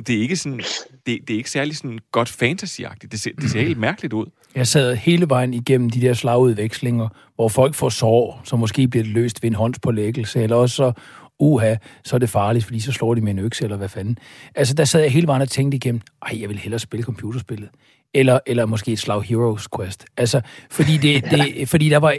det 0.07 0.17
er 0.17 0.21
ikke 0.21 0.37
sådan, 0.37 0.61
det, 1.07 1.19
det 1.29 1.31
er 1.31 1.37
ikke 1.37 1.51
særlig 1.51 1.77
sådan 1.77 1.99
godt 2.13 2.29
fantasyagtigt. 2.29 3.13
Det 3.13 3.21
ser, 3.21 3.31
det 3.41 3.51
ser 3.51 3.61
helt 3.61 3.79
mærkeligt 3.79 4.13
ud. 4.13 4.27
Jeg 4.55 4.67
sad 4.67 4.97
hele 4.97 5.29
vejen 5.29 5.55
igennem 5.55 5.91
de 5.91 6.01
der 6.01 6.15
slagudvekslinger, 6.15 7.09
hvor 7.35 7.49
folk 7.49 7.75
får 7.75 7.89
sår, 7.89 8.41
så 8.45 8.57
måske 8.57 8.89
bliver 8.89 9.05
det 9.05 9.13
løst 9.13 9.43
ved 9.43 9.51
en 9.51 9.55
håndspålæggelse, 9.55 10.43
eller 10.43 10.57
også 10.57 10.77
så 10.77 10.93
uha, 11.39 11.77
så 12.05 12.17
er 12.17 12.19
det 12.19 12.31
farligt, 12.31 12.65
fordi 12.65 12.81
så 12.81 12.93
slår 12.93 13.15
de 13.15 13.21
med 13.21 13.31
en 13.33 13.39
økse, 13.39 13.65
eller 13.65 13.77
hvad 13.77 13.89
fanden. 13.89 14.19
Altså, 14.55 14.75
der 14.75 14.85
sad 14.85 15.01
jeg 15.01 15.11
hele 15.11 15.27
vejen 15.27 15.43
og 15.43 15.49
tænkte 15.49 15.77
igennem, 15.77 16.01
ej, 16.23 16.41
jeg 16.41 16.49
vil 16.49 16.59
hellere 16.59 16.79
spille 16.79 17.05
computerspillet. 17.05 17.69
Eller, 18.15 18.39
eller 18.47 18.67
måske 18.67 18.93
et 18.93 18.99
slag 18.99 19.23
Heroes 19.23 19.69
Quest. 19.77 20.05
Altså, 20.17 20.41
fordi, 20.71 20.97
det, 20.97 21.25
det, 21.31 21.69
fordi 21.69 21.89
der 21.89 21.97
var, 21.97 22.17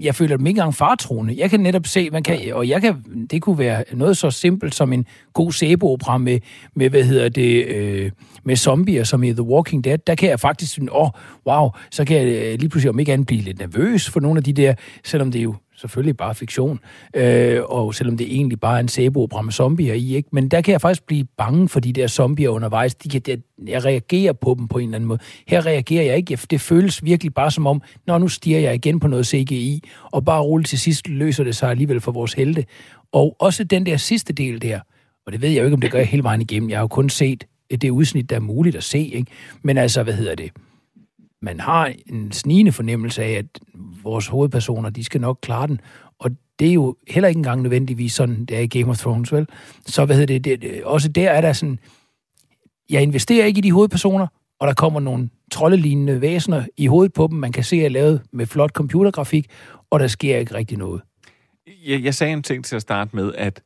jeg 0.00 0.14
føler 0.14 0.36
dem 0.36 0.46
ikke 0.46 0.58
engang 0.58 0.74
fartroende. 0.74 1.34
Jeg 1.38 1.50
kan 1.50 1.60
netop 1.60 1.86
se, 1.86 2.10
man 2.10 2.22
kan, 2.22 2.54
og 2.54 2.68
jeg 2.68 2.80
kan, 2.80 3.26
det 3.30 3.42
kunne 3.42 3.58
være 3.58 3.84
noget 3.92 4.16
så 4.16 4.30
simpelt 4.30 4.74
som 4.74 4.92
en 4.92 5.06
god 5.32 5.52
sæbeopera 5.52 6.18
med, 6.18 6.40
med, 6.74 6.90
hvad 6.90 7.04
hedder 7.04 7.28
det, 7.28 7.66
øh, 7.66 8.10
med 8.44 8.56
zombier, 8.56 9.04
som 9.04 9.22
i 9.22 9.32
The 9.32 9.42
Walking 9.42 9.84
Dead. 9.84 9.98
Der 9.98 10.14
kan 10.14 10.28
jeg 10.28 10.40
faktisk, 10.40 10.78
åh, 10.92 11.02
oh, 11.02 11.10
wow, 11.46 11.70
så 11.90 12.04
kan 12.04 12.16
jeg 12.16 12.58
lige 12.58 12.68
pludselig 12.68 12.90
om 12.90 12.98
ikke 12.98 13.12
andet 13.12 13.26
blive 13.26 13.42
lidt 13.42 13.58
nervøs 13.58 14.10
for 14.10 14.20
nogle 14.20 14.38
af 14.38 14.44
de 14.44 14.52
der, 14.52 14.74
selvom 15.04 15.32
det 15.32 15.38
jo 15.38 15.54
selvfølgelig 15.76 16.16
bare 16.16 16.34
fiktion, 16.34 16.80
øh, 17.14 17.62
og 17.64 17.94
selvom 17.94 18.16
det 18.16 18.34
egentlig 18.34 18.60
bare 18.60 18.76
er 18.76 18.80
en 18.80 18.88
sæbeopera 18.88 19.42
med 19.42 19.52
zombier 19.52 19.94
i, 19.94 20.14
ikke? 20.16 20.28
men 20.32 20.48
der 20.48 20.60
kan 20.60 20.72
jeg 20.72 20.80
faktisk 20.80 21.06
blive 21.06 21.24
bange 21.36 21.68
for 21.68 21.80
de 21.80 21.92
der 21.92 22.06
zombier 22.06 22.48
undervejs. 22.48 22.94
De 22.94 23.08
kan, 23.08 23.22
jeg, 23.28 23.38
jeg 23.66 23.84
reagerer 23.84 24.32
på 24.32 24.54
dem 24.58 24.68
på 24.68 24.78
en 24.78 24.84
eller 24.84 24.96
anden 24.96 25.08
måde. 25.08 25.18
Her 25.48 25.66
reagerer 25.66 26.04
jeg 26.04 26.16
ikke. 26.16 26.38
Det 26.50 26.60
føles 26.60 27.04
virkelig 27.04 27.34
bare 27.34 27.50
som 27.50 27.66
om, 27.66 27.82
når 28.06 28.18
nu 28.18 28.28
stiger 28.28 28.58
jeg 28.58 28.74
igen 28.74 29.00
på 29.00 29.08
noget 29.08 29.26
CGI, 29.26 29.82
og 30.12 30.24
bare 30.24 30.42
roligt 30.42 30.68
til 30.68 30.78
sidst 30.78 31.08
løser 31.08 31.44
det 31.44 31.56
sig 31.56 31.70
alligevel 31.70 32.00
for 32.00 32.12
vores 32.12 32.32
helte. 32.32 32.64
Og 33.12 33.36
også 33.38 33.64
den 33.64 33.86
der 33.86 33.96
sidste 33.96 34.32
del 34.32 34.62
der, 34.62 34.80
og 35.26 35.32
det 35.32 35.42
ved 35.42 35.48
jeg 35.48 35.58
jo 35.58 35.64
ikke, 35.64 35.74
om 35.74 35.80
det 35.80 35.90
gør 35.90 35.98
jeg 35.98 36.08
hele 36.08 36.22
vejen 36.22 36.40
igennem. 36.40 36.70
Jeg 36.70 36.78
har 36.78 36.82
jo 36.82 36.88
kun 36.88 37.10
set 37.10 37.44
øh, 37.72 37.78
det 37.78 37.90
udsnit, 37.90 38.30
der 38.30 38.36
er 38.36 38.40
muligt 38.40 38.76
at 38.76 38.84
se. 38.84 38.98
Ikke? 38.98 39.30
Men 39.62 39.78
altså, 39.78 40.02
hvad 40.02 40.14
hedder 40.14 40.34
det? 40.34 40.52
Man 41.46 41.60
har 41.60 41.92
en 42.06 42.32
snigende 42.32 42.72
fornemmelse 42.72 43.24
af, 43.24 43.30
at 43.30 43.46
vores 44.02 44.26
hovedpersoner, 44.26 44.90
de 44.90 45.04
skal 45.04 45.20
nok 45.20 45.38
klare 45.42 45.66
den. 45.66 45.80
Og 46.18 46.30
det 46.58 46.68
er 46.68 46.72
jo 46.72 46.96
heller 47.08 47.28
ikke 47.28 47.38
engang 47.38 47.62
nødvendigvis 47.62 48.12
sådan, 48.12 48.44
det 48.44 48.56
er 48.56 48.60
i 48.60 48.66
Game 48.66 48.90
of 48.90 48.98
Thrones, 48.98 49.32
vel? 49.32 49.46
Så 49.86 50.04
hvad 50.04 50.16
hedder 50.16 50.38
det, 50.38 50.44
det, 50.44 50.62
det 50.62 50.84
også 50.84 51.08
der 51.08 51.30
er 51.30 51.40
der 51.40 51.52
sådan, 51.52 51.78
jeg 52.90 53.02
investerer 53.02 53.46
ikke 53.46 53.58
i 53.58 53.60
de 53.60 53.72
hovedpersoner, 53.72 54.26
og 54.60 54.66
der 54.66 54.74
kommer 54.74 55.00
nogle 55.00 55.30
troldelignende 55.52 56.20
væsener 56.20 56.64
i 56.76 56.86
hovedet 56.86 57.12
på 57.12 57.26
dem, 57.30 57.38
man 57.38 57.52
kan 57.52 57.64
se 57.64 57.84
er 57.84 57.88
lavet 57.88 58.22
med 58.32 58.46
flot 58.46 58.70
computergrafik, 58.70 59.46
og 59.90 60.00
der 60.00 60.06
sker 60.06 60.36
ikke 60.36 60.54
rigtig 60.54 60.78
noget. 60.78 61.02
Jeg, 61.86 62.04
jeg 62.04 62.14
sagde 62.14 62.32
en 62.32 62.42
ting 62.42 62.64
til 62.64 62.76
at 62.76 62.82
starte 62.82 63.16
med, 63.16 63.32
at 63.34 63.62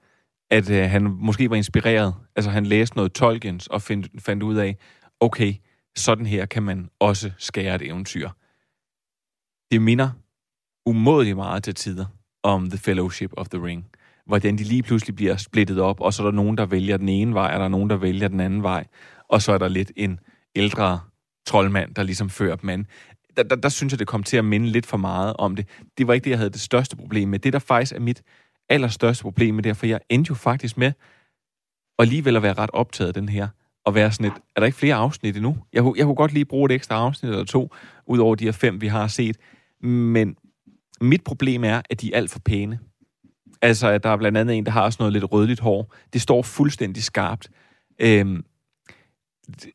at 0.51 0.71
øh, 0.71 0.91
han 0.91 1.17
måske 1.21 1.51
var 1.51 1.57
inspireret. 1.57 2.15
Altså 2.37 2.51
han 2.51 2.67
læste 2.67 2.97
noget 2.97 3.13
Tolkiens 3.13 3.67
og 3.67 3.83
find, 3.83 4.05
fandt 4.19 4.43
ud 4.43 4.57
af, 4.57 4.77
okay, 5.21 5.55
sådan 5.97 6.27
her 6.27 6.47
kan 6.47 6.63
man 6.63 6.91
også 6.99 7.31
skære 7.39 7.75
et 7.75 7.83
eventyr. 7.83 8.31
Det 9.71 9.83
minder 9.83 10.11
umådeligt 10.87 11.37
meget 11.37 11.65
til 11.65 11.75
tider 11.75 12.07
om 12.43 12.71
The 12.71 12.79
Fellowship 12.79 13.31
of 13.37 13.49
the 13.49 13.65
Ring, 13.65 13.87
hvordan 14.27 14.59
de 14.59 14.65
lige 14.65 14.83
pludselig 14.83 15.17
bliver 15.17 15.37
splittet 15.37 15.81
op, 15.81 16.01
og 16.01 16.13
så 16.13 16.23
er 16.23 16.27
der 16.27 16.33
nogen, 16.33 16.59
der 16.59 16.67
vælger 16.67 16.97
den 16.97 17.09
ene 17.09 17.35
vej, 17.35 17.53
og 17.53 17.59
der 17.59 17.65
er 17.65 17.69
nogen, 17.69 17.91
der 17.91 17.97
vælger 17.97 18.29
den 18.29 18.41
anden 18.41 18.63
vej, 18.63 18.87
og 19.29 19.43
så 19.43 19.53
er 19.53 19.59
der 19.59 19.69
lidt 19.69 19.93
en 19.97 20.21
ældre 20.55 21.01
troldmand, 21.47 21.95
der 21.95 22.03
ligesom 22.03 22.31
fører 22.31 22.57
dem 22.57 22.69
an. 22.69 22.87
Der, 23.37 23.43
der, 23.43 23.57
der 23.57 23.69
synes 23.69 23.93
jeg, 23.93 23.99
det 23.99 24.07
kom 24.07 24.23
til 24.23 24.37
at 24.37 24.45
minde 24.45 24.67
lidt 24.67 24.87
for 24.87 24.97
meget 24.97 25.37
om 25.39 25.57
det. 25.57 25.69
Det 25.99 26.07
var 26.07 26.15
ikke 26.15 26.25
det, 26.25 26.31
jeg 26.31 26.39
havde 26.39 26.51
det 26.51 26.61
største 26.61 26.97
problem 26.97 27.29
med. 27.29 27.39
Det, 27.39 27.53
der 27.53 27.59
faktisk 27.59 27.93
er 27.93 28.01
mit 28.01 28.23
allerstørste 28.69 29.23
problem 29.23 29.55
med 29.55 29.63
det 29.63 29.77
for 29.77 29.87
jeg 29.87 30.01
endte 30.09 30.29
jo 30.29 30.35
faktisk 30.35 30.77
med 30.77 30.93
og 31.99 32.05
alligevel 32.05 32.37
at 32.37 32.43
være 32.43 32.55
ret 32.55 32.71
optaget 32.73 33.09
af 33.09 33.15
den 33.15 33.29
her, 33.29 33.49
at 33.91 33.95
være 33.95 34.13
sådan 34.13 34.27
et, 34.27 34.33
er 34.57 34.61
der 34.61 34.67
ikke 34.67 34.79
flere 34.79 34.95
afsnit 34.95 35.37
endnu? 35.37 35.57
Jeg, 35.73 35.85
jeg 35.97 36.05
kunne 36.05 36.15
godt 36.15 36.33
lige 36.33 36.45
bruge 36.45 36.71
et 36.71 36.75
ekstra 36.75 36.95
afsnit 36.95 37.31
eller 37.31 37.45
to, 37.45 37.75
ud 38.07 38.19
over 38.19 38.35
de 38.35 38.45
her 38.45 38.53
fem, 38.53 38.81
vi 38.81 38.87
har 38.87 39.07
set. 39.07 39.37
Men 39.83 40.37
mit 41.01 41.25
problem 41.25 41.65
er, 41.65 41.83
at 41.91 42.01
de 42.01 42.13
er 42.13 42.17
alt 42.17 42.31
for 42.31 42.39
pæne. 42.39 42.79
Altså, 43.63 43.89
at 43.89 44.03
der 44.03 44.11
er 44.11 44.17
blandt 44.17 44.39
andet 44.39 44.57
en, 44.57 44.67
der 44.67 44.73
har 44.73 44.91
sådan 44.91 45.03
noget 45.03 45.13
lidt 45.13 45.33
rødligt 45.33 45.61
hår. 45.61 45.95
Det 46.13 46.21
står 46.21 46.43
fuldstændig 46.43 47.03
skarpt. 47.03 47.49
Øhm, 47.99 48.45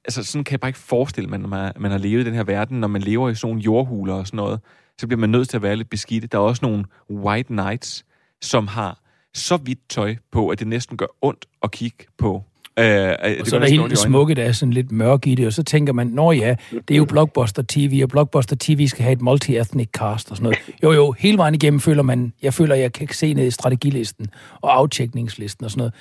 altså, 0.06 0.24
sådan 0.24 0.44
kan 0.44 0.52
jeg 0.52 0.60
bare 0.60 0.70
ikke 0.70 0.80
forestille 0.80 1.30
mig, 1.30 1.40
når 1.40 1.48
man, 1.48 1.72
man 1.80 1.92
har 1.92 1.98
levet 1.98 2.22
i 2.22 2.26
den 2.26 2.34
her 2.34 2.44
verden, 2.44 2.80
når 2.80 2.88
man 2.88 3.02
lever 3.02 3.30
i 3.30 3.36
sådan 3.36 3.48
nogle 3.48 3.62
jordhuler 3.62 4.14
og 4.14 4.28
sådan 4.28 4.38
noget, 4.38 4.60
så 4.98 5.08
bliver 5.08 5.20
man 5.20 5.30
nødt 5.30 5.50
til 5.50 5.58
at 5.58 5.64
være 5.64 5.76
lidt 5.76 5.90
beskidt. 5.90 6.32
Der 6.32 6.38
er 6.38 6.42
også 6.42 6.66
nogle 6.66 6.86
white 7.10 7.48
knights, 7.48 8.06
som 8.42 8.68
har 8.68 9.02
så 9.34 9.58
hvidt 9.58 9.90
tøj 9.90 10.16
på, 10.32 10.50
at 10.50 10.60
det 10.60 10.68
næsten 10.68 10.98
gør 10.98 11.06
ondt 11.22 11.46
at 11.64 11.72
kigge 11.72 12.06
på. 12.18 12.44
Øh, 12.80 13.10
og 13.22 13.30
det 13.30 13.48
så 13.48 13.56
er 13.56 13.60
der 13.60 13.68
helt 13.68 13.90
det 13.90 13.98
smukke, 13.98 14.34
der 14.36 14.44
er 14.44 14.52
sådan 14.52 14.74
lidt 14.74 14.92
mørk 14.92 15.28
i 15.28 15.36
det, 15.36 15.48
og 15.48 15.54
så 15.54 15.64
tænker 15.64 15.94
man, 15.94 16.08
nå 16.08 16.32
ja, 16.32 16.56
det 16.72 16.94
er 16.94 16.98
jo 16.98 17.06
Blockbuster 17.06 17.64
TV, 17.68 18.00
og 18.04 18.10
Blockbuster 18.10 18.56
TV 18.60 18.88
skal 18.88 19.04
have 19.04 19.14
et 19.14 19.22
multi-ethnic 19.22 19.90
cast 19.98 20.32
og 20.32 20.38
sådan 20.38 20.44
noget. 20.44 20.58
Jo 20.84 20.92
jo, 20.92 21.12
hele 21.12 21.38
vejen 21.38 21.56
igennem 21.56 21.80
føler 21.80 22.04
man, 22.04 22.34
jeg 22.42 22.54
føler, 22.54 22.76
jeg 22.76 22.94
kan 22.94 23.08
se 23.08 23.34
ned 23.34 23.48
i 23.48 23.52
strategilisten 23.52 24.28
og 24.62 24.78
aftjekningslisten 24.78 25.66
og 25.66 25.72
sådan 25.72 25.80
noget. 25.80 25.94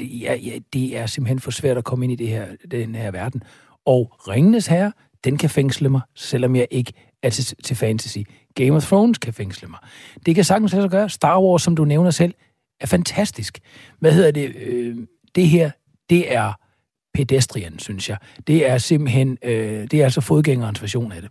Det, 0.00 0.20
ja, 0.20 0.34
ja, 0.34 0.58
det 0.72 0.96
er 0.96 1.06
simpelthen 1.06 1.40
for 1.40 1.50
svært 1.50 1.78
at 1.78 1.84
komme 1.84 2.04
ind 2.04 2.12
i 2.12 2.16
det 2.16 2.28
her, 2.28 2.46
den 2.70 2.94
her 2.94 3.10
verden. 3.10 3.42
Og 3.86 4.12
Ringenes 4.28 4.66
Herre, 4.66 4.92
den 5.24 5.38
kan 5.38 5.50
fængsle 5.50 5.88
mig, 5.88 6.00
selvom 6.14 6.56
jeg 6.56 6.66
ikke 6.70 6.92
er 7.22 7.30
til, 7.30 7.56
til 7.64 7.76
fantasy. 7.76 8.18
Game 8.54 8.72
of 8.76 8.86
Thrones 8.86 9.18
kan 9.18 9.32
fængsle 9.32 9.68
mig. 9.68 9.78
Det 10.26 10.34
kan 10.34 10.44
sagtens 10.44 10.72
lade 10.72 10.82
sig 10.82 10.90
gøre. 10.90 11.08
Star 11.08 11.40
Wars, 11.40 11.62
som 11.62 11.76
du 11.76 11.84
nævner 11.84 12.10
selv, 12.10 12.34
er 12.80 12.86
fantastisk. 12.86 13.58
Hvad 14.00 14.12
hedder 14.12 14.30
det? 14.30 14.56
Øh, 14.56 14.96
det 15.36 15.48
her, 15.48 15.70
det 16.10 16.34
er 16.34 16.52
pedestrian, 17.14 17.78
synes 17.78 18.08
jeg. 18.08 18.16
Det 18.46 18.68
er 18.68 18.78
simpelthen, 18.78 19.38
øh, 19.44 19.86
det 19.90 19.94
er 19.94 20.04
altså 20.04 20.20
fodgængerens 20.20 20.82
version 20.82 21.12
af 21.12 21.22
det. 21.22 21.30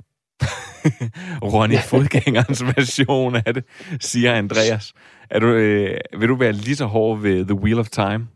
Ronny, 1.54 1.78
fodgængerens 1.78 2.64
version 2.64 3.36
af 3.36 3.54
det, 3.54 3.64
siger 4.00 4.34
Andreas. 4.34 4.94
Er 5.30 5.40
du, 5.40 5.48
øh, 5.48 5.98
vil 6.20 6.30
du 6.30 6.36
være 6.36 6.52
lige 6.52 6.76
så 6.76 6.86
hård 6.86 7.22
ved 7.22 7.46
The 7.46 7.56
Wheel 7.56 7.80
of 7.80 7.90
Time? 7.90 8.28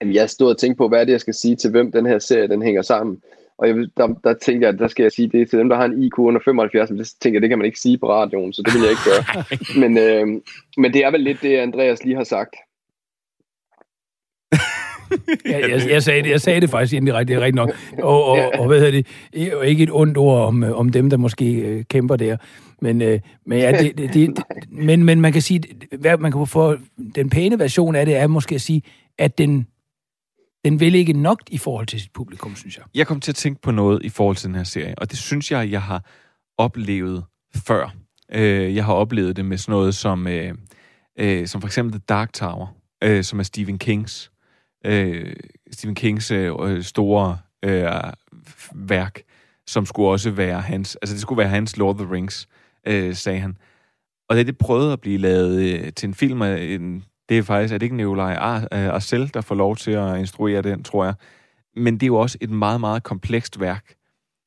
Jamen, 0.00 0.14
jeg 0.14 0.30
stod 0.30 0.50
og 0.50 0.58
tænkte 0.58 0.78
på, 0.78 0.88
hvad 0.88 1.00
er 1.00 1.04
det, 1.04 1.12
jeg 1.12 1.20
skal 1.20 1.34
sige 1.34 1.56
til, 1.56 1.70
hvem 1.70 1.92
den 1.92 2.06
her 2.06 2.18
serie 2.18 2.48
den 2.48 2.62
hænger 2.62 2.82
sammen. 2.82 3.18
Og 3.58 3.68
jeg, 3.68 3.76
der, 3.96 4.06
der 4.24 4.34
tænker 4.34 4.68
jeg, 4.68 4.78
der 4.78 4.88
skal 4.88 5.02
jeg 5.02 5.12
sige 5.12 5.28
det 5.28 5.50
til 5.50 5.58
dem, 5.58 5.68
der 5.68 5.76
har 5.76 5.84
en 5.84 6.02
IQ 6.02 6.18
under 6.18 6.40
75, 6.44 6.90
men 6.90 6.98
det 6.98 7.08
tænker 7.20 7.36
jeg, 7.36 7.42
det 7.42 7.48
kan 7.48 7.58
man 7.58 7.66
ikke 7.66 7.80
sige 7.80 7.98
på 7.98 8.12
radioen, 8.12 8.52
så 8.52 8.62
det 8.62 8.74
vil 8.74 8.82
jeg 8.82 8.90
ikke 8.90 9.08
gøre. 9.10 9.44
men, 9.82 9.98
øh, 9.98 10.42
men 10.76 10.92
det 10.92 11.04
er 11.04 11.10
vel 11.10 11.20
lidt 11.20 11.42
det, 11.42 11.56
Andreas 11.56 12.04
lige 12.04 12.16
har 12.16 12.24
sagt. 12.24 12.56
ja, 15.50 15.68
jeg, 15.68 15.90
jeg, 15.90 16.02
sagde 16.02 16.22
det, 16.22 16.30
jeg 16.30 16.40
sagde 16.40 16.60
det 16.60 16.70
faktisk 16.70 16.94
indirekte, 16.94 17.34
det 17.34 17.40
er 17.40 17.44
rigtigt 17.44 17.56
nok. 17.56 17.70
Og, 17.98 18.24
og, 18.24 18.36
ja. 18.36 18.60
og 18.60 18.66
hvad 18.66 18.80
hedder 18.80 19.02
det, 19.32 19.54
og 19.54 19.66
ikke 19.66 19.82
et 19.82 19.90
ondt 19.92 20.16
ord 20.16 20.46
om, 20.46 20.62
om 20.62 20.88
dem, 20.88 21.10
der 21.10 21.16
måske 21.16 21.54
øh, 21.54 21.84
kæmper 21.84 22.16
der. 22.16 22.36
Men, 22.82 23.02
øh, 23.02 23.20
men, 23.46 23.58
ja, 23.58 23.72
det, 23.82 23.98
det, 23.98 24.14
det, 24.14 24.38
men, 24.70 25.04
men 25.04 25.20
man 25.20 25.32
kan 25.32 25.42
sige, 25.42 25.62
hvad 25.98 26.18
man 26.18 26.32
kan 26.32 26.46
få 26.46 26.76
den 27.14 27.30
pæne 27.30 27.58
version 27.58 27.94
af 27.94 28.06
det 28.06 28.16
er 28.16 28.26
måske 28.26 28.54
at 28.54 28.60
sige, 28.60 28.82
at 29.18 29.38
den 29.38 29.66
den 30.64 30.80
vil 30.80 30.94
ikke 30.94 31.12
nok 31.12 31.40
i 31.50 31.58
forhold 31.58 31.86
til 31.86 32.00
sit 32.00 32.12
publikum, 32.12 32.56
synes 32.56 32.76
jeg. 32.76 32.84
Jeg 32.94 33.06
kom 33.06 33.20
til 33.20 33.32
at 33.32 33.36
tænke 33.36 33.60
på 33.60 33.70
noget 33.70 34.04
i 34.04 34.08
forhold 34.08 34.36
til 34.36 34.46
den 34.46 34.54
her 34.54 34.64
serie, 34.64 34.94
og 34.98 35.10
det 35.10 35.18
synes 35.18 35.50
jeg, 35.50 35.70
jeg 35.70 35.82
har 35.82 36.04
oplevet 36.58 37.24
før. 37.54 37.94
Øh, 38.32 38.74
jeg 38.74 38.84
har 38.84 38.92
oplevet 38.92 39.36
det 39.36 39.44
med 39.44 39.58
sådan 39.58 39.72
noget 39.72 39.94
som, 39.94 40.26
øh, 40.26 40.54
øh, 41.18 41.46
som 41.46 41.60
for 41.60 41.68
eksempel 41.68 41.92
The 41.92 42.02
Dark 42.08 42.32
Tower, 42.32 42.66
øh, 43.04 43.24
som 43.24 43.38
er 43.38 43.42
Stephen 43.42 43.78
Kings, 43.78 44.30
øh, 44.84 45.36
Stephen 45.70 45.94
Kings 45.94 46.30
øh, 46.30 46.52
øh, 46.60 46.82
store 46.82 47.38
øh, 47.64 47.90
værk, 48.74 49.22
som 49.66 49.86
skulle 49.86 50.08
også 50.08 50.30
være 50.30 50.60
hans, 50.60 50.96
altså 51.02 51.14
det 51.14 51.22
skulle 51.22 51.38
være 51.38 51.48
hans 51.48 51.76
Lord 51.76 51.94
of 51.94 52.06
the 52.06 52.14
Rings, 52.14 52.48
øh, 52.86 53.14
sagde 53.14 53.40
han. 53.40 53.56
Og 54.28 54.36
da 54.36 54.42
det 54.42 54.58
prøvede 54.58 54.92
at 54.92 55.00
blive 55.00 55.18
lavet 55.18 55.62
øh, 55.62 55.92
til 55.92 56.06
en 56.06 56.14
film 56.14 56.42
af 56.42 56.62
en 56.62 57.04
det 57.28 57.38
er 57.38 57.42
faktisk, 57.42 57.74
er 57.74 57.78
det 57.78 57.86
ikke 57.86 57.96
Nikolaj 57.96 58.32
øh, 58.72 58.88
Arcel, 58.88 59.34
der 59.34 59.40
får 59.40 59.54
lov 59.54 59.76
til 59.76 59.90
at 59.90 60.18
instruere 60.18 60.62
den, 60.62 60.82
tror 60.84 61.04
jeg. 61.04 61.14
Men 61.76 61.94
det 61.94 62.02
er 62.02 62.06
jo 62.06 62.16
også 62.16 62.38
et 62.40 62.50
meget, 62.50 62.80
meget 62.80 63.02
komplekst 63.02 63.60
værk, 63.60 63.94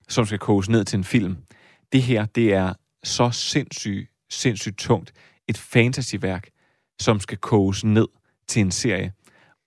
som 0.09 0.25
skal 0.25 0.39
koges 0.39 0.69
ned 0.69 0.85
til 0.85 0.97
en 0.97 1.03
film. 1.03 1.37
Det 1.91 2.01
her, 2.01 2.25
det 2.25 2.53
er 2.53 2.73
så 3.03 3.31
sindssygt, 3.31 4.09
sindssygt 4.29 4.77
tungt. 4.77 5.13
Et 5.47 5.57
fantasyværk, 5.57 6.49
som 6.99 7.19
skal 7.19 7.37
koges 7.37 7.83
ned 7.83 8.07
til 8.47 8.61
en 8.61 8.71
serie. 8.71 9.13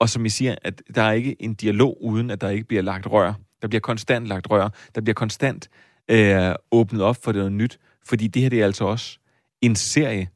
Og 0.02 0.08
som 0.08 0.24
I 0.24 0.28
siger, 0.28 0.54
at 0.62 0.82
der 0.94 1.02
er 1.02 1.12
ikke 1.12 1.42
en 1.42 1.54
dialog, 1.54 2.04
uden 2.04 2.30
at 2.30 2.40
der 2.40 2.48
ikke 2.48 2.64
bliver 2.64 2.82
lagt 2.82 3.06
rør. 3.06 3.34
Der 3.62 3.68
bliver 3.68 3.80
konstant 3.80 4.26
lagt 4.26 4.50
rør. 4.50 4.68
Der 4.94 5.00
bliver 5.00 5.14
konstant 5.14 5.68
øh, 6.10 6.54
åbnet 6.72 7.02
op 7.02 7.16
for 7.24 7.32
noget 7.32 7.52
nyt. 7.52 7.78
Fordi 8.04 8.26
det 8.26 8.42
her, 8.42 8.48
det 8.48 8.60
er 8.60 8.64
altså 8.64 8.84
også 8.84 9.18
en 9.60 9.76
serie, 9.76 10.28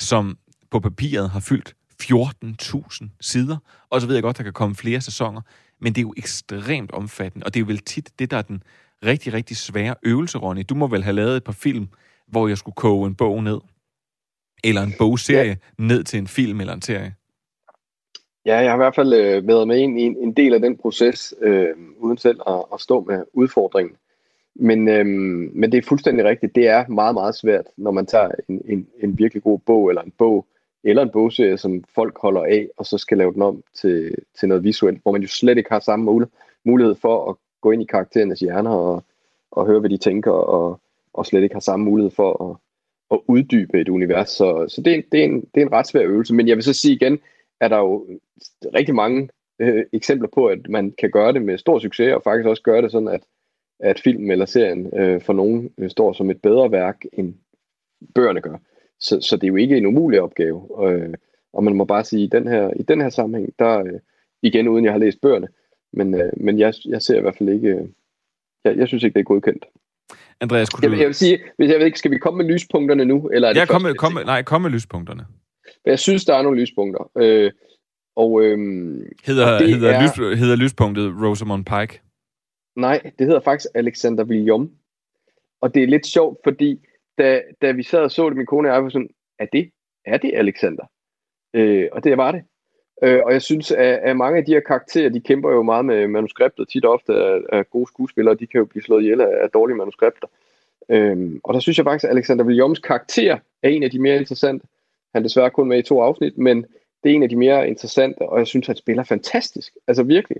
som 0.00 0.38
på 0.70 0.80
papiret 0.80 1.30
har 1.30 1.40
fyldt 1.40 1.74
14.000 2.02 3.08
sider, 3.20 3.56
og 3.90 4.00
så 4.00 4.06
ved 4.06 4.16
jeg 4.16 4.22
godt, 4.22 4.38
der 4.38 4.42
kan 4.42 4.52
komme 4.52 4.74
flere 4.74 5.00
sæsoner, 5.00 5.40
men 5.80 5.92
det 5.92 6.00
er 6.00 6.02
jo 6.02 6.14
ekstremt 6.16 6.92
omfattende, 6.92 7.46
og 7.46 7.54
det 7.54 7.60
er 7.60 7.62
jo 7.62 7.66
vel 7.66 7.78
tit 7.78 8.10
det, 8.18 8.30
der 8.30 8.36
er 8.36 8.42
den 8.42 8.62
rigtig, 9.04 9.32
rigtig 9.32 9.56
svære 9.56 9.94
øvelse, 10.02 10.38
Ronny. 10.38 10.64
Du 10.68 10.74
må 10.74 10.86
vel 10.86 11.04
have 11.04 11.16
lavet 11.16 11.36
et 11.36 11.44
par 11.44 11.52
film, 11.52 11.88
hvor 12.28 12.48
jeg 12.48 12.58
skulle 12.58 12.74
koge 12.74 13.06
en 13.06 13.14
bog 13.14 13.42
ned, 13.42 13.60
eller 14.64 14.82
en 14.82 14.94
bogserie 14.98 15.48
ja. 15.48 15.84
ned 15.84 16.04
til 16.04 16.18
en 16.18 16.26
film 16.26 16.60
eller 16.60 16.74
en 16.74 16.82
serie. 16.82 17.14
Ja, 18.46 18.56
jeg 18.56 18.70
har 18.70 18.76
i 18.76 18.84
hvert 18.84 18.94
fald 18.94 19.12
øh, 19.12 19.48
været 19.48 19.68
med 19.68 19.78
ind 19.78 20.00
i 20.00 20.02
en, 20.02 20.16
en 20.16 20.32
del 20.32 20.54
af 20.54 20.60
den 20.60 20.76
proces, 20.76 21.34
øh, 21.40 21.68
uden 21.98 22.18
selv 22.18 22.40
at, 22.46 22.64
at 22.74 22.80
stå 22.80 23.00
med 23.00 23.24
udfordringen. 23.32 23.96
Men, 24.54 24.88
øh, 24.88 25.06
men 25.54 25.72
det 25.72 25.78
er 25.78 25.88
fuldstændig 25.88 26.24
rigtigt. 26.24 26.54
Det 26.54 26.68
er 26.68 26.88
meget, 26.88 27.14
meget 27.14 27.34
svært, 27.34 27.66
når 27.76 27.90
man 27.90 28.06
tager 28.06 28.30
en, 28.48 28.62
en, 28.64 28.86
en 29.02 29.18
virkelig 29.18 29.42
god 29.42 29.58
bog, 29.58 29.88
eller 29.88 30.02
en 30.02 30.12
bog, 30.18 30.46
eller 30.84 31.02
en 31.02 31.10
bogserie, 31.10 31.58
som 31.58 31.84
folk 31.94 32.18
holder 32.18 32.42
af, 32.42 32.68
og 32.76 32.86
så 32.86 32.98
skal 32.98 33.18
lave 33.18 33.32
den 33.32 33.42
om 33.42 33.62
til, 33.74 34.14
til 34.40 34.48
noget 34.48 34.64
visuelt, 34.64 35.02
hvor 35.02 35.12
man 35.12 35.22
jo 35.22 35.28
slet 35.28 35.58
ikke 35.58 35.72
har 35.72 35.80
samme 35.80 36.26
mulighed 36.64 36.94
for 36.94 37.30
at 37.30 37.36
gå 37.60 37.70
ind 37.70 37.82
i 37.82 37.86
karakterernes 37.86 38.40
hjerner 38.40 38.70
og, 38.70 39.04
og 39.50 39.66
høre, 39.66 39.80
hvad 39.80 39.90
de 39.90 39.96
tænker, 39.96 40.30
og, 40.30 40.80
og 41.14 41.26
slet 41.26 41.42
ikke 41.42 41.54
har 41.54 41.60
samme 41.60 41.84
mulighed 41.84 42.10
for 42.10 42.50
at, 42.50 42.56
at 43.10 43.20
uddybe 43.28 43.80
et 43.80 43.88
univers. 43.88 44.30
Så, 44.30 44.64
så 44.68 44.82
det, 44.82 44.94
er, 44.98 45.02
det, 45.12 45.20
er 45.20 45.24
en, 45.24 45.40
det 45.40 45.62
er 45.62 45.66
en 45.66 45.72
ret 45.72 45.86
svær 45.86 46.02
øvelse. 46.02 46.34
Men 46.34 46.48
jeg 46.48 46.56
vil 46.56 46.64
så 46.64 46.72
sige 46.72 46.94
igen, 46.94 47.18
at 47.62 47.70
der 47.70 47.76
er 47.76 47.80
jo 47.80 48.06
rigtig 48.74 48.94
mange 48.94 49.28
øh, 49.58 49.84
eksempler 49.92 50.28
på, 50.28 50.46
at 50.46 50.68
man 50.68 50.94
kan 50.98 51.10
gøre 51.10 51.32
det 51.32 51.42
med 51.42 51.58
stor 51.58 51.78
succes, 51.78 52.14
og 52.14 52.22
faktisk 52.24 52.48
også 52.48 52.62
gøre 52.62 52.82
det 52.82 52.92
sådan, 52.92 53.08
at, 53.08 53.22
at 53.80 54.00
filmen 54.00 54.30
eller 54.30 54.46
serien 54.46 54.98
øh, 54.98 55.20
for 55.20 55.32
nogen 55.32 55.70
øh, 55.78 55.90
står 55.90 56.12
som 56.12 56.30
et 56.30 56.42
bedre 56.42 56.72
værk, 56.72 57.04
end 57.12 57.34
bøgerne 58.14 58.40
gør. 58.40 58.56
Så, 59.00 59.20
så 59.20 59.36
det 59.36 59.44
er 59.44 59.48
jo 59.48 59.56
ikke 59.56 59.76
en 59.76 59.86
umulig 59.86 60.20
opgave. 60.20 60.88
Øh, 60.90 61.14
og 61.52 61.64
man 61.64 61.76
må 61.76 61.84
bare 61.84 62.04
sige, 62.04 62.22
at 62.22 62.26
i 62.26 62.36
den 62.38 62.48
her, 62.48 62.70
i 62.76 62.82
den 62.82 63.00
her 63.00 63.10
sammenhæng, 63.10 63.54
der 63.58 63.78
øh, 63.78 64.00
igen 64.42 64.68
uden 64.68 64.84
jeg 64.84 64.92
har 64.92 64.98
læst 64.98 65.20
bøgerne, 65.20 65.48
men, 65.92 66.14
øh, 66.14 66.32
men 66.36 66.58
jeg, 66.58 66.74
jeg 66.84 67.02
ser 67.02 67.18
i 67.18 67.20
hvert 67.20 67.36
fald 67.38 67.48
ikke, 67.48 67.68
øh, 67.68 67.88
jeg, 68.64 68.76
jeg 68.76 68.88
synes 68.88 69.04
ikke, 69.04 69.14
det 69.14 69.20
er 69.20 69.24
godkendt. 69.24 69.64
Andreas, 70.40 70.68
kunne 70.68 70.84
Jeg, 70.84 70.90
du... 70.90 70.96
jeg 70.96 71.06
vil 71.06 71.14
sige, 71.14 71.38
hvis 71.56 71.70
jeg 71.70 71.78
ved 71.78 71.86
ikke, 71.86 71.98
skal 71.98 72.10
vi 72.10 72.18
komme 72.18 72.44
med 72.44 72.54
lyspunkterne 72.54 73.04
nu? 73.04 73.28
Eller 73.28 73.48
er 73.48 73.52
det 73.52 73.60
Ja, 73.60 73.66
kom 73.66 73.82
med, 73.82 73.94
kom 73.94 74.12
med, 74.12 74.24
nej, 74.24 74.42
kom 74.42 74.62
med 74.62 74.70
lyspunkterne. 74.70 75.26
Tænker? 75.64 75.90
Jeg 75.90 75.98
synes, 75.98 76.24
der 76.24 76.34
er 76.34 76.42
nogle 76.42 76.60
lyspunkter. 76.60 77.10
Øh, 77.18 77.50
og 78.16 78.42
øh, 78.42 78.58
Hedder, 79.24 79.54
Og 79.54 79.60
det 79.60 79.68
hedder, 79.74 79.92
er- 79.92 80.02
lys, 80.32 80.38
hedder 80.38 80.56
lyspunktet 80.56 81.14
Rosamund 81.22 81.64
Pike? 81.64 82.00
nej, 82.76 83.00
det 83.18 83.26
hedder 83.26 83.40
faktisk 83.40 83.70
Alexander 83.74 84.24
William. 84.24 84.70
Og 85.60 85.74
det 85.74 85.82
er 85.82 85.86
lidt 85.86 86.06
sjovt, 86.06 86.38
fordi 86.44 86.80
da, 87.18 87.42
da 87.62 87.72
vi 87.72 87.82
sad 87.82 88.00
og 88.00 88.10
så 88.10 88.28
det, 88.28 88.36
min 88.36 88.46
kone 88.46 88.68
og 88.68 88.74
jeg 88.74 88.84
var 88.84 88.90
sådan, 88.90 89.10
er 89.38 89.46
det, 89.52 89.70
er 90.04 90.16
det 90.18 90.30
Alexander? 90.34 90.84
Øh, 91.54 91.88
og 91.92 92.04
det 92.04 92.16
var 92.16 92.32
det. 92.32 92.42
Øh, 93.02 93.20
og 93.24 93.32
jeg 93.32 93.42
synes, 93.42 93.70
at, 93.70 93.86
at 94.02 94.16
mange 94.16 94.38
af 94.38 94.44
de 94.44 94.52
her 94.52 94.60
karakterer, 94.60 95.08
de 95.10 95.20
kæmper 95.20 95.50
jo 95.50 95.62
meget 95.62 95.84
med 95.84 96.08
manuskriptet. 96.08 96.68
Tit 96.68 96.84
og 96.84 96.92
ofte 96.92 97.12
er, 97.12 97.40
er 97.52 97.62
gode 97.62 97.86
skuespillere, 97.86 98.34
de 98.34 98.46
kan 98.46 98.58
jo 98.58 98.64
blive 98.64 98.82
slået 98.82 99.02
ihjel 99.02 99.20
af, 99.20 99.38
af 99.42 99.50
dårlige 99.50 99.76
manuskripter. 99.76 100.28
Øhm, 100.88 101.40
og 101.44 101.54
der 101.54 101.60
synes 101.60 101.78
jeg 101.78 101.84
faktisk, 101.84 102.04
at 102.04 102.10
Alexander 102.10 102.44
Williams 102.44 102.78
karakter 102.78 103.38
er 103.62 103.68
en 103.68 103.82
af 103.82 103.90
de 103.90 103.98
mere 103.98 104.16
interessante. 104.16 104.66
Han 105.14 105.24
desværre 105.24 105.50
kun 105.50 105.68
med 105.68 105.78
i 105.78 105.82
to 105.82 106.00
afsnit, 106.00 106.38
men 106.38 106.56
det 107.02 107.10
er 107.10 107.14
en 107.14 107.22
af 107.22 107.28
de 107.28 107.36
mere 107.36 107.68
interessante, 107.68 108.22
og 108.22 108.38
jeg 108.38 108.46
synes, 108.46 108.66
han 108.66 108.76
spiller 108.76 109.04
fantastisk. 109.04 109.72
Altså 109.88 110.02
virkelig. 110.02 110.38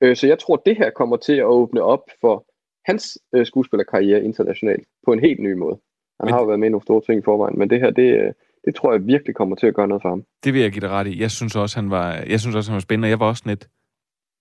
Øh, 0.00 0.16
så 0.16 0.26
jeg 0.26 0.38
tror, 0.38 0.56
det 0.56 0.76
her 0.76 0.90
kommer 0.90 1.16
til 1.16 1.32
at 1.36 1.44
åbne 1.44 1.82
op 1.82 2.02
for 2.20 2.44
hans 2.86 3.18
øh, 3.34 3.46
skuespillerkarriere 3.46 4.24
internationalt 4.24 4.84
på 5.04 5.12
en 5.12 5.20
helt 5.20 5.40
ny 5.40 5.52
måde. 5.52 5.78
Han 6.20 6.24
Men- 6.26 6.32
har 6.34 6.40
jo 6.40 6.46
været 6.46 6.60
med 6.60 6.68
i 6.68 6.70
nogle 6.70 6.82
store 6.82 7.00
ting 7.06 7.18
i 7.18 7.24
forvejen, 7.24 7.58
men 7.58 7.70
det 7.70 7.80
her, 7.80 7.90
det, 7.90 8.02
øh, 8.20 8.32
det 8.64 8.74
tror 8.74 8.92
jeg 8.92 9.06
virkelig 9.06 9.34
kommer 9.34 9.56
til 9.56 9.66
at 9.66 9.74
gøre 9.74 9.88
noget 9.88 10.02
for 10.02 10.08
ham. 10.08 10.24
Det 10.44 10.54
vil 10.54 10.62
jeg 10.62 10.72
give 10.72 10.80
dig 10.80 10.90
ret 10.90 11.06
i. 11.06 11.20
Jeg 11.20 11.30
synes 11.30 11.56
også, 11.56 11.76
han 11.80 11.90
var, 11.90 12.12
jeg 12.14 12.40
synes 12.40 12.56
også, 12.56 12.70
han 12.70 12.74
var 12.74 12.80
spændende. 12.80 13.08
Jeg 13.08 13.20
var 13.20 13.26
også 13.28 13.42
lidt... 13.46 13.68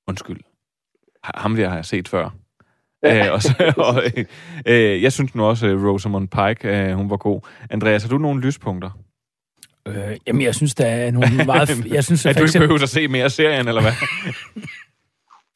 Undskyld. 0.09 0.39
Ham 1.23 1.55
der 1.55 1.67
har 1.69 1.75
jeg 1.75 1.85
set 1.85 2.07
før. 2.07 2.29
Ja. 3.03 3.27
Øh, 3.27 3.33
og 3.33 3.41
så, 3.41 3.73
og, 3.87 3.95
øh, 4.05 4.25
øh, 4.67 5.03
jeg 5.03 5.11
synes 5.13 5.35
nu 5.35 5.43
også, 5.43 5.67
at 5.67 5.73
Rosamund 5.73 6.27
Pike, 6.27 6.89
øh, 6.89 6.95
hun 6.95 7.09
var 7.09 7.17
god. 7.17 7.41
Andreas, 7.69 8.03
har 8.03 8.09
du 8.09 8.17
nogle 8.17 8.41
lyspunkter? 8.41 8.89
Øh, 9.87 10.17
jamen, 10.27 10.41
jeg 10.41 10.55
synes, 10.55 10.75
der 10.75 10.85
er 10.85 11.11
nogle 11.11 11.45
meget... 11.45 11.85
Jeg 11.87 12.03
synes, 12.03 12.25
At 12.25 12.29
at 12.29 12.39
du 12.39 12.45
ikke 12.45 12.59
behøver 12.59 12.83
at 12.83 12.89
se 12.89 13.07
mere 13.07 13.23
af 13.23 13.31
serien, 13.31 13.67
eller 13.67 13.81
hvad? 13.81 13.91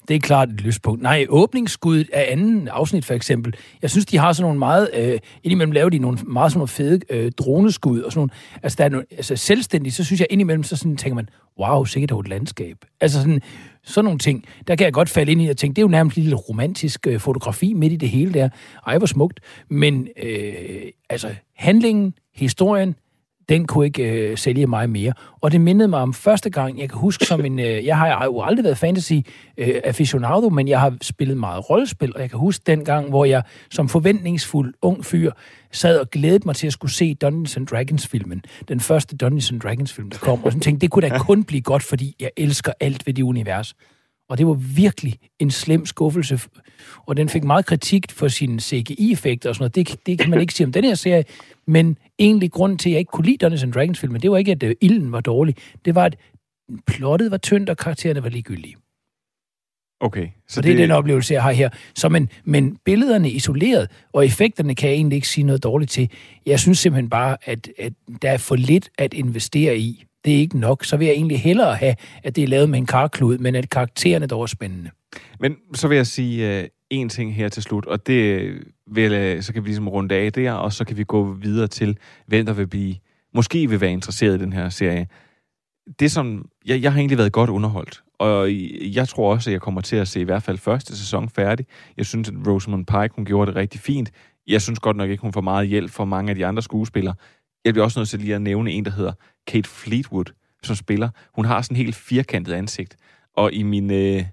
det 0.07 0.15
er 0.15 0.19
klart 0.19 0.49
et 0.49 0.61
lyspunkt. 0.61 1.01
Nej, 1.01 1.25
åbningsskuddet 1.29 2.09
af 2.13 2.27
anden 2.29 2.67
afsnit, 2.67 3.05
for 3.05 3.13
eksempel. 3.13 3.55
Jeg 3.81 3.89
synes, 3.89 4.05
de 4.05 4.17
har 4.17 4.33
sådan 4.33 4.43
nogle 4.43 4.59
meget... 4.59 4.89
Øh, 4.93 5.19
indimellem 5.43 5.71
laver 5.71 5.89
de 5.89 5.99
nogle 5.99 6.17
meget 6.27 6.51
sådan 6.51 6.57
nogle 6.57 6.67
fede 6.67 6.99
øh, 7.09 7.31
droneskud 7.31 8.01
og 8.01 8.11
sådan 8.11 8.19
nogle... 8.19 8.31
Altså, 8.63 8.75
der 8.77 8.85
er 8.85 8.89
nogle, 8.89 9.05
altså 9.11 9.35
selvstændigt, 9.35 9.95
så 9.95 10.03
synes 10.03 10.19
jeg 10.19 10.27
indimellem, 10.29 10.63
så 10.63 10.75
sådan 10.75 10.97
tænker 10.97 11.15
man, 11.15 11.29
wow, 11.59 11.85
sikkert 11.85 12.09
dog 12.09 12.19
et 12.19 12.27
landskab. 12.27 12.77
Altså 13.01 13.17
sådan, 13.21 13.41
sådan 13.83 14.05
nogle 14.05 14.19
ting, 14.19 14.45
der 14.67 14.75
kan 14.75 14.85
jeg 14.85 14.93
godt 14.93 15.09
falde 15.09 15.31
ind 15.31 15.41
i 15.41 15.47
og 15.47 15.57
tænke, 15.57 15.75
det 15.75 15.81
er 15.81 15.85
jo 15.85 15.87
nærmest 15.87 16.17
lille 16.17 16.35
romantisk 16.35 17.07
øh, 17.07 17.19
fotografi 17.19 17.73
midt 17.73 17.93
i 17.93 17.95
det 17.95 18.09
hele 18.09 18.33
der. 18.33 18.49
Ej, 18.87 18.97
hvor 18.97 19.07
smukt. 19.07 19.39
Men 19.69 20.07
øh, 20.23 20.81
altså, 21.09 21.35
handlingen, 21.55 22.13
historien, 22.35 22.95
den 23.51 23.67
kunne 23.67 23.85
ikke 23.85 24.03
øh, 24.03 24.37
sælge 24.37 24.67
mig 24.67 24.89
mere. 24.89 25.13
Og 25.41 25.51
det 25.51 25.61
mindede 25.61 25.87
mig 25.87 25.99
om 25.99 26.13
første 26.13 26.49
gang, 26.49 26.79
jeg 26.79 26.89
kan 26.89 26.97
huske 26.97 27.25
som 27.25 27.45
en... 27.45 27.59
Øh, 27.59 27.85
jeg 27.85 27.97
har 27.97 28.25
jo 28.25 28.41
aldrig 28.41 28.63
været 28.63 28.77
fantasy 28.77 29.13
øh, 29.57 29.81
aficionado, 29.83 30.49
men 30.49 30.67
jeg 30.67 30.79
har 30.79 30.97
spillet 31.01 31.37
meget 31.37 31.69
rollespil, 31.69 32.15
og 32.15 32.21
jeg 32.21 32.29
kan 32.29 32.39
huske 32.39 32.63
den 32.67 32.85
gang, 32.85 33.09
hvor 33.09 33.25
jeg 33.25 33.43
som 33.71 33.89
forventningsfuld 33.89 34.73
ung 34.81 35.05
fyr 35.05 35.31
sad 35.71 35.99
og 35.99 36.09
glædede 36.09 36.41
mig 36.45 36.55
til 36.55 36.67
at 36.67 36.73
skulle 36.73 36.91
se 36.91 37.13
Dungeons 37.13 37.57
and 37.57 37.67
Dragons-filmen. 37.67 38.41
Den 38.67 38.79
første 38.79 39.17
Dungeons 39.17 39.51
and 39.51 39.61
Dragons-film, 39.61 40.09
der 40.09 40.17
kom. 40.17 40.43
Og 40.43 40.51
sådan 40.51 40.61
tænkte, 40.61 40.81
det 40.81 40.91
kunne 40.91 41.09
da 41.09 41.17
kun 41.17 41.43
blive 41.49 41.61
godt, 41.61 41.83
fordi 41.83 42.15
jeg 42.19 42.29
elsker 42.37 42.71
alt 42.79 43.07
ved 43.07 43.13
det 43.13 43.23
univers. 43.23 43.75
Og 44.31 44.37
det 44.37 44.47
var 44.47 44.53
virkelig 44.53 45.19
en 45.39 45.51
slem 45.51 45.85
skuffelse. 45.85 46.39
Og 47.05 47.17
den 47.17 47.29
fik 47.29 47.43
meget 47.43 47.65
kritik 47.65 48.11
for 48.11 48.27
sine 48.27 48.59
CGI-effekter 48.59 49.49
og 49.49 49.55
sådan 49.55 49.71
noget. 49.75 49.75
Det, 49.75 50.05
det 50.05 50.19
kan 50.19 50.29
man 50.29 50.41
ikke 50.41 50.53
sige 50.53 50.65
om 50.65 50.71
den 50.71 50.83
her 50.83 50.95
serie. 50.95 51.23
Men 51.67 51.97
egentlig 52.19 52.51
grunden 52.51 52.77
til, 52.77 52.89
at 52.89 52.91
jeg 52.91 52.99
ikke 52.99 53.11
kunne 53.11 53.25
lide 53.25 53.37
Dungeons 53.37 53.63
and 53.63 53.73
Dragons-filmen, 53.73 54.21
det 54.21 54.31
var 54.31 54.37
ikke, 54.37 54.51
at 54.51 54.63
øh, 54.63 54.75
ilden 54.81 55.11
var 55.11 55.21
dårlig. 55.21 55.55
Det 55.85 55.95
var, 55.95 56.05
at 56.05 56.17
plottet 56.87 57.31
var 57.31 57.37
tyndt, 57.37 57.69
og 57.69 57.77
karaktererne 57.77 58.23
var 58.23 58.29
ligegyldige. 58.29 58.75
Okay. 60.01 60.27
Så 60.47 60.61
det 60.61 60.71
er 60.71 60.75
den 60.75 60.91
oplevelse, 60.91 61.33
jeg 61.33 61.43
har 61.43 61.51
her. 61.51 61.69
Så 61.95 62.09
men, 62.09 62.29
men 62.43 62.77
billederne 62.85 63.31
isoleret, 63.31 63.91
og 64.13 64.25
effekterne 64.25 64.75
kan 64.75 64.89
jeg 64.89 64.95
egentlig 64.95 65.15
ikke 65.15 65.27
sige 65.27 65.43
noget 65.43 65.63
dårligt 65.63 65.91
til. 65.91 66.09
Jeg 66.45 66.59
synes 66.59 66.79
simpelthen 66.79 67.09
bare, 67.09 67.37
at, 67.45 67.69
at 67.79 67.93
der 68.21 68.31
er 68.31 68.37
for 68.37 68.55
lidt 68.55 68.89
at 68.97 69.13
investere 69.13 69.77
i. 69.77 70.03
Det 70.25 70.33
er 70.33 70.37
ikke 70.37 70.59
nok. 70.59 70.85
Så 70.85 70.97
vil 70.97 71.07
jeg 71.07 71.15
egentlig 71.15 71.39
hellere 71.39 71.75
have, 71.75 71.95
at 72.23 72.35
det 72.35 72.43
er 72.43 72.47
lavet 72.47 72.69
med 72.69 72.79
en 72.79 72.85
karklud, 72.85 73.37
men 73.37 73.55
at 73.55 73.69
karaktererne 73.69 74.27
dog 74.27 74.41
er 74.41 74.45
spændende. 74.45 74.89
Men 75.39 75.55
så 75.73 75.87
vil 75.87 75.95
jeg 75.95 76.07
sige 76.07 76.59
uh, 76.59 76.65
en 76.91 77.09
ting 77.09 77.35
her 77.35 77.49
til 77.49 77.63
slut, 77.63 77.85
og 77.85 78.07
det 78.07 78.53
vil, 78.87 79.11
øh, 79.11 79.41
så 79.41 79.53
kan 79.53 79.63
vi 79.63 79.67
ligesom 79.67 79.87
runde 79.87 80.15
af 80.15 80.33
der, 80.33 80.51
og 80.51 80.73
så 80.73 80.85
kan 80.85 80.97
vi 80.97 81.03
gå 81.03 81.33
videre 81.33 81.67
til, 81.67 81.97
hvem 82.27 82.45
der 82.45 82.53
vil 82.53 82.67
blive, 82.67 82.95
måske 83.33 83.69
vil 83.69 83.81
være 83.81 83.91
interesseret 83.91 84.35
i 84.35 84.43
den 84.43 84.53
her 84.53 84.69
serie. 84.69 85.07
Det 85.99 86.11
som, 86.11 86.45
jeg, 86.65 86.81
jeg 86.81 86.91
har 86.91 86.99
egentlig 86.99 87.17
været 87.17 87.31
godt 87.31 87.49
underholdt, 87.49 88.03
og 88.19 88.49
jeg 88.95 89.07
tror 89.07 89.33
også, 89.33 89.49
at 89.49 89.51
jeg 89.51 89.61
kommer 89.61 89.81
til 89.81 89.95
at 89.95 90.07
se 90.07 90.19
i 90.19 90.23
hvert 90.23 90.43
fald 90.43 90.57
første 90.57 90.97
sæson 90.97 91.29
færdig. 91.29 91.65
Jeg 91.97 92.05
synes, 92.05 92.29
at 92.29 92.35
Rosamund 92.47 92.85
Pike, 92.85 93.15
hun 93.15 93.25
gjorde 93.25 93.51
det 93.51 93.55
rigtig 93.55 93.79
fint. 93.79 94.11
Jeg 94.47 94.61
synes 94.61 94.79
godt 94.79 94.97
nok 94.97 95.09
ikke, 95.09 95.21
hun 95.21 95.33
får 95.33 95.41
meget 95.41 95.67
hjælp 95.67 95.91
fra 95.91 96.05
mange 96.05 96.29
af 96.29 96.35
de 96.35 96.45
andre 96.45 96.61
skuespillere. 96.61 97.15
Jeg 97.65 97.73
bliver 97.73 97.83
også 97.83 97.99
nødt 97.99 98.09
til 98.09 98.19
lige 98.19 98.35
at 98.35 98.41
nævne 98.41 98.71
en, 98.71 98.85
der 98.85 98.91
hedder 98.91 99.13
Kate 99.47 99.69
Fleetwood, 99.69 100.25
som 100.63 100.75
spiller. 100.75 101.09
Hun 101.35 101.45
har 101.45 101.61
sådan 101.61 101.75
en 101.75 101.83
helt 101.83 101.95
firkantet 101.95 102.53
ansigt, 102.53 102.97
og 103.35 103.53
i 103.53 103.63
min... 103.63 103.91
Øh, 103.91 104.23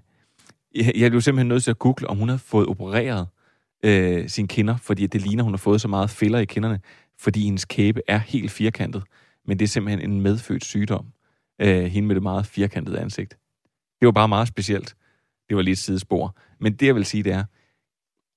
jeg, 0.75 0.91
jeg 0.95 1.11
blev 1.11 1.21
simpelthen 1.21 1.47
nødt 1.47 1.63
til 1.63 1.71
at 1.71 1.79
google, 1.79 2.07
om 2.07 2.17
hun 2.17 2.29
havde 2.29 2.39
fået 2.39 2.67
opereret 2.67 3.27
øh, 3.83 4.29
sine 4.29 4.47
kinder, 4.47 4.77
fordi 4.77 5.07
det 5.07 5.21
ligner, 5.21 5.43
hun 5.43 5.53
har 5.53 5.57
fået 5.57 5.81
så 5.81 5.87
meget 5.87 6.09
fælder 6.09 6.39
i 6.39 6.45
kinderne, 6.45 6.79
fordi 7.17 7.45
hendes 7.45 7.65
kæbe 7.65 8.01
er 8.07 8.17
helt 8.17 8.51
firkantet. 8.51 9.03
Men 9.45 9.59
det 9.59 9.65
er 9.65 9.69
simpelthen 9.69 10.11
en 10.11 10.21
medfødt 10.21 10.65
sygdom. 10.65 11.05
Øh, 11.61 11.83
hende 11.83 12.07
med 12.07 12.15
det 12.15 12.23
meget 12.23 12.45
firkantede 12.45 12.99
ansigt. 12.99 13.37
Det 13.99 14.05
var 14.05 14.11
bare 14.11 14.27
meget 14.27 14.47
specielt. 14.47 14.95
Det 15.49 15.55
var 15.55 15.61
lige 15.61 15.71
et 15.71 15.77
sidespor. 15.77 16.35
Men 16.59 16.73
det, 16.73 16.85
jeg 16.85 16.95
vil 16.95 17.05
sige, 17.05 17.23
det 17.23 17.31
er, 17.31 17.43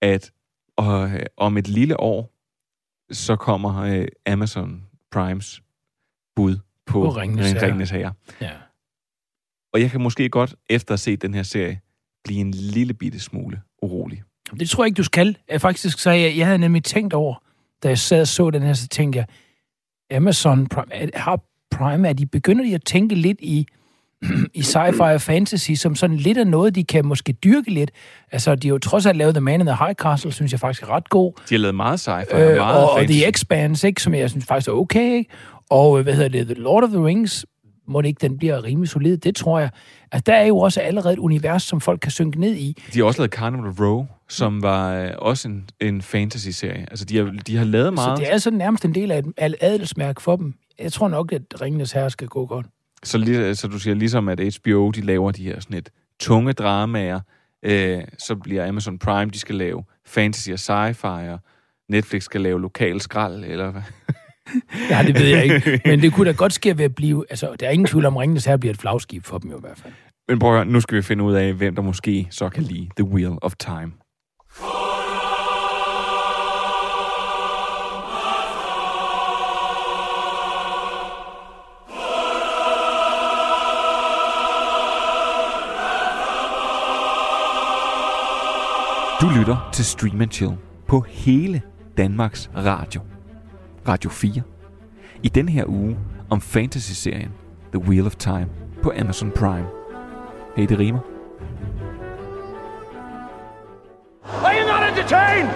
at 0.02 0.32
øh, 0.80 1.26
om 1.36 1.56
et 1.56 1.68
lille 1.68 2.00
år, 2.00 2.32
så 3.10 3.36
kommer 3.36 3.82
øh, 3.82 4.06
Amazon 4.26 4.84
Primes 5.10 5.62
bud 6.36 6.56
på, 6.86 6.92
På. 6.92 7.08
Ringenes 7.08 7.90
Herre. 7.90 8.12
Ja. 8.40 8.52
Og 9.72 9.80
jeg 9.80 9.90
kan 9.90 10.00
måske 10.00 10.28
godt, 10.28 10.54
efter 10.68 10.92
at 10.92 10.92
have 10.92 10.98
set 10.98 11.22
den 11.22 11.34
her 11.34 11.42
serie, 11.42 11.80
blive 12.24 12.40
en 12.40 12.50
lille 12.50 12.94
bitte 12.94 13.20
smule 13.20 13.60
urolig. 13.82 14.22
Det 14.60 14.70
tror 14.70 14.84
jeg 14.84 14.86
ikke, 14.86 14.98
du 14.98 15.04
skal. 15.04 15.36
Jeg 15.50 15.60
faktisk 15.60 15.98
så 15.98 16.10
jeg, 16.10 16.36
jeg 16.36 16.46
havde 16.46 16.58
nemlig 16.58 16.84
tænkt 16.84 17.14
over, 17.14 17.34
da 17.82 17.88
jeg 17.88 17.98
sad 17.98 18.20
og 18.20 18.28
så 18.28 18.50
den 18.50 18.62
her, 18.62 18.72
så 18.72 18.88
tænkte 18.88 19.18
jeg, 19.18 19.26
Amazon 20.16 20.66
Prime, 20.66 21.10
har 21.14 21.40
Prime, 21.70 22.08
er 22.08 22.12
de, 22.12 22.26
begynder 22.26 22.64
de 22.64 22.74
at 22.74 22.84
tænke 22.84 23.14
lidt 23.14 23.40
i, 23.40 23.66
i 24.54 24.60
sci-fi 24.60 25.02
og 25.02 25.20
fantasy, 25.20 25.72
som 25.72 25.94
sådan 25.94 26.16
lidt 26.16 26.38
af 26.38 26.46
noget, 26.46 26.74
de 26.74 26.84
kan 26.84 27.06
måske 27.06 27.32
dyrke 27.32 27.70
lidt. 27.70 27.90
Altså, 28.32 28.54
de 28.54 28.68
har 28.68 28.74
jo 28.74 28.78
trods 28.78 29.06
alt 29.06 29.16
lavet 29.16 29.34
The 29.34 29.40
Man 29.40 29.60
in 29.60 29.66
the 29.66 29.76
High 29.76 29.94
Castle, 29.94 30.32
synes 30.32 30.52
jeg 30.52 30.60
faktisk 30.60 30.82
er 30.82 30.90
ret 30.90 31.08
god. 31.08 31.32
De 31.48 31.54
har 31.54 31.58
lavet 31.58 31.74
meget 31.74 32.08
sci-fi 32.08 32.36
Øh, 32.36 32.50
og 32.50 32.56
meget 32.56 32.76
og, 32.76 32.90
og 32.90 32.98
fantasy. 32.98 33.18
The 33.18 33.28
Expanse, 33.28 33.86
ikke, 33.86 34.02
som 34.02 34.14
jeg 34.14 34.30
synes 34.30 34.46
faktisk 34.46 34.68
er 34.68 34.72
okay. 34.72 35.12
Ikke? 35.12 35.30
Og 35.70 35.98
øh, 35.98 36.02
hvad 36.02 36.14
hedder 36.14 36.28
det, 36.28 36.46
The 36.46 36.54
Lord 36.54 36.84
of 36.84 36.90
the 36.90 37.04
Rings, 37.04 37.46
må 37.86 38.02
det 38.02 38.08
ikke, 38.08 38.18
den 38.20 38.38
bliver 38.38 38.64
rimelig 38.64 38.88
solid, 38.88 39.16
det 39.16 39.36
tror 39.36 39.58
jeg. 39.58 39.70
At 40.12 40.26
der 40.26 40.34
er 40.34 40.46
jo 40.46 40.58
også 40.58 40.80
allerede 40.80 41.14
et 41.14 41.18
univers, 41.18 41.62
som 41.62 41.80
folk 41.80 42.00
kan 42.00 42.10
synke 42.10 42.40
ned 42.40 42.54
i. 42.54 42.82
De 42.94 42.98
har 42.98 43.06
også 43.06 43.20
lavet 43.20 43.32
Carnival 43.32 43.70
Row, 43.70 44.06
som 44.28 44.62
var 44.62 44.94
øh, 44.94 45.10
også 45.18 45.48
en, 45.48 45.68
en 45.80 46.02
fantasy-serie. 46.02 46.86
Altså, 46.90 47.04
de 47.04 47.16
har, 47.16 47.34
de 47.46 47.56
har 47.56 47.64
lavet 47.64 47.94
meget. 47.94 48.18
Så 48.18 48.24
det 48.24 48.32
er 48.32 48.38
sådan 48.38 48.58
nærmest 48.58 48.84
en 48.84 48.94
del 48.94 49.10
af 49.10 49.18
et 49.18 49.32
af 49.36 49.46
et 49.46 49.54
adelsmærke 49.60 50.22
for 50.22 50.36
dem. 50.36 50.54
Jeg 50.78 50.92
tror 50.92 51.08
nok, 51.08 51.32
at 51.32 51.42
Ringenes 51.60 51.92
Herre 51.92 52.10
skal 52.10 52.28
gå 52.28 52.46
godt. 52.46 52.66
Så, 53.02 53.18
lige, 53.18 53.54
så 53.54 53.68
du 53.68 53.78
siger 53.78 53.94
ligesom, 53.94 54.28
at 54.28 54.40
HBO, 54.40 54.90
de 54.90 55.00
laver 55.00 55.30
de 55.30 55.44
her 55.44 55.60
sådan 55.60 55.76
et 55.76 55.88
tunge 56.20 56.52
dramaer, 56.52 57.20
øh, 57.62 58.02
så 58.18 58.34
bliver 58.34 58.68
Amazon 58.68 58.98
Prime, 58.98 59.30
de 59.30 59.38
skal 59.38 59.54
lave 59.54 59.84
fantasy 60.06 60.50
og 60.50 60.58
sci-fi, 60.58 61.30
og 61.32 61.38
Netflix 61.88 62.22
skal 62.22 62.40
lave 62.40 62.60
lokal 62.60 63.00
skrald, 63.00 63.44
eller 63.44 63.70
hvad? 63.70 63.82
Ja, 64.90 65.02
det 65.06 65.14
ved 65.18 65.26
jeg 65.26 65.44
ikke. 65.44 65.80
Men 65.90 66.02
det 66.02 66.12
kunne 66.12 66.26
da 66.26 66.32
godt 66.32 66.52
ske 66.52 66.78
ved 66.78 66.84
at 66.84 66.94
blive... 66.94 67.24
Altså, 67.30 67.56
der 67.60 67.66
er 67.66 67.70
ingen 67.70 67.86
tvivl 67.86 68.04
om, 68.04 68.16
Ringenes 68.16 68.44
Herre 68.44 68.58
bliver 68.58 68.74
et 68.74 68.80
flagskib 68.80 69.24
for 69.24 69.38
dem 69.38 69.50
jo 69.50 69.56
i 69.56 69.60
hvert 69.60 69.78
fald. 69.78 69.92
Men 70.28 70.38
prøv 70.38 70.50
at 70.50 70.56
høre, 70.56 70.64
nu 70.64 70.80
skal 70.80 70.96
vi 70.96 71.02
finde 71.02 71.24
ud 71.24 71.34
af, 71.34 71.52
hvem 71.52 71.74
der 71.74 71.82
måske 71.82 72.26
så 72.30 72.48
kan 72.48 72.62
lide 72.62 72.88
The 72.96 73.04
Wheel 73.04 73.38
of 73.42 73.52
Time. 73.58 73.92
Du 89.22 89.28
lytter 89.38 89.70
til 89.72 89.84
Stream 89.84 90.30
Chill 90.30 90.52
på 90.88 91.00
hele 91.08 91.62
Danmarks 91.96 92.50
Radio. 92.56 93.00
Radio 93.88 94.10
4. 94.10 94.42
i 95.22 95.28
den 95.28 95.48
her 95.48 95.64
uge 95.66 95.98
om 96.30 96.40
fantasy-serien 96.40 97.30
The 97.72 97.78
Wheel 97.78 98.06
of 98.06 98.16
Time 98.16 98.48
på 98.82 98.92
Amazon 99.00 99.30
Prime. 99.30 99.66
Hey, 100.56 100.66
det 100.66 100.78
rimer. 100.78 101.00
Are 104.44 104.54
you 104.58 104.66
not 104.66 104.82
entertained? 104.90 105.48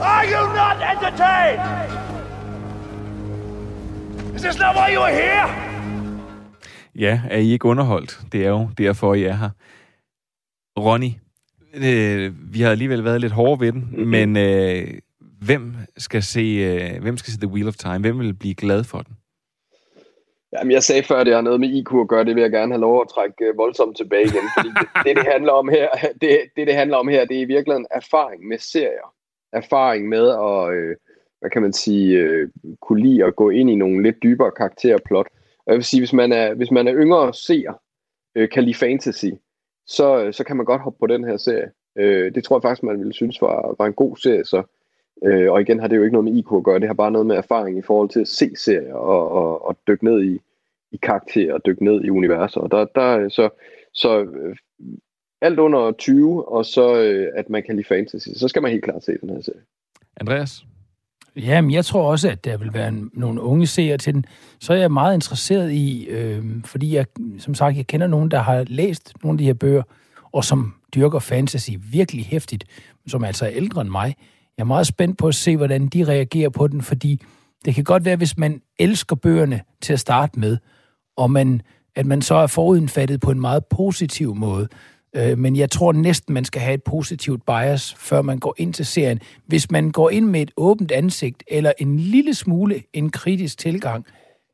Are 0.00 0.24
you 0.26 0.42
not 0.60 0.76
entertained? 0.92 1.60
Is 4.34 4.42
this 4.42 4.58
not 4.58 4.76
why 4.76 4.94
you 4.94 5.02
are 5.02 5.12
here? 5.12 5.48
Ja, 6.94 7.20
er 7.30 7.38
I 7.38 7.50
ikke 7.50 7.64
underholdt? 7.66 8.20
Det 8.32 8.44
er 8.44 8.48
jo 8.48 8.68
derfor, 8.78 9.14
I 9.14 9.22
er 9.22 9.34
her. 9.34 9.50
Ronny, 10.78 11.10
øh, 11.74 12.54
vi 12.54 12.60
har 12.60 12.70
alligevel 12.70 13.04
været 13.04 13.20
lidt 13.20 13.32
hårde 13.32 13.60
ved 13.60 13.72
den, 13.72 13.80
mm-hmm. 13.80 14.06
men 14.06 14.36
øh, 14.36 14.98
hvem, 15.46 15.72
skal 15.96 16.22
se, 16.22 16.40
øh, 16.40 17.02
hvem 17.02 17.16
skal 17.16 17.32
se 17.32 17.38
The 17.38 17.48
Wheel 17.48 17.68
of 17.68 17.76
Time? 17.76 17.98
Hvem 17.98 18.18
vil 18.18 18.34
blive 18.34 18.54
glad 18.54 18.84
for 18.84 18.98
den? 18.98 19.14
Jamen, 20.52 20.72
jeg 20.72 20.82
sagde 20.82 21.02
før, 21.02 21.16
at 21.16 21.26
det 21.26 21.34
har 21.34 21.40
noget 21.40 21.60
med 21.60 21.68
IQ 21.68 21.92
at 22.00 22.08
gøre. 22.08 22.24
Det 22.24 22.34
vil 22.34 22.42
jeg 22.42 22.50
gerne 22.50 22.72
have 22.72 22.80
lov 22.80 23.00
at 23.00 23.08
trække 23.14 23.44
øh, 23.44 23.56
voldsomt 23.56 23.96
tilbage 23.96 24.24
igen. 24.24 24.46
Fordi 24.56 24.68
det, 24.68 24.88
det, 25.06 25.16
det 25.16 25.26
handler 25.32 25.52
om 25.52 25.68
her, 25.68 25.88
det, 26.20 26.30
det, 26.56 26.66
det 26.66 26.74
handler 26.74 26.96
om 26.96 27.08
her, 27.08 27.24
det 27.24 27.36
er 27.36 27.40
i 27.40 27.52
virkeligheden 27.54 27.86
erfaring 27.90 28.48
med 28.48 28.58
serier. 28.58 29.14
Erfaring 29.52 30.08
med 30.08 30.28
at, 30.28 30.74
øh, 30.74 30.96
hvad 31.40 31.50
kan 31.50 31.62
man 31.62 31.72
sige, 31.72 32.18
øh, 32.18 32.48
kunne 32.80 33.02
lide 33.02 33.24
at 33.24 33.36
gå 33.36 33.50
ind 33.50 33.70
i 33.70 33.74
nogle 33.74 34.02
lidt 34.02 34.22
dybere 34.22 34.50
karakterplot. 34.50 35.26
Og 35.66 35.72
jeg 35.72 35.74
vil 35.74 35.84
sige, 35.84 36.00
hvis 36.00 36.12
man 36.12 36.32
er, 36.32 36.54
hvis 36.54 36.70
man 36.70 36.88
er 36.88 36.94
yngre 36.94 37.34
seer, 37.34 37.72
øh, 38.34 38.48
kan 38.48 38.64
lide 38.64 38.74
fantasy, 38.74 39.30
så, 39.86 40.28
så 40.32 40.44
kan 40.44 40.56
man 40.56 40.66
godt 40.66 40.82
hoppe 40.82 40.98
på 41.00 41.06
den 41.06 41.24
her 41.24 41.36
serie. 41.36 41.70
Øh, 41.98 42.34
det 42.34 42.44
tror 42.44 42.56
jeg 42.56 42.62
faktisk, 42.62 42.82
man 42.82 42.98
ville 42.98 43.12
synes 43.12 43.42
var, 43.42 43.74
var 43.78 43.86
en 43.86 43.92
god 43.92 44.16
serie. 44.16 44.44
Så, 44.44 44.62
øh, 45.24 45.52
og 45.52 45.60
igen 45.60 45.80
har 45.80 45.88
det 45.88 45.96
jo 45.96 46.02
ikke 46.02 46.12
noget 46.12 46.32
med 46.32 46.38
IQ 46.38 46.52
at 46.56 46.64
gøre, 46.64 46.80
det 46.80 46.88
har 46.88 46.94
bare 46.94 47.10
noget 47.10 47.26
med 47.26 47.36
erfaring 47.36 47.78
i 47.78 47.82
forhold 47.82 48.08
til 48.08 48.20
at 48.20 48.28
se 48.28 48.50
serier 48.56 48.94
og, 48.94 49.30
og, 49.30 49.66
og 49.66 49.76
dykke 49.86 50.04
ned 50.04 50.22
i, 50.22 50.40
i 50.92 50.96
karakterer 50.96 51.54
og 51.54 51.66
dykke 51.66 51.84
ned 51.84 52.04
i 52.04 52.10
universer. 52.10 52.60
Og 52.60 52.70
der, 52.70 52.84
der, 52.84 53.28
så 53.28 53.48
så 53.92 54.20
øh, 54.22 54.56
alt 55.40 55.58
under 55.58 55.92
20, 55.92 56.48
og 56.48 56.64
så 56.64 57.00
øh, 57.00 57.28
at 57.36 57.50
man 57.50 57.62
kan 57.62 57.76
lide 57.76 57.88
fantasy, 57.88 58.28
så 58.36 58.48
skal 58.48 58.62
man 58.62 58.70
helt 58.70 58.84
klart 58.84 59.04
se 59.04 59.12
den 59.20 59.30
her 59.30 59.40
serie. 59.40 59.60
Andreas? 60.16 60.64
Jamen, 61.36 61.70
jeg 61.70 61.84
tror 61.84 62.10
også, 62.10 62.30
at 62.30 62.44
der 62.44 62.56
vil 62.56 62.74
være 62.74 62.88
en, 62.88 63.10
nogle 63.14 63.40
unge 63.40 63.66
seere 63.66 63.98
til 63.98 64.14
den. 64.14 64.24
Så 64.60 64.72
er 64.72 64.76
jeg 64.76 64.92
meget 64.92 65.14
interesseret 65.14 65.72
i, 65.72 66.06
øh, 66.06 66.44
fordi 66.64 66.94
jeg, 66.94 67.06
som 67.38 67.54
sagt, 67.54 67.76
jeg 67.76 67.86
kender 67.86 68.06
nogen, 68.06 68.30
der 68.30 68.38
har 68.38 68.64
læst 68.66 69.12
nogle 69.22 69.34
af 69.34 69.38
de 69.38 69.44
her 69.44 69.54
bøger, 69.54 69.82
og 70.32 70.44
som 70.44 70.74
dyrker 70.94 71.18
fantasy 71.18 71.70
virkelig 71.92 72.24
hæftigt, 72.24 72.64
som 73.06 73.24
altså 73.24 73.46
er 73.46 73.50
ældre 73.50 73.80
end 73.80 73.90
mig. 73.90 74.14
Jeg 74.56 74.62
er 74.62 74.66
meget 74.66 74.86
spændt 74.86 75.18
på 75.18 75.28
at 75.28 75.34
se, 75.34 75.56
hvordan 75.56 75.86
de 75.86 76.04
reagerer 76.04 76.48
på 76.48 76.68
den, 76.68 76.82
fordi 76.82 77.22
det 77.64 77.74
kan 77.74 77.84
godt 77.84 78.04
være, 78.04 78.16
hvis 78.16 78.38
man 78.38 78.62
elsker 78.78 79.16
bøgerne 79.16 79.60
til 79.80 79.92
at 79.92 80.00
starte 80.00 80.38
med, 80.40 80.56
og 81.16 81.30
man, 81.30 81.62
at 81.96 82.06
man 82.06 82.22
så 82.22 82.34
er 82.34 82.46
forudindfattet 82.46 83.20
på 83.20 83.30
en 83.30 83.40
meget 83.40 83.64
positiv 83.66 84.34
måde, 84.34 84.68
Øh, 85.16 85.38
men 85.38 85.56
jeg 85.56 85.70
tror 85.70 85.92
næsten, 85.92 86.34
man 86.34 86.44
skal 86.44 86.62
have 86.62 86.74
et 86.74 86.82
positivt 86.82 87.46
bias, 87.46 87.94
før 87.98 88.22
man 88.22 88.38
går 88.38 88.54
ind 88.58 88.74
til 88.74 88.86
serien. 88.86 89.20
Hvis 89.46 89.70
man 89.70 89.90
går 89.90 90.10
ind 90.10 90.26
med 90.26 90.42
et 90.42 90.50
åbent 90.56 90.92
ansigt, 90.92 91.42
eller 91.46 91.72
en 91.78 91.98
lille 91.98 92.34
smule 92.34 92.82
en 92.92 93.10
kritisk 93.10 93.58
tilgang 93.58 94.06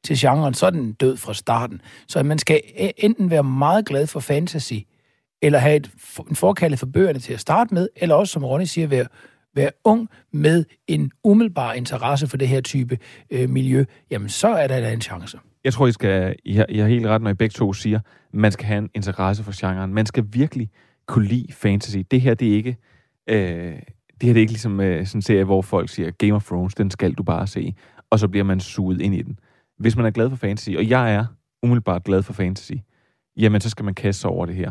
til 0.05 0.17
genren, 0.19 0.55
så 0.55 0.67
er 0.67 0.71
den 0.71 0.93
død 0.93 1.17
fra 1.17 1.35
starten. 1.35 1.81
Så 2.09 2.23
man 2.23 2.39
skal 2.39 2.61
e- 2.67 2.91
enten 2.97 3.31
være 3.31 3.45
meget 3.45 3.87
glad 3.87 4.07
for 4.07 4.21
fantasy, 4.21 4.75
eller 5.43 5.59
have 5.59 5.77
et, 5.77 5.91
en 6.31 6.37
forkaldet 6.37 6.79
for 6.79 6.87
bøgerne 6.87 7.19
til 7.19 7.33
at 7.33 7.41
starte 7.41 7.75
med, 7.75 7.89
eller 7.97 8.15
også, 8.15 8.33
som 8.33 8.45
Ronny 8.45 8.65
siger, 8.65 8.87
være, 8.87 9.07
være 9.55 9.71
ung 9.85 10.09
med 10.33 10.65
en 10.87 11.11
umiddelbar 11.25 11.73
interesse 11.73 12.27
for 12.27 12.37
det 12.37 12.49
her 12.49 12.61
type 12.61 12.99
øh, 13.31 13.51
miljø, 13.51 13.85
jamen 14.11 14.29
så 14.29 14.49
er 14.49 14.67
der 14.67 14.81
da 14.81 14.93
en 14.93 15.01
chance. 15.01 15.39
Jeg 15.65 15.73
tror, 15.73 15.87
I, 15.87 15.93
skal, 15.93 16.37
I, 16.45 16.55
har, 16.55 16.67
I 16.69 16.79
har 16.79 16.89
helt 16.89 17.07
ret, 17.07 17.23
når 17.23 17.31
I 17.31 17.35
begge 17.35 17.53
to 17.53 17.73
siger, 17.73 18.01
man 18.33 18.53
skal 18.53 18.67
have 18.67 18.79
en 18.79 18.91
interesse 18.95 19.45
for 19.45 19.53
genren. 19.61 19.95
Man 19.95 20.07
skal 20.07 20.25
virkelig 20.33 20.71
kunne 21.07 21.27
lide 21.27 21.53
fantasy. 21.53 21.99
Det 22.11 22.21
her, 22.21 22.35
det 22.35 22.49
er 22.49 22.53
ikke... 22.53 22.77
Øh, 23.29 23.79
det 24.21 24.27
her 24.27 24.33
det 24.33 24.37
er 24.37 24.41
ikke 24.41 24.53
ligesom 24.53 24.81
øh, 24.81 25.07
sådan 25.07 25.19
en 25.19 25.23
serie, 25.23 25.45
hvor 25.45 25.63
folk 25.63 25.89
siger, 25.89 26.11
Game 26.11 26.35
of 26.35 26.45
Thrones, 26.45 26.75
den 26.75 26.91
skal 26.91 27.13
du 27.13 27.23
bare 27.23 27.47
se. 27.47 27.75
Og 28.11 28.19
så 28.19 28.29
bliver 28.29 28.45
man 28.45 28.61
suget 28.61 29.01
ind 29.01 29.15
i 29.15 29.23
den. 29.23 29.39
Hvis 29.79 29.97
man 29.97 30.07
er 30.07 30.11
glad 30.11 30.31
for 30.31 30.37
fantasy, 30.37 30.71
og 30.71 30.89
jeg 30.89 31.15
er 31.15 31.25
umiddelbart 31.63 32.05
glad 32.05 32.23
for 32.23 32.33
fantasy, 32.33 32.73
jamen 33.37 33.61
så 33.61 33.71
skal 33.71 33.85
man 33.85 33.95
kaste 33.95 34.21
sig 34.21 34.31
over 34.31 34.47
det 34.47 34.55
her. 34.55 34.71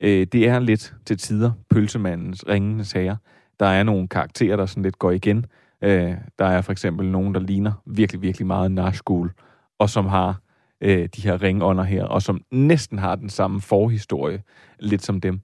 Øh, 0.00 0.26
det 0.32 0.48
er 0.48 0.58
lidt 0.58 0.94
til 1.06 1.18
tider 1.18 1.52
pølsemandens 1.70 2.48
ringende 2.48 2.84
sager. 2.84 3.16
Der 3.60 3.66
er 3.66 3.82
nogle 3.82 4.08
karakterer, 4.08 4.56
der 4.56 4.66
sådan 4.66 4.82
lidt 4.82 4.98
går 4.98 5.10
igen. 5.10 5.46
Øh, 5.82 6.14
der 6.38 6.44
er 6.44 6.60
for 6.60 6.72
eksempel 6.72 7.06
nogen, 7.06 7.34
der 7.34 7.40
ligner 7.40 7.72
virkelig, 7.86 8.22
virkelig 8.22 8.46
meget 8.46 8.72
Nashgul, 8.72 9.30
og 9.78 9.90
som 9.90 10.06
har 10.06 10.40
øh, 10.80 11.08
de 11.16 11.22
her 11.22 11.42
ringånder 11.42 11.84
her, 11.84 12.04
og 12.04 12.22
som 12.22 12.40
næsten 12.52 12.98
har 12.98 13.14
den 13.14 13.28
samme 13.28 13.60
forhistorie, 13.60 14.42
lidt 14.78 15.04
som 15.04 15.20
dem. 15.20 15.40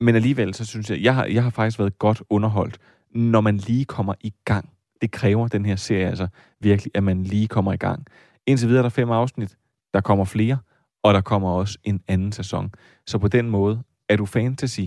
Men 0.00 0.14
alligevel, 0.14 0.54
så 0.54 0.64
synes 0.64 0.90
jeg, 0.90 1.02
jeg 1.02 1.14
har, 1.14 1.24
jeg 1.24 1.42
har 1.42 1.50
faktisk 1.50 1.78
været 1.78 1.98
godt 1.98 2.22
underholdt, 2.30 2.78
når 3.14 3.40
man 3.40 3.56
lige 3.56 3.84
kommer 3.84 4.14
i 4.20 4.32
gang. 4.44 4.70
Det 5.00 5.10
kræver 5.10 5.48
den 5.48 5.66
her 5.66 5.76
serie 5.76 6.06
altså 6.06 6.28
virkelig, 6.60 6.90
at 6.94 7.02
man 7.02 7.24
lige 7.24 7.48
kommer 7.48 7.72
i 7.72 7.76
gang. 7.76 8.06
Indtil 8.46 8.68
videre 8.68 8.78
er 8.78 8.82
der 8.82 8.88
fem 8.88 9.10
afsnit, 9.10 9.56
der 9.94 10.00
kommer 10.00 10.24
flere, 10.24 10.58
og 11.02 11.14
der 11.14 11.20
kommer 11.20 11.50
også 11.50 11.78
en 11.84 12.00
anden 12.08 12.32
sæson. 12.32 12.70
Så 13.06 13.18
på 13.18 13.28
den 13.28 13.50
måde, 13.50 13.82
er 14.08 14.16
du 14.16 14.26
fantasy, 14.26 14.80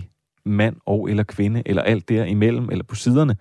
mand 0.46 0.76
og 0.86 1.10
eller 1.10 1.22
kvinde, 1.22 1.62
eller 1.66 1.82
alt 1.82 2.08
der 2.08 2.24
imellem, 2.24 2.70
eller 2.70 2.84
på 2.84 2.94
siderne, 2.94 3.36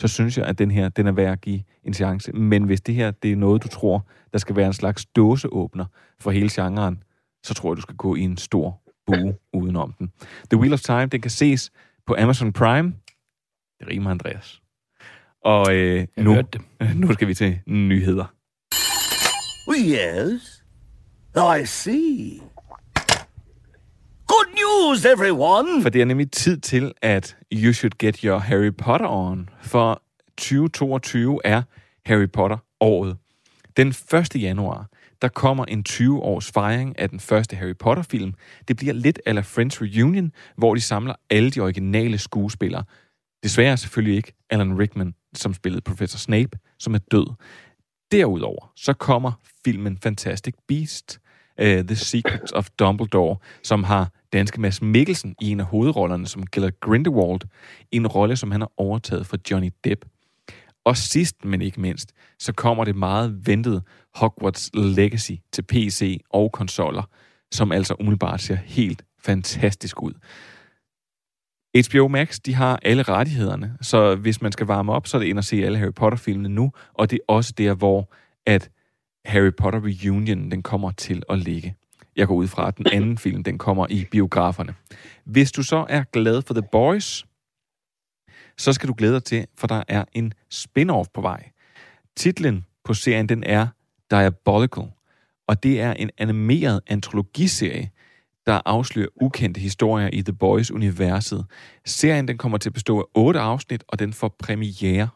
så 0.00 0.08
synes 0.08 0.38
jeg, 0.38 0.46
at 0.46 0.58
den 0.58 0.70
her, 0.70 0.88
den 0.88 1.06
er 1.06 1.12
værd 1.12 1.32
at 1.32 1.40
give 1.40 1.62
en 1.84 1.94
chance. 1.94 2.32
Men 2.32 2.64
hvis 2.64 2.80
det 2.80 2.94
her, 2.94 3.10
det 3.10 3.32
er 3.32 3.36
noget, 3.36 3.62
du 3.62 3.68
tror, 3.68 4.06
der 4.32 4.38
skal 4.38 4.56
være 4.56 4.66
en 4.66 4.72
slags 4.72 5.06
dåseåbner 5.06 5.84
for 6.20 6.30
hele 6.30 6.50
genren, 6.52 7.02
så 7.44 7.54
tror 7.54 7.70
jeg, 7.70 7.76
du 7.76 7.82
skal 7.82 7.96
gå 7.96 8.14
i 8.14 8.20
en 8.20 8.36
stor 8.36 8.80
bue 9.06 9.36
udenom 9.52 9.94
den. 9.98 10.12
The 10.50 10.58
Wheel 10.58 10.72
of 10.72 10.80
Time, 10.80 11.06
den 11.06 11.20
kan 11.20 11.30
ses 11.30 11.70
på 12.06 12.16
Amazon 12.18 12.52
Prime. 12.52 12.94
Det 13.80 13.88
rimer, 13.88 14.10
Andreas. 14.10 14.62
Og 15.44 15.74
øh, 15.74 16.06
nu, 16.16 16.42
nu 16.94 17.12
skal 17.12 17.28
vi 17.28 17.34
til 17.34 17.60
nyheder. 17.66 18.24
Yes, 19.78 20.64
I 21.62 21.66
see. 21.66 22.45
News, 24.66 25.04
everyone! 25.04 25.82
For 25.82 25.88
det 25.88 26.00
er 26.00 26.04
nemlig 26.04 26.30
tid 26.30 26.60
til, 26.60 26.92
at 27.02 27.36
you 27.52 27.72
should 27.72 27.92
get 27.98 28.16
your 28.16 28.38
Harry 28.38 28.72
Potter 28.78 29.06
on. 29.08 29.48
For 29.62 30.02
2022 30.38 31.40
er 31.44 31.62
Harry 32.06 32.30
Potter 32.30 32.56
året. 32.80 33.16
Den 33.76 33.88
1. 33.88 34.42
januar, 34.42 34.88
der 35.22 35.28
kommer 35.28 35.64
en 35.64 35.84
20-års 35.88 36.52
fejring 36.52 36.98
af 36.98 37.08
den 37.08 37.20
første 37.20 37.56
Harry 37.56 37.76
Potter-film. 37.78 38.34
Det 38.68 38.76
bliver 38.76 38.94
lidt 38.94 39.20
eller 39.26 39.42
Friends 39.42 39.82
Reunion, 39.82 40.32
hvor 40.56 40.74
de 40.74 40.80
samler 40.80 41.14
alle 41.30 41.50
de 41.50 41.60
originale 41.60 42.18
skuespillere. 42.18 42.84
Desværre 43.42 43.76
selvfølgelig 43.76 44.16
ikke 44.16 44.32
Alan 44.50 44.78
Rickman, 44.78 45.14
som 45.34 45.54
spillede 45.54 45.82
Professor 45.82 46.18
Snape, 46.18 46.58
som 46.78 46.94
er 46.94 46.98
død. 46.98 47.26
Derudover 48.12 48.72
så 48.76 48.92
kommer 48.92 49.32
filmen 49.64 49.98
Fantastic 50.02 50.54
Beast, 50.68 51.18
uh, 51.62 51.66
øh, 51.66 51.84
The 51.84 51.96
Secrets 51.96 52.52
of 52.52 52.68
Dumbledore, 52.78 53.36
som 53.62 53.84
har 53.84 54.10
danske 54.36 54.60
Mads 54.60 54.82
Mikkelsen 54.82 55.34
i 55.40 55.50
en 55.50 55.60
af 55.60 55.66
hovedrollerne 55.66 56.26
som 56.26 56.46
Gellert 56.46 56.80
Grindelwald, 56.80 57.40
en 57.92 58.06
rolle, 58.06 58.36
som 58.36 58.50
han 58.50 58.60
har 58.60 58.72
overtaget 58.76 59.26
fra 59.26 59.36
Johnny 59.50 59.70
Depp. 59.84 60.04
Og 60.84 60.96
sidst, 60.96 61.44
men 61.44 61.62
ikke 61.62 61.80
mindst, 61.80 62.12
så 62.38 62.52
kommer 62.52 62.84
det 62.84 62.96
meget 62.96 63.46
ventede 63.46 63.82
Hogwarts 64.14 64.70
Legacy 64.74 65.32
til 65.52 65.62
PC 65.62 66.20
og 66.30 66.52
konsoller, 66.52 67.02
som 67.52 67.72
altså 67.72 67.94
umiddelbart 68.00 68.40
ser 68.40 68.54
helt 68.54 69.04
fantastisk 69.18 70.02
ud. 70.02 70.12
HBO 71.88 72.08
Max, 72.08 72.38
de 72.46 72.54
har 72.54 72.80
alle 72.82 73.02
rettighederne, 73.02 73.76
så 73.80 74.14
hvis 74.14 74.42
man 74.42 74.52
skal 74.52 74.66
varme 74.66 74.92
op, 74.92 75.06
så 75.06 75.16
er 75.16 75.18
det 75.18 75.28
ind 75.28 75.38
og 75.38 75.44
se 75.44 75.64
alle 75.64 75.78
Harry 75.78 75.92
Potter-filmene 75.92 76.48
nu, 76.48 76.72
og 76.94 77.10
det 77.10 77.16
er 77.16 77.32
også 77.32 77.52
der, 77.58 77.74
hvor 77.74 78.12
at 78.46 78.70
Harry 79.24 79.52
Potter 79.58 79.80
Reunion, 79.84 80.50
den 80.50 80.62
kommer 80.62 80.90
til 80.90 81.22
at 81.28 81.38
ligge. 81.38 81.74
Jeg 82.16 82.26
går 82.26 82.34
ud 82.34 82.48
fra, 82.48 82.68
at 82.68 82.78
den 82.78 82.86
anden 82.92 83.18
film, 83.18 83.42
den 83.42 83.58
kommer 83.58 83.86
i 83.90 84.04
biograferne. 84.10 84.74
Hvis 85.24 85.52
du 85.52 85.62
så 85.62 85.86
er 85.88 86.02
glad 86.02 86.42
for 86.42 86.54
The 86.54 86.68
Boys, 86.72 87.26
så 88.58 88.72
skal 88.72 88.88
du 88.88 88.94
glæde 88.98 89.12
dig 89.12 89.24
til, 89.24 89.46
for 89.54 89.66
der 89.66 89.82
er 89.88 90.04
en 90.12 90.32
spin-off 90.54 91.04
på 91.14 91.20
vej. 91.20 91.50
Titlen 92.16 92.64
på 92.84 92.94
serien, 92.94 93.28
den 93.28 93.44
er 93.44 93.66
Diabolical, 94.10 94.84
og 95.48 95.62
det 95.62 95.80
er 95.80 95.92
en 95.92 96.10
animeret 96.18 96.80
antologiserie, 96.86 97.90
der 98.46 98.60
afslører 98.64 99.08
ukendte 99.22 99.60
historier 99.60 100.10
i 100.12 100.22
The 100.22 100.32
Boys-universet. 100.32 101.44
Serien 101.86 102.28
den 102.28 102.38
kommer 102.38 102.58
til 102.58 102.68
at 102.68 102.74
bestå 102.74 103.00
af 103.00 103.04
otte 103.14 103.40
afsnit, 103.40 103.84
og 103.88 103.98
den 103.98 104.12
får 104.12 104.36
premiere 104.38 105.08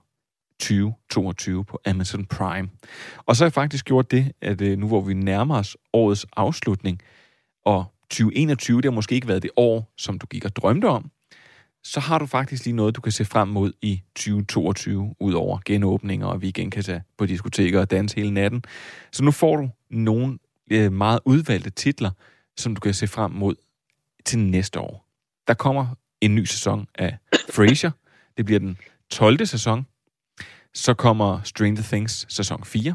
2022 0.61 1.65
på 1.65 1.81
Amazon 1.87 2.27
Prime. 2.27 2.69
Og 3.27 3.37
så 3.37 3.45
har 3.45 3.47
jeg 3.47 3.53
faktisk 3.53 3.85
gjort 3.85 4.11
det, 4.11 4.33
at 4.41 4.61
øh, 4.61 4.79
nu 4.79 4.87
hvor 4.87 5.01
vi 5.01 5.15
nærmer 5.15 5.59
os 5.59 5.77
årets 5.93 6.27
afslutning, 6.37 7.01
og 7.65 7.85
2021, 8.11 8.77
det 8.77 8.85
har 8.85 8.91
måske 8.91 9.15
ikke 9.15 9.29
været 9.29 9.43
det 9.43 9.51
år, 9.57 9.93
som 9.97 10.19
du 10.19 10.27
gik 10.27 10.45
og 10.45 10.57
drømte 10.57 10.87
om, 10.87 11.11
så 11.85 12.01
har 12.01 12.19
du 12.19 12.27
faktisk 12.27 12.65
lige 12.65 12.77
noget, 12.77 12.97
du 12.97 13.01
kan 13.01 13.13
se 13.13 13.25
frem 13.25 13.49
mod 13.49 13.73
i 13.83 14.03
2022, 14.15 15.15
ud 15.21 15.33
over 15.33 15.59
genåbninger, 15.65 16.27
og 16.27 16.43
vi 16.43 16.49
igen 16.49 16.71
kan 16.71 16.83
tage 16.83 17.03
på 17.19 17.27
diskoteker 17.27 17.81
og 17.81 17.91
danse 17.91 18.17
hele 18.17 18.31
natten. 18.31 18.63
Så 19.13 19.25
nu 19.25 19.31
får 19.31 19.57
du 19.57 19.71
nogle 19.91 20.39
øh, 20.71 20.93
meget 20.93 21.21
udvalgte 21.25 21.71
titler, 21.71 22.11
som 22.57 22.75
du 22.75 22.81
kan 22.81 22.95
se 22.95 23.07
frem 23.07 23.31
mod 23.31 23.55
til 24.25 24.39
næste 24.39 24.81
år. 24.81 25.07
Der 25.47 25.55
kommer 25.55 25.87
en 26.21 26.35
ny 26.35 26.45
sæson 26.45 26.87
af 26.95 27.17
Frasier. 27.55 27.91
Det 28.37 28.45
bliver 28.45 28.59
den 28.59 28.79
12. 29.11 29.47
sæson. 29.47 29.87
Så 30.75 30.95
kommer 30.95 31.43
Stranger 31.43 31.83
Things 31.83 32.27
sæson 32.29 32.65
4. 32.65 32.95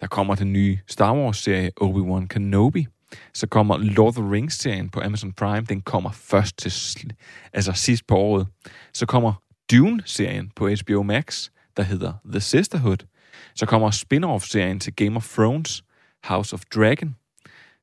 Der 0.00 0.06
kommer 0.06 0.34
den 0.34 0.52
nye 0.52 0.78
Star 0.86 1.14
Wars-serie 1.14 1.70
Obi-Wan 1.80 2.26
Kenobi. 2.26 2.86
Så 3.34 3.46
kommer 3.46 3.76
Lord 3.78 4.08
of 4.08 4.14
the 4.14 4.32
Rings-serien 4.32 4.90
på 4.90 5.00
Amazon 5.00 5.32
Prime. 5.32 5.66
Den 5.68 5.80
kommer 5.80 6.10
først 6.10 6.58
til 6.58 6.72
altså 7.52 7.72
sidst 7.72 8.06
på 8.06 8.16
året. 8.16 8.46
Så 8.92 9.06
kommer 9.06 9.32
Dune-serien 9.70 10.50
på 10.56 10.68
HBO 10.68 11.02
Max, 11.02 11.48
der 11.76 11.82
hedder 11.82 12.12
The 12.24 12.40
Sisterhood. 12.40 13.06
Så 13.54 13.66
kommer 13.66 13.90
spin-off-serien 13.90 14.80
til 14.80 14.94
Game 14.96 15.16
of 15.16 15.34
Thrones, 15.34 15.84
House 16.24 16.54
of 16.54 16.62
Dragon. 16.74 17.16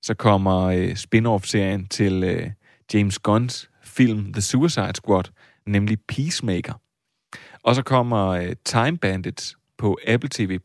Så 0.02 0.14
kommer 0.14 0.62
øh, 0.64 0.96
spin-off-serien 0.96 1.88
til 1.88 2.24
øh, 2.24 2.50
James 2.94 3.20
Gunns 3.20 3.70
film 3.84 4.34
The 4.34 4.42
Suicide 4.42 4.94
Squad, 4.96 5.24
nemlig 5.66 5.98
Peacemaker. 6.08 6.74
Og 7.64 7.76
så 7.76 7.82
kommer 7.82 8.28
øh, 8.28 8.56
Time 8.66 8.98
Bandits 8.98 9.58
på 9.78 9.98
Apple 10.08 10.30
TV+, 10.30 10.60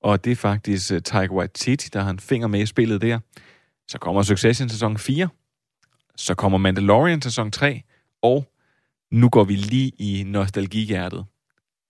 og 0.00 0.24
det 0.24 0.32
er 0.32 0.36
faktisk 0.36 0.92
uh, 0.92 0.98
Taika 1.04 1.34
Waititi, 1.34 1.88
der 1.92 2.00
har 2.00 2.10
en 2.10 2.18
finger 2.18 2.48
med 2.48 2.60
i 2.60 2.66
spillet 2.66 3.02
der. 3.02 3.18
Så 3.88 3.98
kommer 3.98 4.22
Succession 4.22 4.68
sæson 4.68 4.98
4, 4.98 5.28
så 6.16 6.34
kommer 6.34 6.58
Mandalorian 6.58 7.22
sæson 7.22 7.50
3, 7.50 7.82
og 8.22 8.44
nu 9.10 9.28
går 9.28 9.44
vi 9.44 9.54
lige 9.54 9.92
i 9.98 10.24
nostalgihjertet. 10.26 11.24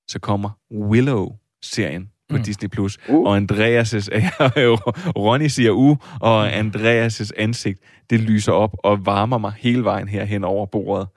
Så 0.09 0.19
kommer 0.19 0.51
Willow-serien 0.71 2.11
på 2.29 2.37
mm. 2.37 2.43
Disney+. 2.43 2.69
Plus. 2.69 2.99
Uh. 3.09 3.27
Og 3.27 3.37
Andreas' 3.37 4.09
Ronny 5.19 5.47
siger 5.47 5.71
u, 5.71 5.91
uh, 5.91 5.97
og 6.21 6.59
Andreas' 6.59 7.31
ansigt, 7.37 7.81
det 8.11 8.21
lyser 8.21 8.53
op 8.53 8.77
og 8.79 9.07
varmer 9.07 9.39
mig 9.39 9.53
hele 9.59 9.85
vejen 9.85 10.09
her 10.09 10.25
hen 10.25 10.45
over 10.45 10.67
bordet. 10.67 11.09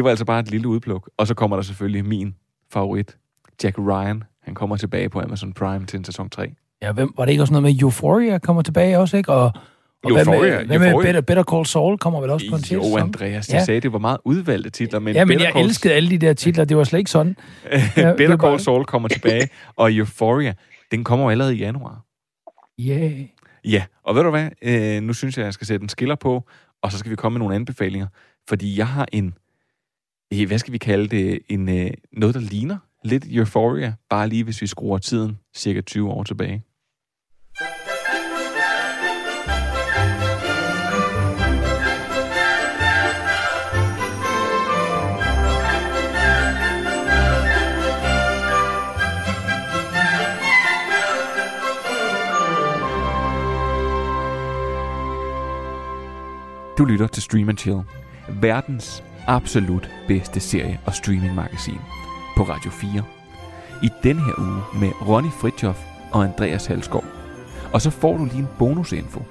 Det 0.00 0.04
var 0.04 0.10
altså 0.10 0.24
bare 0.24 0.40
et 0.40 0.50
lille 0.50 0.68
udpluk. 0.68 1.10
Og 1.16 1.26
så 1.26 1.34
kommer 1.34 1.56
der 1.56 1.62
selvfølgelig 1.62 2.04
min 2.04 2.34
favorit, 2.72 3.16
Jack 3.64 3.78
Ryan. 3.78 4.22
Han 4.42 4.54
kommer 4.54 4.76
tilbage 4.76 5.08
på 5.08 5.20
Amazon 5.20 5.52
Prime 5.52 5.86
til 5.86 5.98
en 5.98 6.04
sæson 6.04 6.30
3. 6.30 6.52
Ja, 6.82 6.92
hvem, 6.92 7.12
var 7.16 7.24
det 7.24 7.32
ikke 7.32 7.42
også 7.42 7.52
noget 7.52 7.62
med 7.62 7.80
Euphoria 7.82 8.38
kommer 8.38 8.62
tilbage 8.62 8.98
også, 8.98 9.16
ikke? 9.16 9.32
Og, 9.32 9.42
og 10.04 10.10
Euphoria, 10.10 10.24
hvad 10.40 10.58
med, 10.58 10.66
hvad 10.66 10.78
med 10.78 10.86
Euphoria. 10.86 11.06
Better, 11.06 11.20
Better 11.20 11.42
Call 11.42 11.66
Saul 11.66 11.98
kommer 11.98 12.20
vel 12.20 12.30
også 12.30 12.46
på 12.50 12.56
en 12.56 12.62
til 12.62 12.74
Jo, 12.74 12.82
sæson? 12.82 13.00
Andreas, 13.00 13.46
de 13.46 13.56
Ja. 13.56 13.64
sagde, 13.64 13.80
det 13.80 13.92
var 13.92 13.98
meget 13.98 14.18
udvalgte 14.24 14.70
titler, 14.70 14.98
men 15.00 15.14
Ja, 15.14 15.24
men 15.24 15.28
Better 15.28 15.44
jeg 15.46 15.52
Call, 15.52 15.66
elskede 15.66 15.94
alle 15.94 16.10
de 16.10 16.18
der 16.18 16.32
titler. 16.32 16.64
Det 16.64 16.76
var 16.76 16.84
slet 16.84 16.98
ikke 16.98 17.10
sådan. 17.10 17.36
Better 18.16 18.36
bare- 18.36 18.48
Call 18.50 18.60
Saul 18.60 18.84
kommer 18.84 19.08
tilbage, 19.08 19.48
og 19.76 19.92
Euphoria, 19.92 20.54
den 20.90 21.04
kommer 21.04 21.30
allerede 21.30 21.56
i 21.56 21.58
januar. 21.58 22.04
Yeah. 22.80 23.20
Ja, 23.64 23.84
og 24.04 24.14
ved 24.14 24.22
du 24.22 24.30
hvad? 24.30 24.48
Øh, 24.62 25.02
nu 25.02 25.12
synes 25.12 25.38
jeg, 25.38 25.44
jeg 25.44 25.54
skal 25.54 25.66
sætte 25.66 25.82
en 25.82 25.88
skiller 25.88 26.14
på, 26.14 26.48
og 26.82 26.92
så 26.92 26.98
skal 26.98 27.10
vi 27.10 27.16
komme 27.16 27.34
med 27.34 27.38
nogle 27.40 27.54
anbefalinger. 27.54 28.06
Fordi 28.48 28.78
jeg 28.78 28.86
har 28.86 29.06
en, 29.12 29.34
hvad 30.30 30.58
skal 30.58 30.72
vi 30.72 30.78
kalde 30.78 31.08
det, 31.08 31.38
en, 31.48 31.68
øh, 31.68 31.90
noget, 32.12 32.34
der 32.34 32.40
ligner 32.40 32.78
lidt 33.04 33.24
Euphoria, 33.30 33.94
bare 34.10 34.28
lige 34.28 34.44
hvis 34.44 34.62
vi 34.62 34.66
skruer 34.66 34.98
tiden 34.98 35.38
cirka 35.56 35.80
20 35.80 36.10
år 36.10 36.24
tilbage. 36.24 36.62
Du 56.78 56.84
lytter 56.84 57.06
til 57.06 57.22
Stream 57.22 57.48
and 57.48 57.58
Chill, 57.58 57.80
verdens 58.28 59.04
absolut 59.26 59.90
bedste 60.08 60.40
serie- 60.40 60.80
og 60.86 60.94
streamingmagasin 60.94 61.80
på 62.36 62.42
Radio 62.42 62.70
4. 62.70 63.04
I 63.82 63.88
den 64.02 64.18
her 64.18 64.32
uge 64.38 64.80
med 64.80 65.08
Ronny 65.08 65.30
Fritjof 65.30 65.84
og 66.12 66.24
Andreas 66.24 66.66
Halskov. 66.66 67.04
Og 67.72 67.80
så 67.80 67.90
får 67.90 68.16
du 68.16 68.24
lige 68.24 68.38
en 68.38 68.48
bonusinfo. 68.58 69.22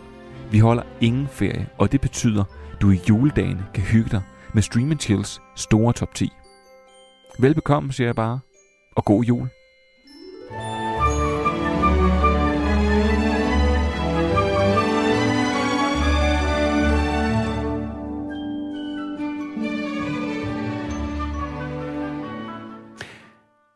Vi 0.51 0.59
holder 0.59 0.83
ingen 1.01 1.27
ferie, 1.27 1.67
og 1.77 1.91
det 1.91 2.01
betyder, 2.01 2.43
du 2.81 2.91
i 2.91 2.99
juledagene 3.09 3.65
kan 3.73 3.83
hygge 3.83 4.09
dig 4.09 4.21
med 4.53 4.61
Stream 4.63 4.99
Chills 4.99 5.41
store 5.55 5.93
top 5.93 6.15
10. 6.15 6.31
Velbekomme, 7.39 7.93
siger 7.93 8.07
jeg 8.07 8.15
bare, 8.15 8.39
og 8.95 9.05
god 9.05 9.23
jul. 9.23 9.49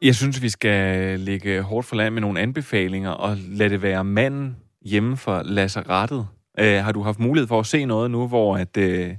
Jeg 0.03 0.15
synes, 0.15 0.41
vi 0.41 0.49
skal 0.49 1.19
ligge 1.19 1.61
hårdt 1.61 1.87
for 1.87 1.95
land 1.95 2.13
med 2.13 2.21
nogle 2.21 2.39
anbefalinger 2.39 3.09
og 3.09 3.37
lade 3.37 3.69
det 3.69 3.81
være 3.81 4.03
manden 4.03 4.57
hjemme 4.81 5.17
for 5.17 5.41
lazarettet. 5.43 6.27
Øh, 6.59 6.83
har 6.83 6.91
du 6.91 7.01
haft 7.01 7.19
mulighed 7.19 7.47
for 7.47 7.59
at 7.59 7.65
se 7.65 7.85
noget 7.85 8.11
nu, 8.11 8.27
hvor 8.27 8.57
at, 8.57 8.77
øh, 8.77 9.15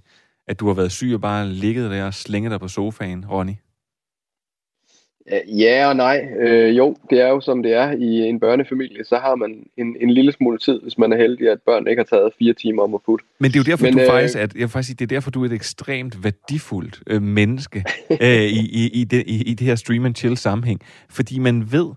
at 0.48 0.60
du 0.60 0.66
har 0.66 0.74
været 0.74 0.92
syg 0.92 1.10
og 1.14 1.20
bare 1.20 1.48
ligget 1.48 1.90
der 1.90 2.04
og 2.04 2.14
slænget 2.14 2.50
dig 2.50 2.60
på 2.60 2.68
sofaen, 2.68 3.26
Ronny? 3.30 3.52
Ja 5.32 5.88
og 5.88 5.96
nej. 5.96 6.28
Øh, 6.40 6.76
jo, 6.76 6.96
det 7.10 7.20
er 7.20 7.28
jo 7.28 7.40
som 7.40 7.62
det 7.62 7.72
er 7.72 7.90
i 7.90 8.28
en 8.28 8.40
børnefamilie, 8.40 9.04
så 9.04 9.16
har 9.16 9.34
man 9.34 9.66
en, 9.76 9.96
en 10.00 10.10
lille 10.10 10.32
smule 10.32 10.58
tid, 10.58 10.80
hvis 10.82 10.98
man 10.98 11.12
er 11.12 11.16
heldig, 11.16 11.50
at 11.50 11.58
børn 11.66 11.86
ikke 11.86 12.00
har 12.00 12.16
taget 12.16 12.32
fire 12.38 12.52
timer 12.52 12.82
om 12.82 12.94
at 12.94 13.00
putte. 13.06 13.24
Men 13.40 13.50
det 13.50 13.56
er 13.56 13.60
jo 13.60 13.70
derfor, 13.70 13.84
Men, 13.84 13.94
du 13.94 14.00
øh, 14.00 14.06
faktisk, 14.06 14.36
at, 14.36 14.54
jeg 14.54 14.60
vil 14.60 14.68
faktisk 14.68 14.86
sige, 14.86 14.96
det 14.96 15.04
er 15.12 15.16
derfor, 15.16 15.30
du 15.30 15.42
er 15.42 15.46
et 15.46 15.52
ekstremt 15.52 16.24
værdifuldt 16.24 17.02
øh, 17.06 17.22
menneske 17.22 17.84
øh, 18.20 18.28
i, 18.28 18.68
i, 18.72 18.90
i, 19.00 19.04
det, 19.04 19.24
i, 19.26 19.42
i 19.50 19.54
det 19.54 19.66
her 19.66 19.74
stream 19.74 20.04
and 20.04 20.14
chill 20.14 20.36
sammenhæng. 20.36 20.80
Fordi 21.10 21.38
man 21.38 21.72
ved, 21.72 21.90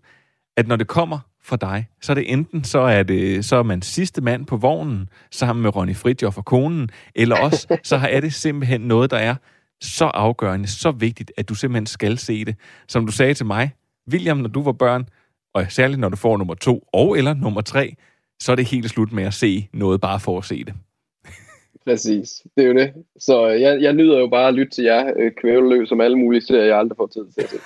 at 0.58 0.68
når 0.68 0.76
det 0.76 0.88
kommer 0.88 1.20
fra 1.44 1.56
dig, 1.56 1.88
så 2.02 2.12
er 2.12 2.14
det 2.14 2.32
enten, 2.32 2.64
så 2.64 2.80
er, 2.80 3.04
det, 3.04 3.46
så 3.46 3.56
er 3.56 3.64
man 3.64 3.82
sidste 3.82 4.22
mand 4.22 4.46
på 4.46 4.58
vognen, 4.58 5.10
sammen 5.32 5.64
med 5.64 5.76
Ronny 5.76 5.96
Fridjof 5.96 6.38
og 6.38 6.46
konen, 6.46 6.90
eller 7.16 7.36
også, 7.36 7.78
så 7.84 7.96
er 8.10 8.20
det 8.20 8.34
simpelthen 8.34 8.82
noget, 8.82 9.12
der 9.12 9.18
er 9.18 9.36
så 9.82 10.06
afgørende, 10.06 10.68
så 10.68 10.92
vigtigt, 10.92 11.32
at 11.38 11.50
du 11.50 11.56
simpelthen 11.56 11.86
skal 11.86 12.18
se 12.18 12.46
det. 12.46 12.56
Som 12.88 13.06
du 13.06 13.12
sagde 13.12 13.34
til 13.34 13.46
mig, 13.46 13.72
William, 14.12 14.38
når 14.38 14.50
du 14.50 14.64
var 14.64 14.72
børn, 14.72 15.10
og 15.54 15.66
særligt 15.70 16.00
når 16.00 16.10
du 16.10 16.16
får 16.16 16.38
nummer 16.38 16.54
to 16.54 16.88
og 16.94 17.18
eller 17.18 17.34
nummer 17.34 17.62
tre, 17.62 17.96
så 18.40 18.52
er 18.52 18.56
det 18.56 18.66
helt 18.66 18.90
slut 18.90 19.12
med 19.12 19.24
at 19.24 19.34
se 19.34 19.68
noget 19.74 20.02
bare 20.02 20.20
for 20.20 20.38
at 20.38 20.46
se 20.46 20.64
det. 20.64 20.74
Præcis, 21.86 22.44
det 22.58 22.64
er 22.64 22.68
jo 22.68 22.74
det. 22.74 22.94
Så 23.20 23.48
jeg, 23.48 23.82
jeg 23.82 23.94
nyder 23.94 24.20
jo 24.20 24.28
bare 24.28 24.48
at 24.48 24.54
lytte 24.54 24.72
til 24.72 24.84
jer 24.84 25.12
øh, 25.20 25.32
kvæveløb, 25.42 25.88
som 25.88 26.02
alle 26.02 26.18
mulige 26.18 26.42
serier, 26.42 26.66
jeg 26.66 26.78
aldrig 26.78 26.98
får 26.98 27.08
tid 27.08 27.26
til 27.34 27.42
at 27.42 27.50
se. 27.50 27.58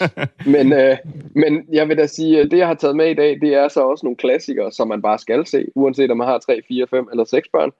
men, 0.54 0.72
øh, 0.72 0.96
men 1.34 1.64
jeg 1.72 1.88
vil 1.88 1.96
da 1.98 2.06
sige, 2.06 2.40
at 2.40 2.50
det 2.50 2.58
jeg 2.58 2.66
har 2.66 2.74
taget 2.74 2.96
med 2.96 3.10
i 3.10 3.14
dag, 3.14 3.38
det 3.40 3.54
er 3.54 3.68
så 3.68 3.80
også 3.80 4.06
nogle 4.06 4.16
klassikere, 4.16 4.72
som 4.72 4.88
man 4.88 5.02
bare 5.02 5.18
skal 5.18 5.46
se, 5.46 5.64
uanset 5.74 6.10
om 6.10 6.16
man 6.16 6.26
har 6.26 6.38
3, 6.38 6.60
4, 6.68 6.86
5 6.90 7.08
eller 7.12 7.24
6 7.24 7.48
børn. 7.52 7.70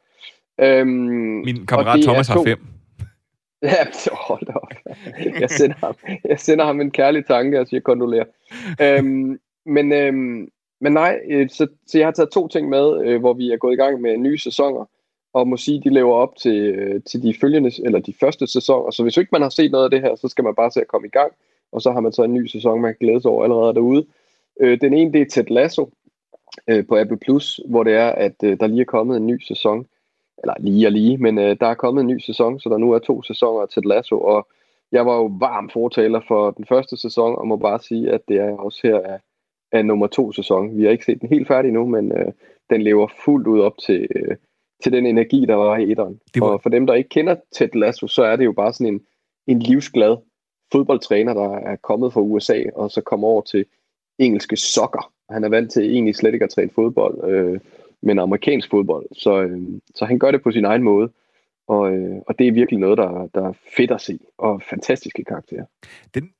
Øhm, 0.61 0.89
Min 1.45 1.67
kammerat 1.67 1.99
er 1.99 2.03
Thomas 2.03 2.29
har 2.29 2.35
to- 2.35 2.45
fem. 2.45 2.59
Ja, 3.73 3.93
så 3.93 4.11
hold 4.13 4.47
da 4.47 4.53
op. 4.53 4.73
Jeg 5.41 5.51
sender 5.51 5.77
ham, 5.77 5.95
jeg 6.25 6.41
sender 6.41 6.65
ham 6.65 6.81
en 6.81 6.91
kærlig 6.91 7.27
tanke 7.27 7.61
og 7.61 7.67
siger 7.67 7.81
kondolerer. 7.81 8.25
øhm, 8.81 9.41
men, 9.67 9.93
øhm, 9.93 10.49
men 10.81 10.93
nej, 10.93 11.21
øh, 11.31 11.49
så, 11.51 11.67
så 11.87 11.99
jeg 11.99 12.07
har 12.07 12.13
taget 12.13 12.31
to 12.31 12.49
ting 12.49 12.69
med, 12.69 13.07
øh, 13.07 13.21
hvor 13.21 13.35
vi 13.35 13.53
er 13.53 13.57
gået 13.57 13.73
i 13.73 13.77
gang 13.77 14.01
med 14.01 14.17
nye 14.17 14.39
sæsoner, 14.39 14.85
og 15.33 15.49
må 15.49 15.57
sige, 15.57 15.83
de 15.85 15.95
lever 15.95 16.15
op 16.15 16.37
til, 16.37 16.61
øh, 16.63 17.03
til 17.03 17.23
de 17.23 17.35
følgende, 17.41 17.71
eller 17.85 17.99
de 17.99 18.15
første 18.21 18.47
sæsoner. 18.47 18.91
Så 18.91 19.03
hvis 19.03 19.17
ikke 19.17 19.29
man 19.33 19.43
har 19.43 19.49
set 19.49 19.71
noget 19.71 19.85
af 19.85 19.91
det 19.91 20.01
her, 20.01 20.17
så 20.17 20.29
skal 20.29 20.45
man 20.45 20.55
bare 20.55 20.71
se 20.71 20.81
at 20.81 20.89
komme 20.89 21.07
i 21.07 21.11
gang, 21.11 21.33
og 21.73 21.83
så 21.83 21.93
har 21.93 22.01
man 22.01 22.13
så 22.13 22.23
en 22.23 22.35
ny 22.35 22.47
sæson, 22.47 22.81
man 22.81 22.95
kan 22.95 23.07
glæde 23.07 23.21
sig 23.21 23.31
over 23.31 23.45
allerede 23.45 23.75
derude. 23.75 24.07
Øh, 24.61 24.81
den 24.81 24.95
ene, 24.95 25.13
det 25.13 25.21
er 25.21 25.27
Ted 25.31 25.51
Lasso 25.51 25.91
øh, 26.69 26.87
på 26.87 26.97
Apple 26.99 27.17
Plus, 27.17 27.61
hvor 27.69 27.85
det 27.85 27.93
er, 27.95 28.09
at 28.09 28.35
øh, 28.45 28.61
der 28.61 28.67
lige 28.67 28.81
er 28.81 28.85
kommet 28.85 29.17
en 29.17 29.27
ny 29.27 29.41
sæson, 29.41 29.87
eller 30.39 30.55
lige 30.61 30.87
og 30.87 30.93
lige, 30.93 31.19
men 31.19 31.39
øh, 31.39 31.57
der 31.61 31.67
er 31.67 31.75
kommet 31.75 32.01
en 32.03 32.07
ny 32.09 32.19
sæson, 32.19 32.61
så 32.61 32.69
der 32.69 32.77
nu 32.79 32.93
er 32.93 32.99
to 32.99 33.23
sæsoner 33.23 33.67
Ted 33.67 33.83
Lasso, 33.83 34.21
og 34.21 34.49
jeg 34.93 35.07
var 35.07 35.17
jo 35.17 35.25
varm 35.41 35.71
fortaler 35.71 36.21
for 36.29 36.51
den 36.51 36.65
første 36.67 36.97
sæson, 36.97 37.39
og 37.39 37.47
må 37.49 37.57
bare 37.57 37.79
sige, 37.81 38.11
at 38.11 38.21
det 38.29 38.37
er 38.37 38.53
også 38.57 38.81
her 38.83 39.01
af, 39.01 39.19
af 39.73 39.85
nummer 39.87 40.07
to 40.07 40.33
sæson. 40.33 40.77
Vi 40.79 40.85
har 40.85 40.91
ikke 40.91 41.05
set 41.05 41.21
den 41.21 41.29
helt 41.29 41.49
færdig 41.49 41.73
nu, 41.73 41.87
men 41.87 42.13
øh, 42.13 42.33
den 42.71 42.83
lever 42.83 43.09
fuldt 43.25 43.47
ud 43.47 43.61
op 43.61 43.79
til, 43.87 44.09
øh, 44.17 44.37
til 44.83 44.93
den 44.93 45.07
energi, 45.07 45.45
der 45.47 45.55
var 45.55 45.77
i 45.77 45.91
etteren. 45.91 46.21
Det 46.35 46.41
var- 46.43 46.49
Og 46.49 46.63
for 46.63 46.69
dem, 46.71 46.87
der 46.87 46.95
ikke 46.95 47.09
kender 47.09 47.37
Ted 47.53 47.69
Lasso, 47.75 48.07
så 48.07 48.23
er 48.23 48.37
det 48.37 48.45
jo 48.45 48.53
bare 48.53 48.73
sådan 48.73 48.95
en, 48.95 49.01
en 49.47 49.59
livsglad 49.59 50.17
fodboldtræner, 50.73 51.35
der 51.35 51.51
er 51.55 51.77
kommet 51.77 52.13
fra 52.13 52.21
USA, 52.21 52.63
og 52.75 52.91
så 52.91 53.01
kommer 53.01 53.29
over 53.29 53.43
til 53.43 53.65
engelske 54.19 54.57
sokker. 54.57 55.13
Han 55.31 55.45
er 55.45 55.49
vant 55.49 55.71
til 55.73 55.93
egentlig 55.93 56.15
slet 56.17 56.33
ikke 56.35 56.45
at 56.45 56.51
træne 56.51 56.71
fodbold, 56.75 57.31
øh, 57.31 57.61
men 58.07 58.19
amerikansk 58.19 58.71
fodbold. 58.71 59.07
Så, 59.13 59.43
øh, 59.43 59.61
så 59.95 60.05
han 60.05 60.19
gør 60.19 60.31
det 60.31 60.43
på 60.43 60.51
sin 60.51 60.65
egen 60.65 60.83
måde. 60.83 61.09
Og, 61.69 61.93
øh, 61.93 62.17
og 62.27 62.39
det 62.39 62.49
er 62.49 62.53
virkelig 62.53 62.81
noget, 62.81 62.99
der, 62.99 63.29
der 63.35 63.49
er 63.49 63.53
fedt 63.77 63.91
at 63.91 64.01
se, 64.01 64.19
og 64.39 64.63
fantastiske 64.71 65.25
karakterer. 65.25 65.65
Den, 66.15 66.31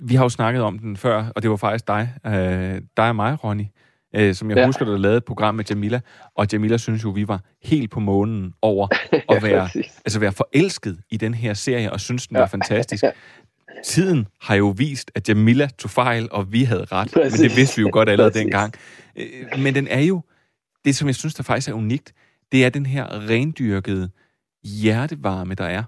vi 0.00 0.14
har 0.14 0.24
jo 0.24 0.28
snakket 0.28 0.62
om 0.62 0.78
den 0.78 0.96
før, 0.96 1.32
og 1.36 1.42
det 1.42 1.50
var 1.50 1.56
faktisk 1.56 1.88
dig, 1.88 2.08
øh, 2.26 2.80
dig 2.96 3.08
og 3.08 3.16
mig, 3.16 3.44
Ronny, 3.44 3.64
øh, 4.16 4.34
som 4.34 4.50
jeg 4.50 4.58
ja. 4.58 4.66
husker, 4.66 4.84
der 4.84 4.98
lavede 4.98 5.16
et 5.16 5.24
program 5.24 5.54
med 5.54 5.64
Jamila, 5.70 6.00
og 6.34 6.46
Jamila 6.52 6.76
synes 6.76 7.04
jo, 7.04 7.10
vi 7.10 7.28
var 7.28 7.40
helt 7.62 7.90
på 7.90 8.00
månen 8.00 8.54
over 8.62 8.88
at 9.36 9.42
være, 9.42 9.68
altså 10.04 10.20
være 10.20 10.32
forelsket 10.32 10.98
i 11.10 11.16
den 11.16 11.34
her 11.34 11.54
serie, 11.54 11.92
og 11.92 12.00
synes, 12.00 12.26
den 12.26 12.38
var 12.38 12.46
fantastisk. 12.46 13.04
Tiden 13.84 14.26
har 14.40 14.54
jo 14.54 14.74
vist, 14.76 15.10
at 15.14 15.28
Jamila 15.28 15.68
tog 15.78 15.90
fejl, 15.90 16.28
og 16.30 16.52
vi 16.52 16.64
havde 16.64 16.84
ret, 16.84 17.10
præcis. 17.12 17.40
men 17.40 17.48
det 17.48 17.56
vidste 17.56 17.76
vi 17.76 17.82
jo 17.82 17.88
godt 17.92 18.08
allerede 18.08 18.30
præcis. 18.30 18.42
dengang. 18.42 18.74
Øh, 19.16 19.62
men 19.62 19.74
den 19.74 19.88
er 19.88 20.00
jo, 20.00 20.22
det 20.84 20.96
som 20.96 21.08
jeg 21.08 21.14
synes, 21.14 21.34
der 21.34 21.42
faktisk 21.42 21.68
er 21.68 21.72
unikt, 21.72 22.12
det 22.52 22.64
er 22.64 22.68
den 22.68 22.86
her 22.86 23.28
rendyrkede 23.28 24.10
hjertevarme, 24.62 25.54
der 25.54 25.64
er. 25.64 25.82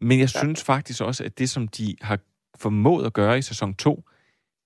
Men 0.00 0.18
jeg 0.20 0.30
synes 0.30 0.68
ja. 0.68 0.72
faktisk 0.74 1.02
også, 1.02 1.24
at 1.24 1.38
det, 1.38 1.50
som 1.50 1.68
de 1.68 1.96
har 2.00 2.18
formået 2.56 3.06
at 3.06 3.12
gøre 3.12 3.38
i 3.38 3.42
sæson 3.42 3.74
2, 3.74 4.04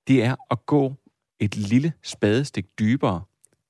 det 0.08 0.24
er 0.24 0.36
at 0.50 0.66
gå 0.66 0.94
et 1.40 1.56
lille 1.56 1.92
spadestik 2.02 2.78
dybere 2.78 3.22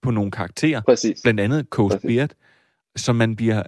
på 0.03 0.11
nogle 0.11 0.31
karakterer. 0.31 0.81
Præcis. 0.81 1.23
Blandt 1.23 1.41
andet 1.41 1.67
Coast 1.71 1.95
Præcis. 1.95 2.09
Beard, 2.09 2.31
som 2.97 3.17
man 3.17 3.37
bliver, 3.37 3.63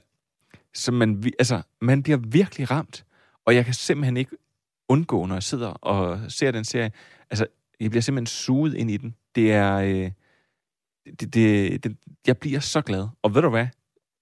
som 0.74 0.94
man, 0.94 1.32
altså, 1.38 1.62
man 1.80 2.02
bliver 2.02 2.18
virkelig 2.18 2.70
ramt. 2.70 3.04
Og 3.44 3.54
jeg 3.54 3.64
kan 3.64 3.74
simpelthen 3.74 4.16
ikke 4.16 4.36
undgå, 4.88 5.26
når 5.26 5.34
jeg 5.34 5.42
sidder 5.42 5.68
og 5.68 6.20
ser 6.28 6.50
den 6.50 6.64
serie. 6.64 6.92
Altså, 7.30 7.46
jeg 7.80 7.90
bliver 7.90 8.02
simpelthen 8.02 8.26
suget 8.26 8.74
ind 8.74 8.90
i 8.90 8.96
den. 8.96 9.14
Det 9.34 9.52
er... 9.52 9.74
Øh, 9.74 10.10
det, 11.20 11.34
det, 11.34 11.84
det, 11.84 11.96
jeg 12.26 12.38
bliver 12.38 12.60
så 12.60 12.80
glad. 12.80 13.06
Og 13.22 13.34
ved 13.34 13.42
du 13.42 13.50
hvad? 13.50 13.66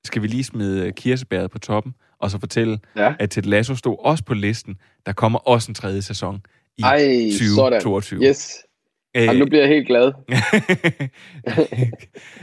Skal 0.04 0.22
vi 0.22 0.26
lige 0.26 0.44
smide 0.44 0.92
kirsebæret 0.92 1.50
på 1.50 1.58
toppen, 1.58 1.94
og 2.18 2.30
så 2.30 2.38
fortælle, 2.38 2.78
ja. 2.96 3.14
at 3.18 3.30
Ted 3.30 3.42
Lasso 3.42 3.74
stod 3.74 3.96
også 3.98 4.24
på 4.24 4.34
listen. 4.34 4.78
Der 5.06 5.12
kommer 5.12 5.38
også 5.38 5.70
en 5.70 5.74
tredje 5.74 6.02
sæson 6.02 6.40
i 6.78 6.82
Ej, 6.82 6.98
2022. 6.98 8.02
Sådan. 8.02 8.30
Yes. 8.30 8.56
Æh, 9.14 9.24
Jamen, 9.24 9.38
nu 9.38 9.46
bliver 9.46 9.60
jeg 9.60 9.68
helt 9.68 9.86
glad. 9.86 10.12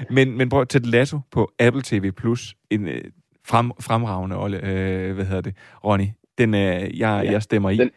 men, 0.16 0.38
men 0.38 0.50
prøv 0.50 0.66
Ted 0.66 0.82
Lasso 0.82 1.20
på 1.32 1.52
Apple 1.60 1.82
TV+, 1.82 2.12
Plus, 2.12 2.56
en 2.70 2.88
øh, 2.88 3.04
frem, 3.46 3.72
fremragende, 3.80 4.44
Olle, 4.44 4.66
øh, 4.66 5.14
hvad 5.14 5.26
hedder 5.26 5.42
det, 5.42 5.56
Ronny, 5.84 6.08
den, 6.38 6.54
øh, 6.54 6.60
jeg, 6.60 6.90
ja, 7.00 7.32
jeg 7.32 7.44
stemmer 7.44 7.70
i. 7.70 7.78
Den, 7.78 7.92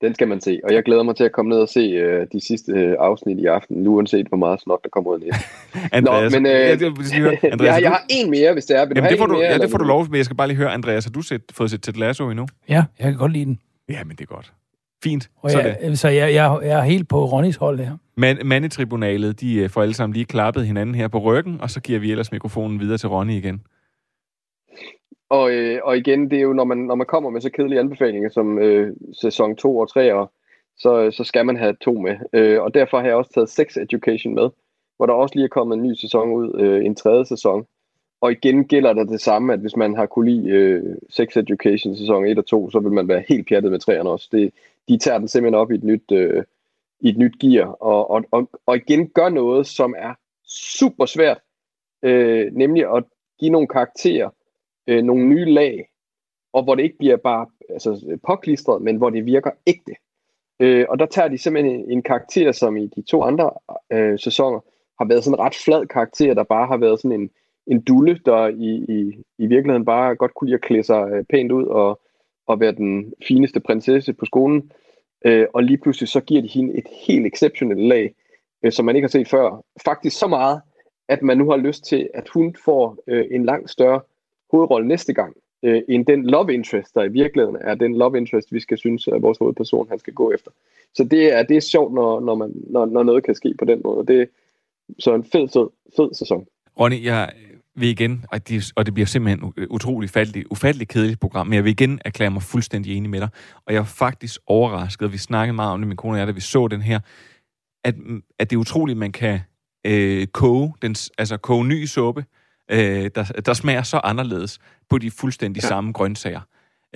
den 0.00 0.14
skal 0.14 0.28
man 0.28 0.40
se, 0.40 0.60
og 0.64 0.74
jeg 0.74 0.82
glæder 0.82 1.02
mig 1.02 1.16
til 1.16 1.24
at 1.24 1.32
komme 1.32 1.48
ned 1.48 1.58
og 1.58 1.68
se 1.68 1.80
øh, 1.80 2.26
de 2.32 2.46
sidste 2.46 2.72
øh, 2.72 2.94
afsnit 2.98 3.38
i 3.38 3.44
aften, 3.44 3.76
nu 3.76 3.94
uanset 3.94 4.26
hvor 4.28 4.36
meget 4.36 4.60
snot 4.60 4.80
der 4.84 4.88
kommer 4.88 5.10
ud 5.10 5.20
af 5.20 5.36
Andreas, 5.98 6.32
Nå, 6.32 6.38
men, 6.38 6.46
øh, 6.46 6.52
jeg, 6.52 6.80
jeg, 6.80 7.52
Andreas, 7.52 7.74
jeg, 7.74 7.82
jeg 7.82 7.90
har 7.90 8.04
en 8.10 8.30
mere, 8.30 8.52
hvis 8.52 8.64
det 8.64 8.76
er. 8.76 8.80
Jamen, 8.80 9.04
det 9.04 9.18
får, 9.18 9.26
du, 9.26 9.32
mere, 9.32 9.44
ja, 9.44 9.58
det 9.58 9.70
får 9.70 9.78
du 9.78 9.84
lov, 9.84 10.06
men 10.10 10.16
jeg 10.16 10.24
skal 10.24 10.36
bare 10.36 10.48
lige 10.48 10.56
høre, 10.56 10.72
Andreas, 10.72 11.04
har 11.04 11.10
du 11.10 11.22
set, 11.22 11.42
fået 11.52 11.70
set 11.70 11.82
Ted 11.82 11.92
Lasso 11.92 12.30
endnu? 12.30 12.46
Ja, 12.68 12.84
jeg 12.98 13.10
kan 13.10 13.16
godt 13.16 13.32
lide 13.32 13.44
den. 13.44 13.58
Ja, 13.88 14.04
men 14.04 14.16
det 14.16 14.20
er 14.20 14.34
godt. 14.34 14.52
Fint. 15.04 15.30
Og 15.42 15.50
så, 15.50 15.60
jeg, 15.60 15.76
det. 15.82 15.98
så 15.98 16.08
jeg, 16.08 16.34
jeg, 16.34 16.58
jeg 16.62 16.78
er 16.78 16.82
helt 16.82 17.08
på 17.08 17.24
Ronnys 17.24 17.56
hold 17.56 17.78
her. 17.78 17.96
Man, 18.16 18.38
mandetribunalet, 18.44 19.40
de 19.40 19.54
øh, 19.54 19.70
får 19.70 19.82
alle 19.82 19.94
sammen 19.94 20.14
lige 20.14 20.24
klappet 20.24 20.66
hinanden 20.66 20.94
her 20.94 21.08
på 21.08 21.18
ryggen, 21.18 21.60
og 21.60 21.70
så 21.70 21.80
giver 21.80 21.98
vi 21.98 22.10
ellers 22.10 22.32
mikrofonen 22.32 22.80
videre 22.80 22.98
til 22.98 23.08
Ronny 23.08 23.32
igen. 23.32 23.60
Og, 25.38 25.52
øh, 25.52 25.80
og 25.84 25.96
igen, 25.96 26.30
det 26.30 26.38
er 26.38 26.42
jo, 26.42 26.52
når 26.52 26.64
man, 26.64 26.78
når 26.78 26.94
man 26.94 27.06
kommer 27.06 27.30
med 27.30 27.40
så 27.40 27.50
kedelige 27.50 27.80
anbefalinger 27.80 28.28
som 28.28 28.58
øh, 28.58 28.96
sæson 29.12 29.56
2 29.56 29.78
og 29.78 29.88
3, 29.90 30.14
og, 30.14 30.32
så, 30.76 31.10
så 31.10 31.24
skal 31.24 31.46
man 31.46 31.56
have 31.56 31.76
to 31.80 31.92
med. 31.92 32.16
Øh, 32.32 32.62
og 32.62 32.74
derfor 32.74 32.98
har 32.98 33.06
jeg 33.06 33.16
også 33.16 33.30
taget 33.34 33.48
Sex 33.48 33.76
Education 33.76 34.34
med, 34.34 34.48
hvor 34.96 35.06
der 35.06 35.12
også 35.12 35.34
lige 35.34 35.44
er 35.44 35.48
kommet 35.48 35.76
en 35.76 35.82
ny 35.82 35.94
sæson 35.94 36.30
ud, 36.32 36.60
øh, 36.60 36.84
en 36.84 36.94
tredje 36.94 37.24
sæson. 37.24 37.66
Og 38.20 38.32
igen 38.32 38.64
gælder 38.64 38.92
der 38.92 39.04
det 39.04 39.20
samme, 39.20 39.52
at 39.52 39.60
hvis 39.60 39.76
man 39.76 39.96
har 39.96 40.06
kunne 40.06 40.30
lide 40.30 40.48
øh, 40.48 40.96
Sex 41.10 41.36
Education 41.36 41.96
sæson 41.96 42.26
1 42.26 42.38
og 42.38 42.46
2, 42.46 42.70
så 42.70 42.78
vil 42.78 42.92
man 42.92 43.08
være 43.08 43.24
helt 43.28 43.48
pjattet 43.48 43.70
med 43.70 43.80
træerne 43.80 44.10
også. 44.10 44.28
Det, 44.32 44.52
de 44.88 44.98
tager 44.98 45.18
den 45.18 45.28
simpelthen 45.28 45.60
op 45.60 45.72
i 45.72 45.74
et 45.74 45.84
nyt, 45.84 46.12
øh, 46.12 46.44
i 47.00 47.08
et 47.08 47.18
nyt 47.18 47.38
gear, 47.38 47.66
og, 47.66 48.10
og, 48.10 48.24
og, 48.30 48.50
og 48.66 48.76
igen 48.76 49.08
gør 49.08 49.28
noget, 49.28 49.66
som 49.66 49.94
er 49.98 50.14
super 50.46 51.06
svært, 51.06 51.38
øh, 52.02 52.52
nemlig 52.52 52.96
at 52.96 53.04
give 53.40 53.50
nogle 53.50 53.68
karakterer, 53.68 54.30
øh, 54.86 55.02
nogle 55.02 55.26
nye 55.26 55.44
lag, 55.44 55.88
og 56.52 56.62
hvor 56.62 56.74
det 56.74 56.82
ikke 56.82 56.98
bliver 56.98 57.16
bare 57.16 57.46
altså, 57.70 58.18
påklistret, 58.26 58.82
men 58.82 58.96
hvor 58.96 59.10
det 59.10 59.26
virker 59.26 59.50
ægte. 59.66 59.94
Øh, 60.60 60.86
og 60.88 60.98
der 60.98 61.06
tager 61.06 61.28
de 61.28 61.38
simpelthen 61.38 61.80
en, 61.80 61.90
en 61.90 62.02
karakter, 62.02 62.52
som 62.52 62.76
i 62.76 62.86
de 62.86 63.02
to 63.02 63.22
andre 63.22 63.50
øh, 63.92 64.18
sæsoner 64.18 64.60
har 64.98 65.08
været 65.08 65.24
sådan 65.24 65.38
en 65.38 65.44
ret 65.44 65.56
flad 65.64 65.86
karakter, 65.86 66.34
der 66.34 66.44
bare 66.44 66.66
har 66.66 66.76
været 66.76 67.00
sådan 67.00 67.20
en, 67.20 67.30
en 67.66 67.80
dulle, 67.80 68.20
der 68.26 68.46
i, 68.48 68.84
i, 68.88 69.22
i 69.38 69.46
virkeligheden 69.46 69.84
bare 69.84 70.16
godt 70.16 70.34
kunne 70.34 70.48
lide 70.48 70.54
at 70.54 70.60
klæde 70.60 70.82
sig 70.82 71.08
øh, 71.12 71.24
pænt 71.24 71.52
ud 71.52 71.66
og, 71.66 72.00
og 72.46 72.60
være 72.60 72.72
den 72.72 73.12
fineste 73.28 73.60
prinsesse 73.60 74.12
på 74.12 74.24
skolen. 74.24 74.72
Øh, 75.24 75.46
og 75.54 75.62
lige 75.62 75.78
pludselig 75.78 76.08
så 76.08 76.20
giver 76.20 76.42
de 76.42 76.48
hende 76.48 76.78
et 76.78 76.88
helt 77.06 77.26
exceptionelt 77.26 77.80
lag, 77.80 78.14
øh, 78.62 78.72
som 78.72 78.84
man 78.84 78.96
ikke 78.96 79.06
har 79.06 79.10
set 79.10 79.28
før. 79.28 79.64
Faktisk 79.84 80.18
så 80.18 80.26
meget, 80.26 80.60
at 81.08 81.22
man 81.22 81.38
nu 81.38 81.50
har 81.50 81.56
lyst 81.56 81.84
til, 81.84 82.10
at 82.14 82.28
hun 82.28 82.56
får 82.64 82.98
øh, 83.06 83.24
en 83.30 83.44
langt 83.44 83.70
større 83.70 84.00
hovedrolle 84.54 84.88
næste 84.88 85.12
gang, 85.12 85.36
øh, 85.62 85.82
end 85.88 86.06
den 86.06 86.26
love 86.26 86.54
interest, 86.54 86.94
der 86.94 87.04
i 87.04 87.08
virkeligheden 87.08 87.56
er 87.60 87.74
den 87.74 87.96
love 87.96 88.18
interest, 88.18 88.52
vi 88.52 88.60
skal 88.60 88.78
synes, 88.78 89.08
at 89.08 89.22
vores 89.22 89.38
hovedperson 89.38 89.88
han 89.88 89.98
skal 89.98 90.12
gå 90.12 90.32
efter. 90.32 90.50
Så 90.94 91.04
det 91.04 91.32
er, 91.32 91.42
det 91.42 91.56
er 91.56 91.60
sjovt, 91.60 91.94
når, 91.94 92.20
når, 92.20 92.34
man, 92.34 92.50
når, 92.70 92.86
når 92.86 93.02
noget 93.02 93.24
kan 93.24 93.34
ske 93.34 93.54
på 93.58 93.64
den 93.64 93.80
måde. 93.84 94.06
Det 94.06 94.20
er 94.20 94.26
så 94.98 95.14
en 95.14 95.24
fed, 95.24 95.48
fed, 95.48 95.68
fed 95.96 96.14
sæson. 96.14 96.46
Ronny, 96.80 97.04
jeg 97.04 97.32
vil 97.76 97.88
igen, 97.88 98.24
og 98.30 98.48
det, 98.48 98.72
og 98.76 98.86
det 98.86 98.94
bliver 98.94 99.06
simpelthen 99.06 99.52
øh, 99.56 99.66
utrolig 99.70 100.06
ufatteligt, 100.08 100.46
ufatteligt 100.50 100.90
kedeligt 100.90 101.20
program, 101.20 101.46
men 101.46 101.54
jeg 101.54 101.64
vil 101.64 101.70
igen 101.70 102.00
erklære 102.04 102.30
mig 102.30 102.42
fuldstændig 102.42 102.96
enig 102.96 103.10
med 103.10 103.20
dig. 103.20 103.28
Og 103.66 103.72
jeg 103.74 103.80
er 103.80 103.84
faktisk 103.84 104.40
overrasket, 104.46 105.06
og 105.06 105.12
vi 105.12 105.18
snakkede 105.18 105.56
meget 105.56 105.72
om 105.72 105.80
det, 105.80 105.88
min 105.88 105.96
kone 105.96 106.14
og 106.14 106.18
jeg, 106.18 106.26
da 106.26 106.32
vi 106.32 106.40
så 106.40 106.68
den 106.68 106.82
her, 106.82 107.00
at, 107.84 107.94
at 108.38 108.50
det 108.50 108.56
er 108.56 108.60
utroligt, 108.60 108.98
man 108.98 109.12
kan 109.12 109.40
øh, 109.86 110.26
koge, 110.26 110.72
den, 110.82 110.94
altså 111.18 111.36
koge 111.36 111.64
ny 111.64 111.84
suppe, 111.86 112.24
øh, 112.70 113.10
der, 113.14 113.24
der 113.24 113.54
smager 113.54 113.82
så 113.82 114.00
anderledes 114.04 114.58
på 114.90 114.98
de 114.98 115.10
fuldstændig 115.10 115.62
ja. 115.62 115.68
samme 115.68 115.92
grøntsager. 115.92 116.40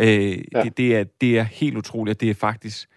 Øh, 0.01 0.39
ja. 0.55 0.63
det, 0.63 0.77
det, 0.77 0.97
er, 0.97 1.05
det 1.21 1.39
er 1.39 1.43
helt 1.43 1.77
utroligt, 1.77 2.17
og 2.17 2.21
det 2.21 2.31
er 2.31 2.35
faktisk... 2.35 2.89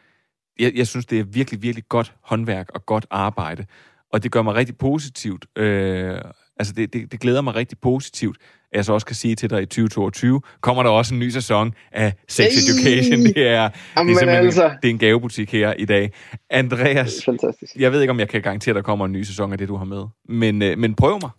Jeg, 0.59 0.71
jeg 0.75 0.87
synes, 0.87 1.05
det 1.05 1.19
er 1.19 1.23
virkelig, 1.23 1.61
virkelig 1.61 1.83
godt 1.89 2.13
håndværk 2.21 2.69
og 2.73 2.85
godt 2.85 3.05
arbejde. 3.09 3.65
Og 4.13 4.23
det 4.23 4.31
gør 4.31 4.41
mig 4.41 4.55
rigtig 4.55 4.77
positivt. 4.77 5.45
Øh, 5.55 6.21
altså, 6.57 6.73
det, 6.73 6.93
det, 6.93 7.11
det 7.11 7.19
glæder 7.19 7.41
mig 7.41 7.55
rigtig 7.55 7.77
positivt, 7.79 8.37
at 8.71 8.77
jeg 8.77 8.85
så 8.85 8.93
også 8.93 9.05
kan 9.05 9.15
sige 9.15 9.35
til 9.35 9.49
dig 9.49 9.61
i 9.61 9.65
2022, 9.65 10.41
kommer 10.61 10.83
der 10.83 10.89
også 10.89 11.13
en 11.13 11.19
ny 11.19 11.29
sæson 11.29 11.73
af 11.91 12.13
Sex 12.27 12.45
hey! 12.45 12.51
Education. 12.51 13.25
Det 13.35 13.47
er, 13.47 13.69
Jamen, 13.97 14.15
det 14.15 14.23
er 14.23 14.37
altså. 14.37 14.71
det 14.81 14.87
er 14.87 14.91
en 14.91 14.97
gavebutik 14.97 15.51
her 15.51 15.73
i 15.73 15.85
dag. 15.85 16.11
Andreas, 16.49 17.25
fantastisk. 17.25 17.75
jeg 17.75 17.91
ved 17.91 18.01
ikke, 18.01 18.11
om 18.11 18.19
jeg 18.19 18.29
kan 18.29 18.41
garantere, 18.41 18.71
at 18.71 18.75
der 18.75 18.81
kommer 18.81 19.05
en 19.05 19.11
ny 19.11 19.23
sæson 19.23 19.51
af 19.51 19.57
det, 19.57 19.67
du 19.67 19.75
har 19.75 19.85
med. 19.85 20.03
Men, 20.29 20.61
øh, 20.61 20.77
men 20.77 20.95
prøv 20.95 21.19
mig. 21.21 21.29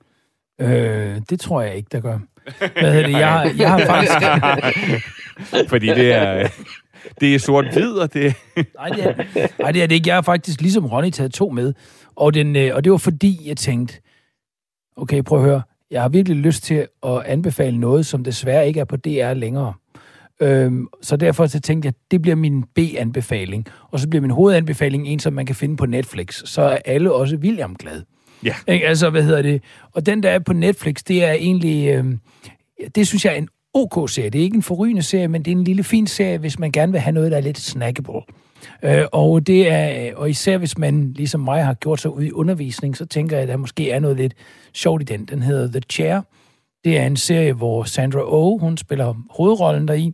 Øh, 0.63 1.21
det 1.31 1.41
tror 1.41 1.63
jeg 1.63 1.77
ikke, 1.77 1.89
der 1.93 2.01
gør. 2.01 2.19
Hvad 2.81 3.05
det? 3.05 3.11
Jeg, 3.11 3.55
jeg 3.59 3.71
har 3.71 3.79
faktisk... 3.79 4.15
Fordi 5.71 5.87
det 5.87 6.13
er... 6.13 6.49
Det 7.21 7.35
er 7.35 7.39
sort-hvid, 7.39 7.93
og 7.93 8.15
det... 8.15 8.35
nej, 8.57 8.89
det 8.89 9.05
er, 9.05 9.15
nej, 9.59 9.73
det 9.73 9.83
er 9.83 9.87
det 9.87 9.95
ikke. 9.95 10.09
Jeg 10.09 10.17
har 10.17 10.23
faktisk 10.23 10.61
ligesom 10.61 10.87
Ronny 10.87 11.11
taget 11.11 11.33
to 11.33 11.49
med. 11.49 11.73
Og, 12.17 12.35
den, 12.35 12.57
øh, 12.57 12.75
og 12.75 12.85
det 12.85 12.93
var 12.93 12.99
fordi, 12.99 13.41
jeg 13.47 13.57
tænkte, 13.57 14.01
okay, 14.97 15.23
prøv 15.23 15.39
at 15.39 15.45
høre, 15.45 15.63
jeg 15.91 16.03
har 16.03 16.09
virkelig 16.09 16.39
lyst 16.39 16.65
til 16.65 16.87
at 17.03 17.23
anbefale 17.27 17.79
noget, 17.79 18.07
som 18.07 18.25
desværre 18.25 18.69
ikke 18.69 18.81
er 18.81 18.85
på 18.85 18.97
DR 18.97 19.35
længere. 19.35 19.73
Øhm, 20.41 20.89
så 21.03 21.17
derfor 21.17 21.47
så 21.47 21.61
tænkte 21.61 21.87
jeg, 21.87 21.95
det 22.11 22.23
bliver 22.23 22.35
min 22.35 22.63
B-anbefaling. 22.63 23.67
Og 23.91 24.01
så 24.01 24.09
bliver 24.09 24.21
min 24.21 24.31
hovedanbefaling 24.31 25.09
en, 25.09 25.19
som 25.19 25.33
man 25.33 25.47
kan 25.47 25.55
finde 25.55 25.77
på 25.77 25.87
Netflix. 25.87 26.43
Så 26.45 26.63
er 26.63 26.79
alle 26.85 27.13
også 27.13 27.37
William 27.37 27.77
glad. 27.77 28.03
Ja. 28.45 28.55
Ikke? 28.69 28.87
Altså, 28.87 29.11
hvad 29.11 29.23
hedder 29.23 29.43
det? 29.43 29.63
Og 29.93 30.07
den, 30.07 30.23
der 30.23 30.31
er 30.31 30.39
på 30.39 30.53
Netflix, 30.53 30.95
det 31.09 31.25
er 31.25 31.33
egentlig... 31.33 31.89
Øh, 31.89 32.05
det 32.95 33.07
synes 33.09 33.25
jeg 33.25 33.33
er 33.33 33.39
en 33.39 33.49
OK-serie. 33.75 34.31
Det 34.31 34.39
er 34.39 34.43
ikke 34.43 34.57
en 34.57 34.63
forrygende 34.63 35.03
serie, 35.03 35.29
men 35.29 35.43
det 35.43 35.51
er 35.51 35.57
en 35.57 35.65
lille 35.65 35.85
fin 35.85 36.07
serie, 36.07 36.39
hvis 36.39 36.59
man 36.59 36.73
gerne 36.73 36.93
vil 36.93 37.01
have 37.01 37.13
noget, 37.13 37.31
der 37.31 37.37
er 37.37 37.41
lidt 37.41 37.59
snackable. 37.59 38.21
Øh, 38.83 39.05
og, 39.13 39.47
det 39.47 39.71
er, 39.73 40.15
og 40.17 40.31
især 40.31 40.59
hvis 40.59 40.79
man, 40.79 41.13
ligesom 41.13 41.41
mig, 41.41 41.65
har 41.65 41.75
gjort 41.75 42.01
sig 42.01 42.11
ud 42.17 42.23
i 42.23 42.33
undervisning, 42.33 42.97
så 42.97 43.07
tænker 43.07 43.37
jeg, 43.37 43.43
at 43.43 43.49
der 43.49 43.57
måske 43.57 43.91
er 43.91 44.01
noget 44.01 44.17
lidt 44.17 44.35
sjovt 44.75 45.03
i 45.03 45.05
den. 45.05 45.25
Den 45.25 45.43
hedder 45.43 45.71
The 45.71 45.81
Chair. 45.91 46.21
Det 46.85 46.99
er 46.99 47.07
en 47.07 47.17
serie, 47.17 47.53
hvor 47.53 47.85
Sandra 47.85 48.21
Oh, 48.25 48.61
hun 48.61 48.77
spiller 48.77 49.15
hovedrollen 49.31 49.89
deri, 49.89 50.13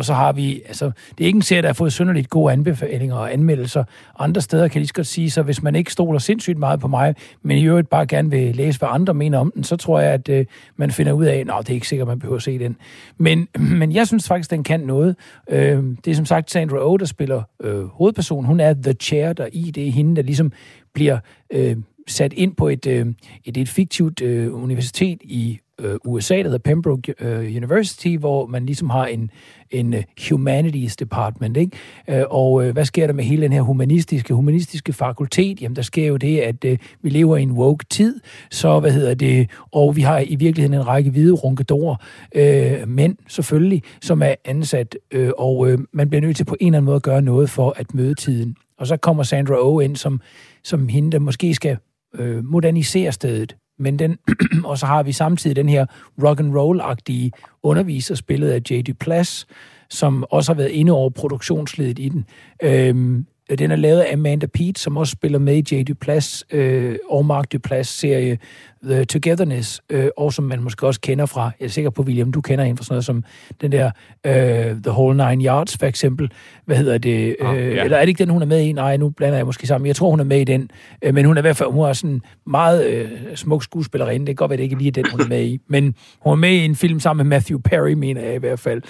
og 0.00 0.04
så 0.04 0.14
har 0.14 0.32
vi, 0.32 0.62
altså, 0.66 0.90
det 1.18 1.24
er 1.24 1.26
ikke 1.26 1.36
en 1.36 1.42
serie, 1.42 1.62
der 1.62 1.68
har 1.68 1.72
fået 1.72 1.92
synderligt 1.92 2.30
gode 2.30 2.52
anbefalinger 2.52 3.16
og 3.16 3.32
anmeldelser. 3.32 3.84
Andre 4.18 4.40
steder 4.40 4.68
kan 4.68 4.74
jeg 4.74 4.80
lige 4.80 4.92
godt 4.94 5.06
sige, 5.06 5.30
så 5.30 5.42
hvis 5.42 5.62
man 5.62 5.74
ikke 5.74 5.92
stoler 5.92 6.18
sindssygt 6.18 6.58
meget 6.58 6.80
på 6.80 6.88
mig, 6.88 7.14
men 7.42 7.58
i 7.58 7.64
øvrigt 7.64 7.90
bare 7.90 8.06
gerne 8.06 8.30
vil 8.30 8.56
læse, 8.56 8.78
hvad 8.78 8.88
andre 8.92 9.14
mener 9.14 9.38
om 9.38 9.52
den, 9.54 9.64
så 9.64 9.76
tror 9.76 10.00
jeg, 10.00 10.12
at 10.12 10.28
øh, 10.28 10.46
man 10.76 10.90
finder 10.90 11.12
ud 11.12 11.24
af, 11.24 11.38
at 11.38 11.46
det 11.46 11.70
er 11.70 11.74
ikke 11.74 11.88
sikkert, 11.88 12.08
man 12.08 12.18
behøver 12.18 12.36
at 12.36 12.42
se 12.42 12.58
den. 12.58 12.76
Men, 13.18 13.48
men 13.80 13.92
jeg 13.92 14.06
synes 14.06 14.28
faktisk, 14.28 14.50
den 14.50 14.64
kan 14.64 14.80
noget. 14.80 15.16
Øh, 15.50 15.84
det 16.04 16.10
er 16.10 16.14
som 16.14 16.26
sagt 16.26 16.50
Sandra 16.50 16.76
Oh, 16.80 16.98
der 16.98 17.06
spiller 17.06 17.42
øh, 17.62 17.84
hovedpersonen. 17.84 18.46
Hun 18.46 18.60
er 18.60 18.74
the 18.82 18.92
chair 18.92 19.32
der 19.32 19.48
i. 19.52 19.70
Det 19.70 19.86
er 19.86 19.90
hende, 19.90 20.16
der 20.16 20.22
ligesom 20.22 20.52
bliver 20.94 21.18
øh, 21.52 21.76
sat 22.08 22.32
ind 22.32 22.56
på 22.56 22.68
et, 22.68 22.86
øh, 22.86 23.06
et, 23.44 23.56
et 23.56 23.68
fiktivt 23.68 24.22
øh, 24.22 24.62
universitet 24.62 25.18
i 25.22 25.60
øh, 25.80 25.96
USA, 26.04 26.36
der 26.36 26.42
hedder 26.42 26.58
Pembroke 26.58 27.14
øh, 27.20 27.56
University, 27.56 28.16
hvor 28.18 28.46
man 28.46 28.66
ligesom 28.66 28.90
har 28.90 29.06
en, 29.06 29.30
en 29.70 29.94
øh, 29.94 30.02
humanities 30.28 30.96
department, 30.96 31.56
ikke? 31.56 31.76
Øh, 32.08 32.22
og 32.30 32.64
øh, 32.64 32.72
hvad 32.72 32.84
sker 32.84 33.06
der 33.06 33.14
med 33.14 33.24
hele 33.24 33.42
den 33.42 33.52
her 33.52 33.60
humanistiske, 33.60 34.34
humanistiske 34.34 34.92
fakultet? 34.92 35.62
Jamen, 35.62 35.76
der 35.76 35.82
sker 35.82 36.06
jo 36.06 36.16
det, 36.16 36.38
at 36.38 36.64
øh, 36.64 36.78
vi 37.02 37.10
lever 37.10 37.36
i 37.36 37.42
en 37.42 37.52
woke 37.52 37.84
tid, 37.90 38.20
så 38.50 38.80
hvad 38.80 38.90
hedder 38.90 39.14
det, 39.14 39.50
og 39.72 39.96
vi 39.96 40.02
har 40.02 40.18
i 40.18 40.36
virkeligheden 40.36 40.80
en 40.80 40.86
række 40.86 41.10
hvide 41.10 41.32
runkedorer, 41.32 41.96
øh, 42.34 42.88
mænd 42.88 43.16
selvfølgelig, 43.28 43.82
som 44.02 44.22
er 44.22 44.34
ansat, 44.44 44.96
øh, 45.10 45.30
og 45.38 45.70
øh, 45.70 45.78
man 45.92 46.10
bliver 46.10 46.22
nødt 46.22 46.36
til 46.36 46.44
på 46.44 46.56
en 46.60 46.66
eller 46.66 46.78
anden 46.78 46.84
måde 46.84 46.96
at 46.96 47.02
gøre 47.02 47.22
noget 47.22 47.50
for 47.50 47.74
at 47.76 47.94
møde 47.94 48.14
tiden. 48.14 48.56
Og 48.78 48.86
så 48.86 48.96
kommer 48.96 49.22
Sandra 49.22 49.54
Oh 49.58 49.84
ind, 49.84 49.96
som, 49.96 50.20
som 50.64 50.88
hende, 50.88 51.12
der 51.12 51.18
måske 51.18 51.54
skal 51.54 51.76
øh, 52.14 52.44
modernisere 52.44 53.12
stedet. 53.12 53.56
Men 53.80 53.98
den, 53.98 54.18
og 54.64 54.78
så 54.78 54.86
har 54.86 55.02
vi 55.02 55.12
samtidig 55.12 55.56
den 55.56 55.68
her 55.68 55.86
rock 56.22 56.40
and 56.40 56.54
roll-agtige 56.56 57.30
underviser, 57.62 58.14
spillet 58.14 58.50
af 58.50 58.60
J.D. 58.70 58.94
Plass, 59.00 59.46
som 59.90 60.24
også 60.30 60.52
har 60.52 60.56
været 60.56 60.70
inde 60.70 60.92
over 60.92 61.10
produktionsledet 61.10 61.98
i 61.98 62.08
den. 62.08 62.26
Øhm, 62.62 63.26
den 63.58 63.70
er 63.70 63.76
lavet 63.76 64.00
af 64.00 64.12
Amanda 64.12 64.46
Pete, 64.46 64.80
som 64.80 64.96
også 64.96 65.10
spiller 65.10 65.38
med 65.38 65.72
i 65.72 65.74
J. 65.74 65.82
Duplass 65.88 66.44
øh, 66.50 66.96
og 67.10 67.26
Mark 67.26 67.52
Duplass 67.52 67.98
serie 67.98 68.38
The 68.84 69.04
Togetherness, 69.04 69.80
øh, 69.90 70.08
og 70.16 70.32
som 70.32 70.44
man 70.44 70.62
måske 70.62 70.86
også 70.86 71.00
kender 71.00 71.26
fra, 71.26 71.50
jeg 71.60 71.66
er 71.66 71.70
sikker 71.70 71.90
på, 71.90 72.02
William, 72.02 72.32
du 72.32 72.40
kender 72.40 72.64
en 72.64 72.76
fra 72.76 72.84
sådan 72.84 72.94
noget 72.94 73.04
som 73.04 73.24
den 73.60 73.72
der 73.72 73.90
øh, 74.26 74.82
The 74.82 74.90
Whole 74.90 75.28
Nine 75.28 75.44
Yards, 75.44 75.76
for 75.78 75.86
eksempel. 75.86 76.30
Hvad 76.66 76.76
hedder 76.76 76.98
det? 76.98 77.36
Øh, 77.40 77.48
oh, 77.48 77.56
ja. 77.56 77.84
Eller 77.84 77.96
er 77.96 78.00
det 78.00 78.08
ikke 78.08 78.18
den, 78.18 78.30
hun 78.30 78.42
er 78.42 78.46
med 78.46 78.60
i? 78.60 78.72
Nej, 78.72 78.96
nu 78.96 79.10
blander 79.10 79.36
jeg 79.36 79.46
måske 79.46 79.66
sammen. 79.66 79.86
Jeg 79.86 79.96
tror, 79.96 80.10
hun 80.10 80.20
er 80.20 80.24
med 80.24 80.40
i 80.40 80.44
den. 80.44 80.70
Øh, 81.02 81.14
men 81.14 81.24
hun 81.24 81.36
er 81.36 81.40
i 81.40 81.42
hvert 81.42 81.56
fald, 81.56 81.70
hun 81.70 81.88
er 81.88 81.92
sådan 81.92 82.22
meget 82.46 82.86
øh, 82.86 83.10
smuk 83.34 83.64
skuespillerinde. 83.64 84.26
Det 84.26 84.36
kan 84.36 84.36
godt 84.36 84.50
være, 84.50 84.56
det 84.56 84.62
ikke 84.62 84.78
lige 84.78 84.88
er 84.88 84.92
den, 84.92 85.10
hun 85.10 85.20
er 85.20 85.28
med 85.28 85.44
i. 85.44 85.58
Men 85.68 85.94
hun 86.20 86.32
er 86.32 86.36
med 86.36 86.50
i 86.50 86.64
en 86.64 86.76
film 86.76 87.00
sammen 87.00 87.26
med 87.28 87.36
Matthew 87.36 87.58
Perry, 87.58 87.92
mener 87.92 88.20
jeg 88.20 88.34
i 88.34 88.38
hvert 88.38 88.60
fald. 88.60 88.82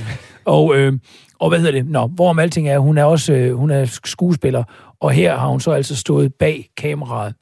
Og, 0.44 0.76
øh, 0.76 0.92
og 1.38 1.48
hvad 1.48 1.58
hedder 1.58 1.72
det? 1.72 1.86
Nå, 1.86 2.06
hvorom 2.06 2.38
alting 2.38 2.68
er, 2.68 2.78
hun 2.78 2.98
er 2.98 3.04
også 3.04 3.32
øh, 3.32 3.54
hun 3.54 3.70
er 3.70 3.84
skuespiller, 3.84 4.64
og 5.00 5.10
her 5.10 5.36
har 5.36 5.48
hun 5.48 5.60
så 5.60 5.70
altså 5.70 5.96
stået 5.96 6.34
bag 6.34 6.68
kameraet. 6.76 7.34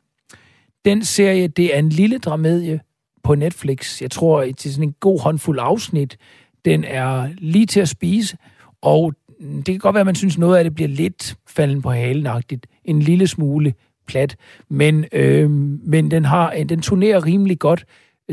Den 0.85 1.05
serie, 1.05 1.49
det 1.49 1.75
er 1.75 1.79
en 1.79 1.89
lille 1.89 2.19
dramedie 2.19 2.81
på 3.23 3.35
Netflix. 3.35 4.03
Jeg 4.03 4.11
tror, 4.11 4.41
det 4.41 4.67
er 4.67 4.71
sådan 4.71 4.89
en 4.89 4.95
god 5.01 5.21
håndfuld 5.21 5.59
afsnit. 5.63 6.19
Den 6.65 6.85
er 6.85 7.29
lige 7.39 7.67
til 7.67 7.81
at 7.81 7.89
spise, 7.89 8.37
og 8.83 9.15
det 9.41 9.65
kan 9.65 9.79
godt 9.79 9.95
være, 9.95 10.01
at 10.01 10.07
man 10.07 10.15
synes, 10.15 10.39
noget 10.39 10.57
af 10.57 10.65
det 10.65 10.75
bliver 10.75 10.89
lidt 10.89 11.37
falden 11.49 11.83
på 11.83 11.91
halenagtigt. 11.91 12.67
En 12.85 13.03
lille 13.03 13.27
smule 13.27 13.75
plat, 14.07 14.37
men, 14.71 15.05
øh, 15.13 15.51
men 15.51 16.11
den, 16.11 16.25
har, 16.25 16.55
den 16.69 16.83
turnerer 16.83 17.27
rimelig 17.27 17.59
godt 17.59 17.85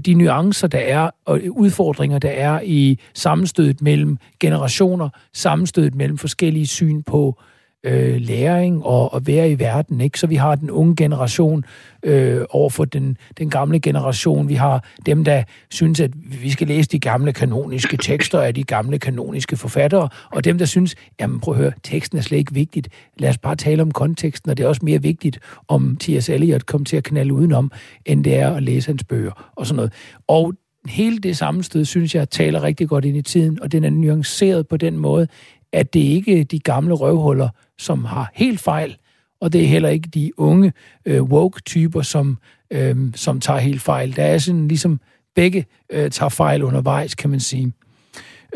de 0.05 0.13
nuancer, 0.13 0.67
der 0.67 0.79
er, 0.79 1.09
og 1.25 1.41
udfordringer, 1.49 2.19
der 2.19 2.29
er 2.29 2.61
i 2.61 2.99
sammenstødet 3.13 3.81
mellem 3.81 4.17
generationer, 4.39 5.09
sammenstødet 5.33 5.95
mellem 5.95 6.17
forskellige 6.17 6.67
syn 6.67 7.03
på 7.03 7.39
øh, 7.39 7.54
Øh, 7.85 8.21
læring 8.21 8.85
og 8.85 9.15
at 9.15 9.27
være 9.27 9.51
i 9.51 9.59
verden. 9.59 10.01
Ikke? 10.01 10.19
Så 10.19 10.27
vi 10.27 10.35
har 10.35 10.55
den 10.55 10.71
unge 10.71 10.95
generation 10.95 11.65
øh, 12.03 12.41
over 12.49 12.69
for 12.69 12.85
den, 12.85 13.17
den 13.37 13.49
gamle 13.49 13.79
generation. 13.79 14.49
Vi 14.49 14.53
har 14.53 14.83
dem, 15.05 15.23
der 15.23 15.43
synes, 15.69 15.99
at 15.99 16.11
vi 16.41 16.51
skal 16.51 16.67
læse 16.67 16.89
de 16.89 16.99
gamle 16.99 17.33
kanoniske 17.33 17.97
tekster 17.97 18.41
af 18.41 18.53
de 18.53 18.63
gamle 18.63 18.99
kanoniske 18.99 19.57
forfattere, 19.57 20.09
og 20.31 20.43
dem, 20.43 20.57
der 20.57 20.65
synes, 20.65 20.95
jamen 21.19 21.39
prøv 21.39 21.53
at 21.53 21.57
høre, 21.57 21.71
teksten 21.83 22.17
er 22.17 22.21
slet 22.21 22.37
ikke 22.37 22.53
vigtigt. 22.53 22.89
Lad 23.17 23.29
os 23.29 23.37
bare 23.37 23.55
tale 23.55 23.81
om 23.81 23.91
konteksten, 23.91 24.49
og 24.49 24.57
det 24.57 24.63
er 24.63 24.67
også 24.67 24.85
mere 24.85 25.01
vigtigt, 25.01 25.39
om 25.67 25.97
T.S. 25.99 26.29
Eliot 26.29 26.65
kom 26.65 26.85
til 26.85 26.97
at 26.97 27.03
knalde 27.03 27.33
udenom, 27.33 27.71
end 28.05 28.23
det 28.23 28.35
er 28.35 28.49
at 28.49 28.63
læse 28.63 28.87
hans 28.87 29.03
bøger 29.03 29.51
og 29.55 29.67
sådan 29.67 29.75
noget. 29.75 29.93
Og 30.27 30.53
hele 30.85 31.17
det 31.19 31.37
sammenstød, 31.37 31.85
synes 31.85 32.15
jeg, 32.15 32.29
taler 32.29 32.63
rigtig 32.63 32.89
godt 32.89 33.05
ind 33.05 33.17
i 33.17 33.21
tiden, 33.21 33.61
og 33.61 33.71
den 33.71 33.83
er 33.83 33.89
nuanceret 33.89 34.67
på 34.67 34.77
den 34.77 34.97
måde, 34.97 35.27
at 35.73 35.93
det 35.93 35.99
ikke 35.99 36.39
er 36.39 36.43
de 36.43 36.59
gamle 36.59 36.93
røvhuller, 36.93 37.49
som 37.77 38.05
har 38.05 38.31
helt 38.33 38.59
fejl, 38.59 38.97
og 39.41 39.53
det 39.53 39.63
er 39.63 39.67
heller 39.67 39.89
ikke 39.89 40.09
de 40.09 40.39
unge 40.39 40.73
øh, 41.05 41.23
woke-typer, 41.23 42.01
som, 42.01 42.37
øh, 42.71 42.95
som 43.15 43.39
tager 43.39 43.59
helt 43.59 43.81
fejl. 43.81 44.15
Der 44.15 44.23
er 44.23 44.37
sådan 44.37 44.67
ligesom 44.67 44.99
begge 45.35 45.65
øh, 45.89 46.11
tager 46.11 46.29
fejl 46.29 46.63
undervejs, 46.63 47.15
kan 47.15 47.29
man 47.29 47.39
sige. 47.39 47.73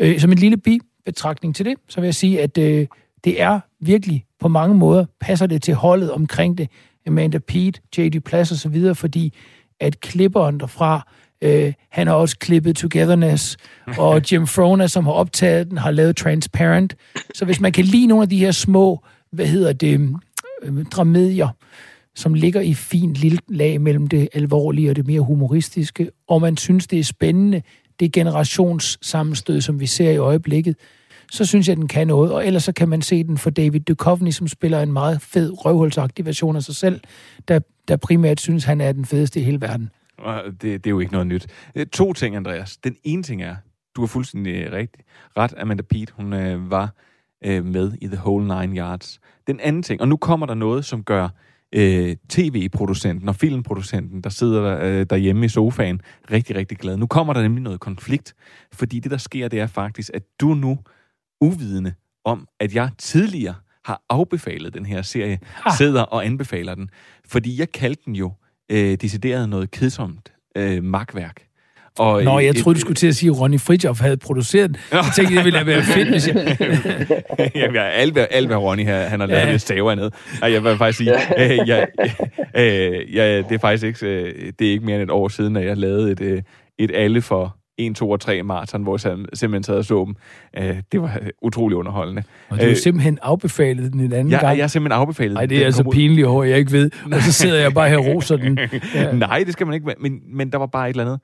Øh, 0.00 0.20
som 0.20 0.32
en 0.32 0.38
lille 0.38 0.56
bi-betragtning 0.56 1.56
til 1.56 1.66
det, 1.66 1.74
så 1.88 2.00
vil 2.00 2.06
jeg 2.06 2.14
sige, 2.14 2.42
at 2.42 2.58
øh, 2.58 2.86
det 3.24 3.42
er 3.42 3.60
virkelig 3.80 4.24
på 4.40 4.48
mange 4.48 4.74
måder, 4.74 5.04
passer 5.20 5.46
det 5.46 5.62
til 5.62 5.74
holdet 5.74 6.12
omkring 6.12 6.58
det, 6.58 6.68
Amanda 7.06 7.38
Pete, 7.38 7.80
J.D. 7.98 8.20
Plass 8.20 8.52
og 8.52 8.58
så 8.58 8.68
videre, 8.68 8.94
fordi 8.94 9.34
at 9.80 10.00
klipperen 10.00 10.60
derfra 10.60 11.08
Øh, 11.42 11.72
han 11.90 12.06
har 12.06 12.14
også 12.14 12.38
klippet 12.38 12.76
Togetherness, 12.76 13.56
og 13.98 14.22
Jim 14.32 14.46
Frona, 14.46 14.86
som 14.86 15.04
har 15.04 15.12
optaget 15.12 15.70
den, 15.70 15.78
har 15.78 15.90
lavet 15.90 16.16
Transparent. 16.16 16.96
Så 17.34 17.44
hvis 17.44 17.60
man 17.60 17.72
kan 17.72 17.84
lide 17.84 18.06
nogle 18.06 18.22
af 18.22 18.28
de 18.28 18.38
her 18.38 18.52
små, 18.52 19.04
hvad 19.32 19.46
hedder 19.46 19.72
det, 19.72 20.00
øh, 20.62 20.84
dramedier, 20.84 21.48
som 22.14 22.34
ligger 22.34 22.60
i 22.60 22.74
fint 22.74 23.14
lille 23.14 23.38
lag 23.48 23.80
mellem 23.80 24.06
det 24.06 24.28
alvorlige 24.32 24.90
og 24.90 24.96
det 24.96 25.06
mere 25.06 25.20
humoristiske, 25.20 26.10
og 26.28 26.40
man 26.40 26.56
synes, 26.56 26.86
det 26.86 26.98
er 26.98 27.04
spændende, 27.04 27.62
det 28.00 28.12
generationssammenstød, 28.12 29.60
som 29.60 29.80
vi 29.80 29.86
ser 29.86 30.10
i 30.10 30.16
øjeblikket, 30.16 30.76
så 31.30 31.44
synes 31.44 31.68
jeg, 31.68 31.76
den 31.76 31.88
kan 31.88 32.06
noget. 32.06 32.32
Og 32.32 32.46
ellers 32.46 32.64
så 32.64 32.72
kan 32.72 32.88
man 32.88 33.02
se 33.02 33.24
den 33.24 33.38
for 33.38 33.50
David 33.50 33.80
Duchovny, 33.80 34.30
som 34.30 34.48
spiller 34.48 34.82
en 34.82 34.92
meget 34.92 35.22
fed 35.22 35.52
røvhulsagtig 35.64 36.26
version 36.26 36.56
af 36.56 36.62
sig 36.62 36.76
selv, 36.76 37.00
der, 37.48 37.60
der 37.88 37.96
primært 37.96 38.40
synes, 38.40 38.64
han 38.64 38.80
er 38.80 38.92
den 38.92 39.04
fedeste 39.04 39.40
i 39.40 39.42
hele 39.42 39.60
verden. 39.60 39.90
Det, 40.50 40.62
det 40.62 40.86
er 40.86 40.90
jo 40.90 41.00
ikke 41.00 41.12
noget 41.12 41.26
nyt. 41.26 41.46
Øh, 41.74 41.86
to 41.86 42.12
ting, 42.12 42.36
Andreas. 42.36 42.76
Den 42.76 42.96
ene 43.04 43.22
ting 43.22 43.42
er, 43.42 43.56
du 43.96 44.00
har 44.00 44.06
fuldstændig 44.06 44.72
rigtig 44.72 45.04
ret, 45.36 45.54
Amanda 45.58 45.82
Pete, 45.82 46.12
hun 46.16 46.32
øh, 46.32 46.70
var 46.70 46.94
øh, 47.44 47.64
med 47.64 47.92
i 48.00 48.06
The 48.06 48.18
Whole 48.18 48.60
Nine 48.60 48.76
Yards. 48.76 49.20
Den 49.46 49.60
anden 49.60 49.82
ting, 49.82 50.00
og 50.00 50.08
nu 50.08 50.16
kommer 50.16 50.46
der 50.46 50.54
noget, 50.54 50.84
som 50.84 51.04
gør 51.04 51.28
øh, 51.74 52.16
tv-producenten 52.28 53.28
og 53.28 53.36
filmproducenten, 53.36 54.20
der 54.20 54.30
sidder 54.30 54.62
der, 54.62 54.84
øh, 54.84 55.06
derhjemme 55.10 55.46
i 55.46 55.48
sofaen, 55.48 56.00
rigtig, 56.30 56.56
rigtig 56.56 56.78
glad. 56.78 56.96
Nu 56.96 57.06
kommer 57.06 57.32
der 57.32 57.42
nemlig 57.42 57.62
noget 57.62 57.80
konflikt, 57.80 58.34
fordi 58.72 59.00
det, 59.00 59.10
der 59.10 59.16
sker, 59.16 59.48
det 59.48 59.60
er 59.60 59.66
faktisk, 59.66 60.10
at 60.14 60.22
du 60.40 60.54
nu 60.54 60.78
uvidende 61.40 61.94
om, 62.24 62.48
at 62.60 62.74
jeg 62.74 62.90
tidligere 62.98 63.54
har 63.84 64.02
afbefalet 64.08 64.74
den 64.74 64.86
her 64.86 65.02
serie, 65.02 65.38
ah. 65.64 65.72
sidder 65.72 66.02
og 66.02 66.26
anbefaler 66.26 66.74
den. 66.74 66.90
Fordi 67.24 67.60
jeg 67.60 67.72
kaldte 67.72 68.02
den 68.06 68.16
jo 68.16 68.32
øh, 68.70 68.96
decideret 69.00 69.48
noget 69.48 69.70
kedsomt 69.70 70.32
øh, 70.56 70.84
magtværk. 70.84 71.42
Og 71.98 72.22
Nå, 72.22 72.38
jeg 72.38 72.56
troede, 72.56 72.76
du 72.76 72.80
skulle 72.80 72.94
til 72.94 73.06
at 73.06 73.14
sige, 73.14 73.30
at 73.30 73.40
Ronny 73.40 73.60
Fridjof 73.60 74.00
havde 74.00 74.16
produceret 74.16 74.70
den. 74.70 74.76
Jeg 74.92 75.04
tænkte, 75.16 75.36
det 75.36 75.44
ville 75.44 75.66
være 75.66 75.82
fedt, 75.82 76.08
hvis 76.08 76.28
jeg... 76.28 76.56
Jamen, 77.54 77.74
jeg 77.74 77.92
alt, 77.92 78.12
hvad, 78.12 78.26
alt, 78.30 78.46
hvad 78.46 78.56
Ronny 78.56 78.84
her, 78.84 79.08
han 79.08 79.20
har 79.20 79.26
lavet, 79.26 79.46
ja. 79.46 79.52
det 79.52 79.60
staver 79.60 79.94
ned. 79.94 80.10
Ej, 80.42 80.52
jeg 80.52 80.64
vil 80.64 80.76
faktisk 80.76 80.98
sige, 80.98 81.12
øh, 81.38 81.68
jeg, 81.68 81.86
øh, 82.56 83.14
jeg, 83.14 83.44
det 83.48 83.54
er 83.54 83.58
faktisk 83.58 83.84
ikke, 83.84 84.06
øh, 84.06 84.52
det 84.58 84.66
er 84.66 84.70
ikke 84.72 84.86
mere 84.86 84.96
end 84.96 85.02
et 85.02 85.10
år 85.10 85.28
siden, 85.28 85.56
at 85.56 85.66
jeg 85.66 85.76
lavede 85.76 86.12
et, 86.12 86.20
øh, 86.20 86.42
et 86.78 86.90
alle 86.94 87.22
for 87.22 87.56
1, 87.86 87.96
2 87.96 88.10
og 88.10 88.20
3 88.20 88.42
maraton, 88.42 88.82
hvor 88.82 89.08
jeg 89.08 89.18
simpelthen 89.34 89.62
sad 89.62 89.76
og 89.76 89.84
så 89.84 90.04
dem. 90.04 90.16
Øh, 90.64 90.82
det 90.92 91.02
var 91.02 91.20
utrolig 91.42 91.76
underholdende. 91.76 92.22
Og 92.48 92.56
du 92.56 92.62
har 92.62 92.70
øh, 92.70 92.76
simpelthen 92.76 93.18
afbefalet 93.22 93.92
den 93.92 94.00
en 94.00 94.12
anden 94.12 94.30
ja, 94.32 94.40
gang? 94.40 94.56
jeg 94.56 94.62
har 94.62 94.68
simpelthen 94.68 95.00
afbefalet 95.00 95.30
den. 95.30 95.36
Nej, 95.36 95.46
det 95.46 95.58
er 95.58 95.64
altså 95.64 95.90
pinligt 95.92 96.26
over, 96.26 96.44
jeg 96.44 96.58
ikke 96.58 96.72
ved. 96.72 96.90
Og 97.12 97.20
så 97.22 97.32
sidder 97.32 97.60
jeg 97.60 97.74
bare 97.74 97.88
her 97.88 97.98
og 97.98 98.06
roser 98.06 98.36
den. 98.36 98.58
Ja. 98.94 99.12
Nej, 99.12 99.42
det 99.44 99.52
skal 99.52 99.66
man 99.66 99.74
ikke. 99.74 99.94
Men, 100.00 100.20
men 100.36 100.52
der 100.52 100.58
var 100.58 100.66
bare 100.66 100.90
et 100.90 100.94
eller 100.94 101.04
andet. 101.04 101.20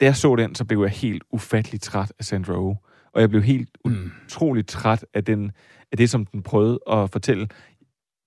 Da 0.00 0.04
jeg 0.04 0.16
så 0.16 0.36
den, 0.36 0.54
så 0.54 0.64
blev 0.64 0.80
jeg 0.80 0.90
helt 0.90 1.22
ufattelig 1.32 1.80
træt 1.80 2.12
af 2.18 2.24
Sandra 2.24 2.58
Oh. 2.58 2.76
Og 3.14 3.20
jeg 3.20 3.30
blev 3.30 3.42
helt 3.42 3.68
mm. 3.84 4.10
utrolig 4.26 4.66
træt 4.66 5.04
af, 5.14 5.24
den, 5.24 5.52
af 5.92 5.96
det, 5.96 6.10
som 6.10 6.26
den 6.26 6.42
prøvede 6.42 6.78
at 6.90 7.10
fortælle. 7.10 7.48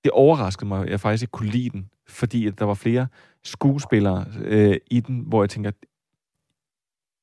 Det 0.04 0.12
overraskede 0.12 0.68
mig, 0.68 0.84
at 0.84 0.90
jeg 0.90 1.00
faktisk 1.00 1.24
ikke 1.24 1.32
kunne 1.32 1.50
lide 1.50 1.70
den, 1.70 1.90
fordi 2.08 2.48
at 2.48 2.60
der 2.60 2.66
var 2.66 2.74
flere 2.74 3.08
skuespillere 3.44 4.26
øh, 4.42 4.76
i 4.92 5.00
den, 5.00 5.24
hvor 5.28 5.44
jeg 5.44 5.50
tænker, 5.50 5.72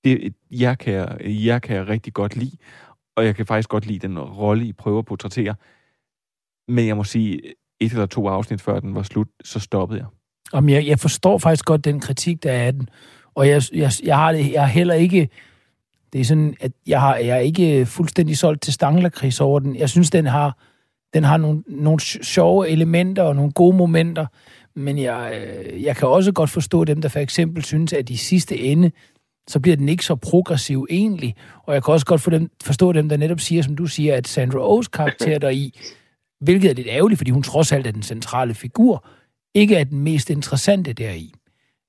det, 0.05 0.35
jeg, 0.51 0.79
kan, 0.79 1.09
jeg 1.25 1.63
kan 1.63 1.77
jeg 1.77 1.89
rigtig 1.89 2.13
godt 2.13 2.37
lide, 2.37 2.57
og 3.17 3.25
jeg 3.25 3.37
kan 3.37 3.47
faktisk 3.47 3.69
godt 3.69 3.87
lide 3.87 3.99
den 4.09 4.19
rolle, 4.19 4.67
I 4.67 4.73
prøver 4.73 4.99
at 4.99 5.05
portrættere. 5.05 5.55
Men 6.69 6.87
jeg 6.87 6.97
må 6.97 7.05
sige, 7.05 7.41
et 7.81 7.93
eller 7.93 8.07
to 8.07 8.29
afsnit 8.29 8.61
før 8.61 8.81
den 8.81 8.95
var 8.95 9.03
slut, 9.03 9.29
så 9.45 9.61
stoppede 9.61 10.01
jeg. 10.01 10.07
Om 10.53 10.69
jeg, 10.69 10.87
jeg 10.87 10.99
forstår 10.99 11.39
faktisk 11.39 11.65
godt 11.65 11.85
den 11.85 12.01
kritik, 12.01 12.43
der 12.43 12.53
er 12.53 12.67
af 12.67 12.73
den. 12.73 12.89
Og 13.35 13.49
jeg, 13.49 13.63
jeg, 13.75 13.91
jeg, 14.05 14.17
har, 14.17 14.33
det, 14.33 14.53
jeg 14.53 14.61
har 14.61 14.69
heller 14.69 14.95
ikke... 14.95 15.29
Det 16.13 16.21
er 16.21 16.25
sådan, 16.25 16.57
at 16.61 16.73
jeg, 16.87 17.01
har, 17.01 17.17
jeg 17.17 17.37
er 17.37 17.41
ikke 17.41 17.87
fuldstændig 17.87 18.39
solgt 18.39 18.63
til 18.63 18.73
Stanglerkris 18.73 19.41
over 19.41 19.59
den. 19.59 19.77
Jeg 19.77 19.91
synes, 19.91 20.11
den 20.11 20.27
har, 20.27 20.59
den 21.15 21.25
har 21.25 21.37
nogle, 21.37 21.63
nogle 21.67 22.01
sjove 22.01 22.69
elementer 22.69 23.23
og 23.23 23.37
nogle 23.37 23.53
gode 23.53 23.77
momenter. 23.77 24.27
Men 24.75 24.99
jeg, 24.99 25.33
øh, 25.35 25.83
jeg 25.83 25.97
kan 25.97 26.09
også 26.09 26.33
godt 26.33 26.51
forstå 26.51 26.85
dem, 26.85 27.03
der 27.03 27.09
for 27.09 27.19
eksempel 27.19 27.65
synes, 27.65 27.93
at 27.93 28.11
i 28.11 28.17
sidste 28.17 28.59
ende, 28.59 28.91
så 29.51 29.61
bliver 29.61 29.77
den 29.77 29.89
ikke 29.89 30.05
så 30.05 30.17
progressiv 30.17 30.87
egentlig. 30.91 31.35
Og 31.67 31.75
jeg 31.75 31.85
kan 31.85 31.93
også 31.95 32.07
godt 32.07 32.21
for 32.21 32.31
dem, 32.31 32.51
forstå 32.63 32.93
dem, 32.93 33.09
der 33.09 33.17
netop 33.17 33.41
siger, 33.41 33.63
som 33.63 33.77
du 33.77 33.87
siger, 33.87 34.17
at 34.17 34.29
Sandra 34.29 34.79
Oh's 34.79 34.89
karakter 34.93 35.39
der 35.39 35.49
i, 35.49 35.79
hvilket 36.41 36.71
er 36.71 36.75
lidt 36.75 36.89
ærgerligt, 36.91 37.19
fordi 37.19 37.31
hun 37.31 37.43
trods 37.43 37.73
alt 37.73 37.87
er 37.87 37.91
den 37.91 38.03
centrale 38.03 38.55
figur, 38.55 39.07
ikke 39.55 39.77
er 39.77 39.85
den 39.85 40.01
mest 40.01 40.31
interessante 40.31 40.93
deri. 40.93 41.33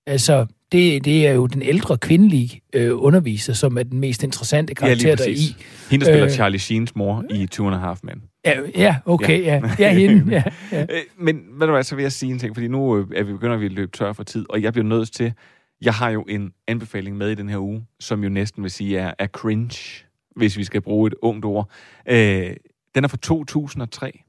Altså, 0.07 0.45
det, 0.71 1.05
det 1.05 1.27
er 1.27 1.31
jo 1.31 1.45
den 1.45 1.61
ældre 1.61 1.97
kvindelige 1.97 2.61
øh, 2.73 2.91
underviser, 2.93 3.53
som 3.53 3.77
er 3.77 3.83
den 3.83 3.99
mest 3.99 4.23
interessante 4.23 4.75
karakter 4.75 5.09
ja, 5.09 5.15
der 5.15 5.25
lige 5.25 5.35
i. 5.35 5.53
præcis. 5.53 5.89
Hende, 5.91 6.05
der 6.05 6.11
spiller 6.11 6.27
Øh. 6.27 6.33
Charlie 6.33 6.59
Sheens 6.59 6.95
mor 6.95 7.23
i 7.29 7.47
Two 7.47 7.67
and 7.67 7.75
a 7.75 7.79
Half 7.79 7.99
Men. 8.03 8.21
Ja, 8.45 8.53
ja 8.75 8.95
okay, 9.05 9.43
ja. 9.43 9.61
Ja, 9.79 9.93
ja 9.93 9.93
hende. 9.93 10.31
Ja, 10.31 10.43
ja. 10.71 10.81
Øh, 10.95 11.01
Men 11.17 11.41
ved 11.59 11.67
du 11.67 11.73
hvad, 11.73 11.83
så 11.83 11.95
vil 11.95 12.03
jeg 12.03 12.11
sige 12.11 12.31
en 12.31 12.39
ting, 12.39 12.55
fordi 12.55 12.67
nu 12.67 12.97
øh, 12.97 13.07
er 13.15 13.23
vi 13.23 13.31
begynder 13.33 13.57
vi 13.57 13.65
at 13.65 13.71
løbe 13.71 13.91
tør 13.91 14.13
for 14.13 14.23
tid, 14.23 14.45
og 14.49 14.61
jeg 14.61 14.73
bliver 14.73 14.85
nødt 14.85 15.11
til, 15.11 15.33
jeg 15.81 15.93
har 15.93 16.09
jo 16.09 16.21
en 16.21 16.53
anbefaling 16.67 17.17
med 17.17 17.29
i 17.29 17.35
den 17.35 17.49
her 17.49 17.57
uge, 17.57 17.85
som 17.99 18.23
jo 18.23 18.29
næsten 18.29 18.63
vil 18.63 18.71
sige 18.71 18.97
er, 18.97 19.13
er 19.19 19.27
cringe, 19.27 20.05
hvis 20.35 20.57
vi 20.57 20.63
skal 20.63 20.81
bruge 20.81 21.07
et 21.07 21.15
ungt 21.21 21.45
ord. 21.45 21.69
Øh, 22.05 22.55
den 22.95 23.03
er 23.03 23.07
fra 23.07 23.17
2003, 23.17 24.21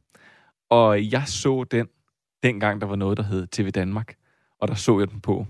og 0.70 1.12
jeg 1.12 1.22
så 1.26 1.64
den, 1.64 1.88
dengang 2.42 2.80
der 2.80 2.86
var 2.86 2.96
noget, 2.96 3.16
der 3.16 3.24
hed 3.24 3.46
TV 3.46 3.70
Danmark, 3.70 4.14
og 4.60 4.68
der 4.68 4.74
så 4.74 4.98
jeg 4.98 5.10
den 5.10 5.20
på. 5.20 5.46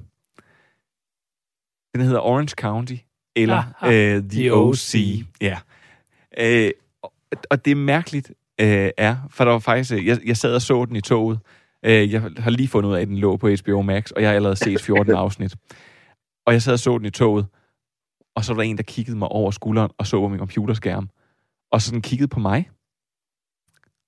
Den 1.94 2.00
hedder 2.00 2.20
Orange 2.20 2.55
County, 2.59 2.96
eller 3.36 3.62
Aha, 3.80 4.16
øh, 4.16 4.22
The, 4.22 4.53
OC. 4.53 4.68
OC. 4.68 4.94
Ja. 5.40 5.59
Øh, 6.38 6.70
og, 7.50 7.64
det 7.64 7.70
er 7.70 7.74
mærkeligt, 7.74 8.32
øh, 8.61 8.90
er, 8.96 9.16
for 9.30 9.44
der 9.44 9.53
var 9.53 9.59
faktisk, 9.59 9.92
øh, 9.92 10.07
jeg, 10.07 10.18
jeg 10.26 10.36
sad 10.36 10.55
og 10.55 10.62
så 10.62 10.84
den 10.84 10.96
i 10.96 11.00
toget. 11.00 11.38
Øh, 11.82 12.12
jeg 12.12 12.22
har 12.38 12.50
lige 12.50 12.68
fundet 12.68 12.90
ud 12.90 12.94
af, 12.94 13.00
at 13.00 13.09
den 13.09 13.18
lå 13.18 13.36
på 13.36 13.48
HBO 13.48 13.82
Max, 13.82 14.11
og 14.11 14.22
jeg 14.22 14.30
har 14.30 14.36
allerede 14.36 14.57
set 14.57 14.80
14 14.80 15.14
afsnit. 15.24 15.55
Og 16.47 16.53
jeg 16.53 16.62
sad 16.62 16.72
og 16.72 16.78
så 16.78 16.99
den 16.99 17.07
i 17.07 17.11
toget, 17.11 17.47
og 18.34 18.45
så 18.45 18.55
var 18.55 18.62
der 18.62 18.70
en, 18.70 18.76
der 18.76 18.82
kiggede 18.82 19.18
mig 19.18 19.28
over 19.28 19.51
skulderen 19.51 19.90
og 19.99 20.07
så 20.07 20.20
på 20.20 20.28
min 20.28 20.38
computerskærm. 20.38 21.09
Og 21.70 21.80
så 21.80 21.86
sådan 21.86 22.03
kiggede 22.03 22.28
på 22.28 22.40
mig. 22.40 22.70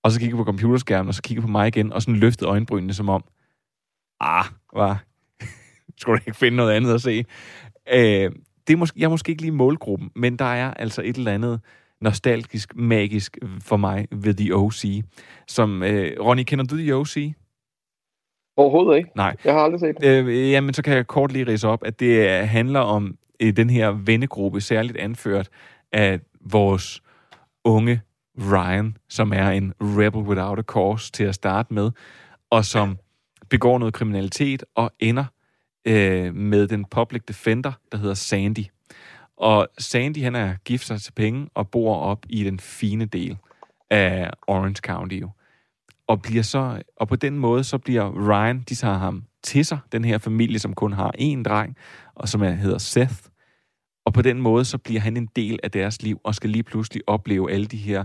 Og 0.03 0.13
så 0.13 0.19
kiggede 0.21 0.37
på 0.37 0.45
computerskærmen, 0.45 1.09
og 1.09 1.15
så 1.15 1.23
kiggede 1.23 1.47
på 1.47 1.51
mig 1.51 1.69
igen, 1.69 1.93
og 1.93 2.03
sådan 2.03 2.21
løftede 2.21 2.51
øjenbrynene 2.51 2.95
som 2.95 3.09
om, 3.09 3.25
ah, 4.21 4.45
var, 4.75 5.05
skulle 5.99 6.19
du 6.19 6.23
ikke 6.27 6.39
finde 6.39 6.57
noget 6.57 6.73
andet 6.73 6.95
at 6.95 7.03
se? 7.03 7.25
Øh, 7.93 8.31
det 8.67 8.73
er 8.73 8.77
måske, 8.77 9.01
jeg 9.01 9.07
er 9.07 9.11
måske 9.11 9.31
ikke 9.31 9.43
lige 9.43 9.53
målgruppen, 9.53 10.11
men 10.17 10.37
der 10.37 10.45
er 10.45 10.75
altså 10.75 11.03
et 11.03 11.17
eller 11.17 11.33
andet 11.33 11.61
nostalgisk, 12.01 12.77
magisk 12.77 13.39
for 13.61 13.77
mig 13.77 14.09
ved 14.13 14.35
The 14.35 14.57
O.C. 14.57 15.03
Som, 15.49 15.83
øh, 15.83 16.21
Ronny, 16.21 16.43
kender 16.43 16.65
du 16.65 16.77
The 16.77 16.97
O.C.? 16.97 17.35
Overhovedet 18.57 18.97
ikke. 18.97 19.11
Nej. 19.17 19.37
Jeg 19.45 19.53
har 19.53 19.61
aldrig 19.61 19.81
set 19.81 19.97
det. 20.01 20.27
Øh, 20.27 20.51
jamen, 20.51 20.75
så 20.75 20.83
kan 20.83 20.97
jeg 20.97 21.07
kort 21.07 21.33
lige 21.33 21.47
rise 21.47 21.69
op, 21.69 21.83
at 21.87 22.01
det 22.01 22.41
øh, 22.41 22.49
handler 22.49 22.81
om 22.81 23.17
øh, 23.41 23.57
den 23.57 23.71
her 23.71 23.91
vennegruppe, 23.91 24.61
særligt 24.61 24.97
anført 24.97 25.49
af 25.93 26.21
vores 26.41 27.03
unge 27.65 28.01
Ryan, 28.39 28.97
som 29.09 29.33
er 29.33 29.51
en 29.51 29.73
rebel 29.81 30.23
without 30.23 30.59
a 30.59 30.63
cause 30.63 31.13
til 31.13 31.25
at 31.25 31.35
starte 31.35 31.75
med, 31.75 31.91
og 32.51 32.65
som 32.65 32.99
begår 33.49 33.79
noget 33.79 33.95
kriminalitet 33.95 34.65
og 34.75 34.93
ender 35.01 35.25
øh, 35.85 36.35
med 36.35 36.69
den 36.69 36.85
public 36.85 37.23
defender, 37.29 37.73
der 37.93 37.99
hedder 37.99 38.15
Sandy. 38.15 38.65
Og 39.37 39.69
Sandy, 39.79 40.23
han 40.23 40.35
er 40.35 40.55
gift 40.65 40.87
sig 40.87 41.01
til 41.01 41.13
penge 41.13 41.49
og 41.55 41.71
bor 41.71 41.97
op 41.97 42.19
i 42.29 42.45
den 42.45 42.61
fine 42.61 43.05
del 43.05 43.37
af 43.91 44.31
Orange 44.47 44.81
County. 44.87 45.17
Jo. 45.17 45.31
Og, 46.09 46.23
bliver 46.23 46.43
så, 46.43 46.83
og 46.97 47.09
på 47.09 47.17
den 47.17 47.39
måde, 47.39 47.65
så 47.65 47.79
bliver 47.79 48.31
Ryan, 48.31 48.61
de 48.69 48.75
tager 48.75 48.99
ham 48.99 49.25
til 49.43 49.65
sig, 49.65 49.79
den 49.93 50.05
her 50.05 50.19
familie, 50.19 50.59
som 50.59 50.75
kun 50.75 50.93
har 50.93 51.13
én 51.21 51.43
dreng, 51.43 51.77
og 52.15 52.29
som 52.29 52.43
er, 52.43 52.51
hedder 52.51 52.79
Seth. 52.79 53.15
Og 54.07 54.13
på 54.13 54.23
den 54.23 54.41
måde, 54.41 54.65
så 54.65 54.79
bliver 54.79 55.01
han 55.01 55.17
en 55.17 55.29
del 55.37 55.59
af 55.63 55.71
deres 55.71 56.03
liv, 56.03 56.21
og 56.25 56.35
skal 56.35 56.51
lige 56.51 56.63
pludselig 56.63 57.03
opleve 57.07 57.53
alle 57.53 57.67
de 57.67 57.77
her 57.77 58.05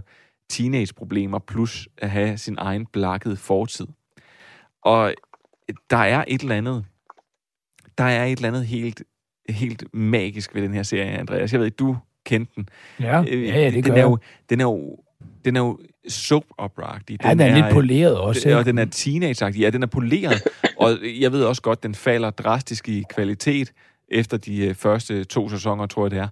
teenage-problemer, 0.50 1.40
plus 1.40 1.88
at 1.98 2.10
have 2.10 2.38
sin 2.38 2.56
egen 2.58 2.86
blakkede 2.86 3.36
fortid. 3.36 3.88
Og 4.84 5.14
der 5.90 5.98
er 5.98 6.24
et 6.28 6.42
eller 6.42 6.56
andet, 6.56 6.86
der 7.98 8.04
er 8.04 8.26
et 8.26 8.36
eller 8.38 8.48
andet 8.48 8.66
helt, 8.66 9.04
helt 9.50 9.94
magisk 9.94 10.56
ved 10.56 10.62
den 10.62 10.74
her 10.74 10.84
serie, 10.84 11.12
Andreas. 11.12 11.52
Jeg 11.52 11.60
ved 11.60 11.68
ikke, 11.68 11.76
du 11.76 11.98
kendte 12.26 12.54
den. 12.56 12.70
Ja, 13.00 13.24
Øh, 13.28 13.48
ja, 13.48 13.60
ja, 13.60 13.66
det 13.66 13.86
den 13.86 13.94
gør 13.94 14.02
er 14.02 14.04
jo, 14.04 14.18
den 14.50 14.60
er 14.62 14.66
jo, 14.66 14.98
den 15.46 15.56
er 15.56 15.60
jo 15.60 15.80
soap 16.08 16.44
opera 16.58 16.98
-agtig. 16.98 17.16
Ja, 17.24 17.30
den 17.30 17.40
er 17.40 17.56
lidt 17.56 17.74
poleret 17.74 18.18
også, 18.18 18.58
Og 18.58 18.66
den 18.66 18.78
er 18.78 18.86
teenage 18.86 19.46
Ja, 19.46 19.70
den 19.70 19.84
er 19.84 19.88
poleret. 19.88 20.44
og 20.78 20.90
jeg 21.20 21.32
ved 21.32 21.44
også 21.44 21.62
godt, 21.62 21.84
den 21.84 21.96
falder 21.96 22.30
drastisk 22.30 22.90
i 22.90 23.04
kvalitet 23.10 23.74
efter 24.12 24.38
de 24.38 24.68
øh, 24.68 24.76
første 24.76 25.24
to 25.24 25.50
sæsoner, 25.50 25.86
tror 25.86 26.06
jeg 26.06 26.12
det 26.12 26.20
er. 26.20 26.28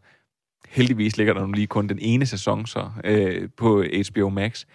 Heldigvis 0.69 1.17
ligger 1.17 1.33
der 1.33 1.45
nu 1.45 1.51
lige 1.51 1.67
kun 1.67 1.89
den 1.89 1.99
ene 2.01 2.25
sæson 2.25 2.65
så 2.65 2.89
øh, 3.03 3.49
på 3.57 3.83
HBO 4.11 4.29
Max. 4.29 4.65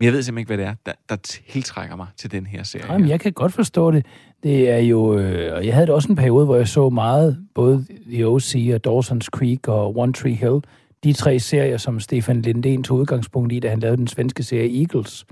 Men 0.00 0.04
jeg 0.04 0.12
ved 0.12 0.22
simpelthen 0.22 0.38
ikke, 0.38 0.48
hvad 0.48 0.58
det 0.58 0.66
er, 0.66 0.74
der, 0.86 0.92
der 1.08 1.16
tiltrækker 1.16 1.96
mig 1.96 2.06
til 2.16 2.32
den 2.32 2.46
her 2.46 2.62
serie. 2.62 2.92
Jamen, 2.92 3.08
jeg 3.08 3.20
kan 3.20 3.32
godt 3.32 3.52
forstå 3.52 3.90
det. 3.90 4.06
Det 4.42 4.70
er 4.70 4.78
jo... 4.78 5.18
Øh, 5.18 5.56
og 5.56 5.66
jeg 5.66 5.74
havde 5.74 5.94
også 5.94 6.08
en 6.08 6.16
periode, 6.16 6.44
hvor 6.44 6.56
jeg 6.56 6.68
så 6.68 6.88
meget, 6.88 7.38
både 7.54 7.86
The 8.12 8.26
O.C. 8.26 8.70
og 8.74 8.80
Dawson's 8.92 9.28
Creek 9.32 9.68
og 9.68 9.96
One 9.96 10.12
Tree 10.12 10.34
Hill. 10.34 10.60
De 11.04 11.12
tre 11.12 11.38
serier, 11.38 11.76
som 11.76 12.00
Stefan 12.00 12.44
Lindén 12.46 12.82
tog 12.82 12.98
udgangspunkt 12.98 13.52
i, 13.52 13.60
da 13.60 13.68
han 13.68 13.80
lavede 13.80 13.96
den 13.96 14.06
svenske 14.06 14.42
serie 14.42 14.80
Eagles, 14.80 15.24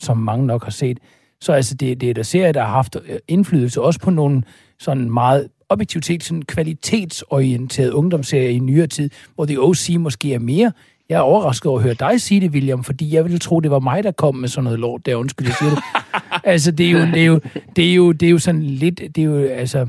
som 0.00 0.16
mange 0.16 0.46
nok 0.46 0.64
har 0.64 0.70
set. 0.70 0.98
Så 1.40 1.52
altså, 1.52 1.74
det, 1.74 2.00
det 2.00 2.10
er 2.10 2.14
der 2.14 2.22
serier, 2.22 2.52
der 2.52 2.60
har 2.60 2.72
haft 2.72 2.96
øh, 3.08 3.18
indflydelse 3.28 3.82
også 3.82 4.00
på 4.00 4.10
nogle 4.10 4.42
sådan 4.78 5.10
meget 5.10 5.48
objektivt 5.68 6.24
sådan 6.24 6.42
kvalitetsorienterede 6.42 7.94
ungdomsserier 7.94 8.48
i 8.48 8.58
nyere 8.58 8.86
tid, 8.86 9.10
hvor 9.34 9.46
The 9.46 9.60
O.C. 9.60 9.96
måske 9.98 10.34
er 10.34 10.38
mere. 10.38 10.72
Jeg 11.08 11.16
er 11.16 11.20
overrasket 11.20 11.66
over 11.66 11.78
at 11.78 11.84
høre 11.84 11.94
dig 11.94 12.20
sige 12.20 12.40
det, 12.40 12.50
William, 12.50 12.84
fordi 12.84 13.14
jeg 13.14 13.24
ville 13.24 13.38
tro, 13.38 13.60
det 13.60 13.70
var 13.70 13.78
mig, 13.78 14.04
der 14.04 14.12
kom 14.12 14.34
med 14.34 14.48
sådan 14.48 14.64
noget 14.64 14.78
lort 14.78 15.06
der. 15.06 15.14
Undskyld, 15.14 15.46
jeg 15.46 15.56
siger 15.56 15.70
det. 15.70 15.82
altså, 16.52 16.70
det 16.70 16.86
er 16.86 16.90
jo, 16.90 16.98
det 16.98 17.22
er 17.22 17.26
jo, 17.26 17.40
det 17.76 17.90
er 17.90 17.94
jo, 17.94 18.12
det 18.12 18.26
er 18.26 18.30
jo 18.30 18.38
sådan 18.38 18.62
lidt, 18.62 19.00
det 19.16 19.18
er 19.18 19.24
jo, 19.24 19.46
altså... 19.46 19.86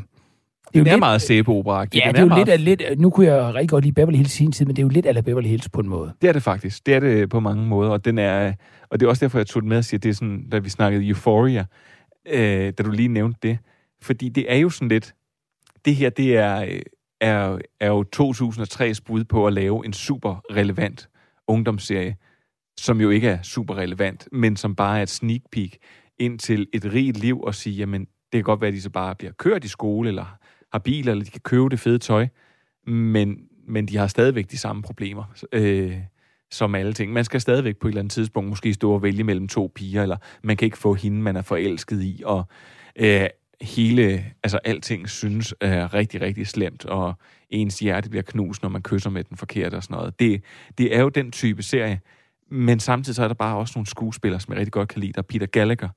Det 0.76 0.80
er 0.80 0.84
jo 0.84 0.84
Den 0.84 0.92
er 0.92 0.96
lidt, 0.96 1.00
meget 1.00 1.22
sæbeopera 1.22 1.80
Ja, 1.80 1.86
det 2.12 2.18
er 2.18 2.22
jo 2.22 2.28
meget, 2.28 2.60
lidt, 2.60 2.82
lidt, 2.82 3.00
nu 3.00 3.10
kunne 3.10 3.26
jeg 3.26 3.54
rigtig 3.54 3.70
godt 3.70 3.84
lide 3.84 3.94
Beverly 3.94 4.18
Hills 4.18 4.32
sin 4.32 4.52
tid, 4.52 4.66
men 4.66 4.76
det 4.76 4.82
er 4.82 4.86
jo 4.86 4.90
lidt 4.90 5.06
af 5.06 5.26
Beverly 5.26 5.48
Hills 5.48 5.70
på 5.70 5.82
en 5.82 5.88
måde. 5.90 6.14
Det 6.22 6.28
er 6.28 6.34
det 6.34 6.44
faktisk. 6.44 6.86
Det 6.86 6.94
er 6.94 7.00
det 7.00 7.30
på 7.30 7.40
mange 7.40 7.66
måder, 7.66 7.92
og, 7.92 8.06
den 8.06 8.18
er, 8.18 8.54
og 8.90 9.00
det 9.00 9.06
er 9.06 9.10
også 9.10 9.26
derfor, 9.26 9.40
jeg 9.40 9.48
tog 9.48 9.62
den 9.62 9.70
med 9.70 9.78
og 9.78 9.86
siger, 9.86 9.98
at 9.98 10.04
det 10.04 10.10
er 10.10 10.14
sådan, 10.14 10.50
da 10.50 10.58
vi 10.58 10.70
snakkede 10.70 11.08
Euphoria, 11.08 11.66
øh, 12.28 12.74
da 12.78 12.84
du 12.84 12.92
lige 12.92 13.08
nævnte 13.08 13.40
det. 13.44 13.58
Fordi 14.02 14.30
det 14.30 14.46
er 14.54 14.58
jo 14.58 14.70
sådan 14.70 14.88
lidt, 14.88 15.14
det 15.86 15.96
her, 15.96 16.10
det 16.10 16.38
er, 16.38 16.62
øh, 16.62 16.80
er, 17.22 17.60
er 17.80 17.88
jo 17.88 18.06
2003's 18.16 19.00
bud 19.06 19.24
på 19.24 19.48
at 19.48 19.54
lave 19.54 19.86
en 19.86 19.94
super 19.94 20.42
relevant 20.56 21.10
ungdomsserie, 21.48 22.16
som 22.78 23.02
jo 23.02 23.10
ikke 23.10 23.28
er 23.28 23.42
super 23.42 23.78
relevant, 23.78 24.28
men 24.32 24.56
som 24.56 24.76
bare 24.76 25.00
er 25.00 25.04
et 25.04 25.10
sneak 25.10 25.42
peek 25.52 25.78
ind 26.20 26.40
til 26.40 26.68
et 26.74 26.94
rigt 26.94 27.18
liv 27.18 27.42
og 27.42 27.56
sige, 27.56 27.76
jamen, 27.76 28.02
det 28.02 28.32
kan 28.32 28.44
godt 28.44 28.62
være, 28.62 28.68
at 28.68 28.74
de 28.74 28.82
så 28.82 28.90
bare 28.90 29.16
bliver 29.16 29.32
kørt 29.32 29.64
i 29.64 29.68
skole, 29.68 30.10
eller 30.10 30.38
har 30.76 30.80
biler, 30.80 31.12
eller 31.12 31.26
de 31.26 31.32
kan 31.32 31.42
købe 31.42 31.70
det 31.70 31.80
fede 31.80 31.98
tøj, 31.98 32.28
men, 32.88 33.38
men 33.68 33.86
de 33.86 33.98
har 33.98 34.08
stadigvæk 34.08 34.52
de 34.52 34.58
samme 34.58 34.82
problemer, 34.82 35.24
øh, 35.52 35.98
som 36.52 36.76
alle 36.76 36.94
ting. 36.94 37.14
Man 37.14 37.26
skal 37.26 37.42
stadigvæk 37.42 37.78
på 37.78 37.88
et 37.88 37.92
eller 37.92 38.02
andet 38.02 38.12
tidspunkt 38.12 38.50
måske 38.50 38.74
stå 38.74 38.92
og 38.92 39.04
vælge 39.04 39.24
mellem 39.24 39.48
to 39.48 39.72
piger, 39.76 40.04
eller 40.04 40.18
man 40.44 40.58
kan 40.58 40.66
ikke 40.66 40.78
få 40.78 40.94
hende, 40.94 41.22
man 41.22 41.36
er 41.36 41.42
forelsket 41.42 42.04
i, 42.04 42.22
og 42.26 42.44
øh, 42.96 43.28
hele, 43.62 44.26
altså 44.44 44.58
alting 44.64 45.10
synes 45.10 45.56
er 45.62 45.94
rigtig, 45.94 46.22
rigtig 46.22 46.48
slemt, 46.48 46.86
og 46.86 47.14
ens 47.50 47.80
hjerte 47.80 48.10
bliver 48.10 48.24
knust, 48.24 48.62
når 48.62 48.70
man 48.70 48.82
kysser 48.82 49.10
med 49.10 49.24
den 49.24 49.38
forkerte 49.38 49.76
og 49.76 49.84
sådan 49.84 49.98
noget. 49.98 50.20
Det, 50.20 50.44
det 50.78 50.96
er 50.96 51.02
jo 51.02 51.10
den 51.10 51.32
type 51.32 51.64
serie, 51.64 52.00
men 52.52 52.80
samtidig 52.80 53.16
så 53.16 53.24
er 53.24 53.28
der 53.28 53.36
bare 53.36 53.58
også 53.58 53.74
nogle 53.76 53.88
skuespillere, 53.88 54.40
som 54.40 54.54
jeg 54.54 54.60
rigtig 54.60 54.74
godt 54.74 54.90
kan 54.90 55.02
lide. 55.02 55.14
Der 55.14 55.20
er 55.20 55.24
Peter 55.30 55.46
Gallagher, 55.46 55.90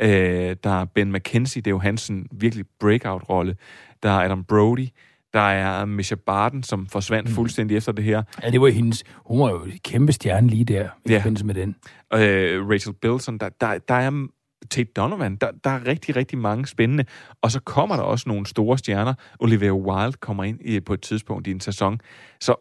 øh, 0.00 0.56
der 0.64 0.80
er 0.80 0.84
Ben 0.84 1.12
McKenzie, 1.12 1.62
det 1.62 1.70
er 1.70 1.74
jo 1.74 1.78
hans 1.78 2.00
sådan, 2.00 2.26
virkelig 2.32 2.64
breakout-rolle. 2.80 3.56
Der 4.02 4.10
er 4.10 4.24
Adam 4.24 4.44
Brody, 4.44 4.88
der 5.32 5.40
er 5.40 5.84
Misha 5.84 6.14
Barton, 6.14 6.62
som 6.62 6.86
forsvandt 6.86 7.28
mm. 7.28 7.34
fuldstændig 7.34 7.76
efter 7.76 7.92
det 7.92 8.04
her. 8.04 8.22
Ja, 8.42 8.50
det 8.50 8.60
var 8.60 8.68
hendes, 8.68 9.04
hun 9.26 9.40
var 9.40 9.50
jo 9.50 9.66
kæmpe 9.84 10.12
stjerne 10.12 10.48
lige 10.48 10.64
der, 10.64 10.88
i 11.06 11.10
Ja. 11.12 11.18
forbindelse 11.18 11.46
med 11.46 11.54
den. 11.54 11.76
øh, 12.14 12.68
Rachel 12.68 12.94
Bilson, 12.94 13.38
der, 13.38 13.48
der, 13.60 13.78
der 13.78 13.94
er 13.94 14.26
Tate 14.70 14.90
Donovan, 14.96 15.36
der, 15.36 15.50
der 15.64 15.70
er 15.70 15.86
rigtig, 15.86 16.16
rigtig 16.16 16.38
mange 16.38 16.66
spændende. 16.66 17.04
Og 17.42 17.50
så 17.50 17.60
kommer 17.60 17.96
der 17.96 18.02
også 18.02 18.28
nogle 18.28 18.46
store 18.46 18.78
stjerner. 18.78 19.14
Olivia 19.40 19.72
Wilde 19.72 20.12
kommer 20.12 20.44
ind 20.44 20.58
i, 20.64 20.80
på 20.80 20.94
et 20.94 21.00
tidspunkt 21.02 21.46
i 21.46 21.50
en 21.50 21.60
sæson. 21.60 22.00
Så 22.40 22.54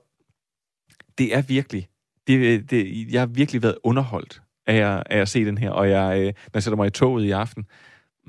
det 1.17 1.35
er 1.35 1.41
virkelig, 1.41 1.87
det, 2.27 2.69
det, 2.71 3.07
jeg 3.13 3.21
har 3.21 3.25
virkelig 3.25 3.63
været 3.63 3.77
underholdt 3.83 4.41
af 4.67 4.75
at, 4.75 5.03
af 5.09 5.17
at 5.17 5.29
se 5.29 5.45
den 5.45 5.57
her. 5.57 5.69
Og 5.69 5.89
jeg, 5.89 6.19
øh, 6.19 6.25
når 6.25 6.33
jeg 6.53 6.63
sætter 6.63 6.77
mig 6.77 6.87
i 6.87 6.89
toget 6.89 7.25
i 7.25 7.31
aften, 7.31 7.65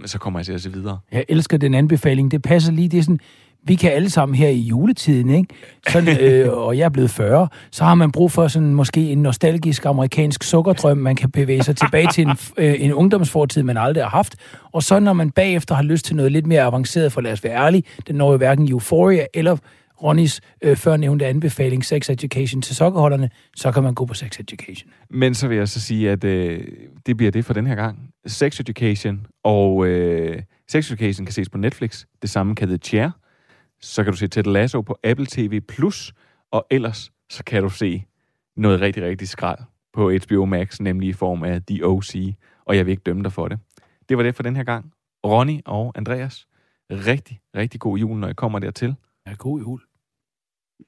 så 0.04 0.18
kommer 0.18 0.38
jeg 0.38 0.46
til 0.46 0.52
at 0.52 0.60
se 0.60 0.72
videre. 0.72 0.98
Jeg 1.12 1.24
elsker 1.28 1.56
den 1.56 1.74
anbefaling. 1.74 2.30
Det 2.30 2.42
passer 2.42 2.72
lige, 2.72 2.88
det 2.88 2.98
er 2.98 3.02
sådan, 3.02 3.20
vi 3.64 3.74
kan 3.74 3.92
alle 3.92 4.10
sammen 4.10 4.34
her 4.34 4.48
i 4.48 4.58
juletiden, 4.58 5.30
ikke? 5.30 5.54
Sådan, 5.88 6.20
øh, 6.24 6.52
og 6.52 6.78
jeg 6.78 6.84
er 6.84 6.88
blevet 6.88 7.10
40, 7.10 7.48
så 7.70 7.84
har 7.84 7.94
man 7.94 8.12
brug 8.12 8.32
for 8.32 8.48
sådan 8.48 8.74
måske 8.74 9.10
en 9.10 9.22
nostalgisk 9.22 9.84
amerikansk 9.84 10.42
sukkerdrøm, 10.42 10.98
man 10.98 11.16
kan 11.16 11.30
bevæge 11.30 11.62
sig 11.62 11.76
tilbage 11.76 12.08
til 12.12 12.26
en, 12.26 12.36
øh, 12.58 12.74
en 12.78 12.92
ungdomsfortid, 12.92 13.62
man 13.62 13.76
aldrig 13.76 14.04
har 14.04 14.10
haft. 14.10 14.36
Og 14.72 14.82
så 14.82 15.00
når 15.00 15.12
man 15.12 15.30
bagefter 15.30 15.74
har 15.74 15.82
lyst 15.82 16.04
til 16.04 16.16
noget 16.16 16.32
lidt 16.32 16.46
mere 16.46 16.62
avanceret, 16.62 17.12
for 17.12 17.20
lad 17.20 17.32
os 17.32 17.44
være 17.44 17.56
ærlige, 17.56 17.82
den 18.06 18.16
når 18.16 18.30
jo 18.30 18.36
hverken 18.36 18.68
Euphoria 18.68 19.26
eller 19.34 19.56
Ronnys 20.02 20.40
øh, 20.62 20.76
førnævnte 20.76 21.26
anbefaling, 21.26 21.84
Sex 21.84 22.10
Education 22.10 22.62
til 22.62 22.76
sokkerholderne, 22.76 23.30
så 23.56 23.72
kan 23.72 23.82
man 23.82 23.94
gå 23.94 24.06
på 24.06 24.14
Sex 24.14 24.40
Education. 24.40 24.90
Men 25.10 25.34
så 25.34 25.48
vil 25.48 25.56
jeg 25.56 25.68
så 25.68 25.80
sige, 25.80 26.10
at 26.10 26.24
øh, 26.24 26.64
det 27.06 27.16
bliver 27.16 27.32
det 27.32 27.44
for 27.44 27.54
den 27.54 27.66
her 27.66 27.74
gang. 27.74 28.10
Sex 28.26 28.60
Education, 28.60 29.26
og 29.44 29.86
øh, 29.86 30.42
Sex 30.68 30.90
Education 30.90 31.26
kan 31.26 31.32
ses 31.32 31.48
på 31.48 31.58
Netflix. 31.58 32.04
Det 32.22 32.30
samme 32.30 32.54
kan 32.54 32.68
The 32.68 32.76
Chair, 32.76 33.10
så 33.80 34.04
kan 34.04 34.12
du 34.12 34.16
se 34.18 34.28
Ted 34.28 34.42
Lasso 34.42 34.80
på 34.80 34.98
Apple 35.04 35.26
TV+, 35.26 35.60
og 36.50 36.66
ellers 36.70 37.12
så 37.30 37.44
kan 37.44 37.62
du 37.62 37.68
se 37.68 38.04
noget 38.56 38.80
rigtig, 38.80 39.02
rigtig 39.02 39.28
skrald 39.28 39.58
på 39.92 40.12
HBO 40.26 40.44
Max, 40.44 40.80
nemlig 40.80 41.08
i 41.08 41.12
form 41.12 41.42
af 41.42 41.62
The 41.68 41.86
OC, 41.86 42.14
og 42.64 42.76
jeg 42.76 42.86
vil 42.86 42.90
ikke 42.90 43.02
dømme 43.06 43.22
dig 43.22 43.32
for 43.32 43.48
det. 43.48 43.58
Det 44.08 44.16
var 44.16 44.22
det 44.22 44.34
for 44.34 44.42
den 44.42 44.56
her 44.56 44.64
gang. 44.64 44.92
Ronny 45.26 45.60
og 45.64 45.92
Andreas, 45.94 46.46
rigtig, 46.90 47.40
rigtig 47.56 47.80
god 47.80 47.98
jul, 47.98 48.18
når 48.18 48.28
I 48.28 48.32
kommer 48.32 48.58
dertil. 48.58 48.94
Ja, 49.26 49.34
god 49.38 49.60
jul. 49.60 49.80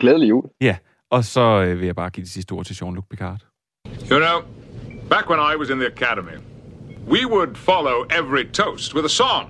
Glædelig 0.00 0.28
jul. 0.28 0.44
Ja, 0.60 0.76
og 1.10 1.24
så 1.24 1.40
øh, 1.40 1.78
vil 1.78 1.86
jeg 1.86 1.96
bare 1.96 2.10
give 2.10 2.24
det 2.24 2.30
sidste 2.32 2.52
ord 2.52 2.64
til 2.64 2.74
Jean-Luc 2.74 3.06
Picard. 3.10 3.40
You 4.10 4.18
know, 4.18 4.36
back 5.10 5.28
when 5.30 5.40
I 5.52 5.56
was 5.56 5.70
in 5.70 5.78
the 5.78 5.86
academy, 5.86 6.36
we 7.14 7.26
would 7.32 7.56
follow 7.56 7.96
every 8.18 8.44
toast 8.52 8.94
with 8.94 9.04
a 9.04 9.14
song. 9.22 9.44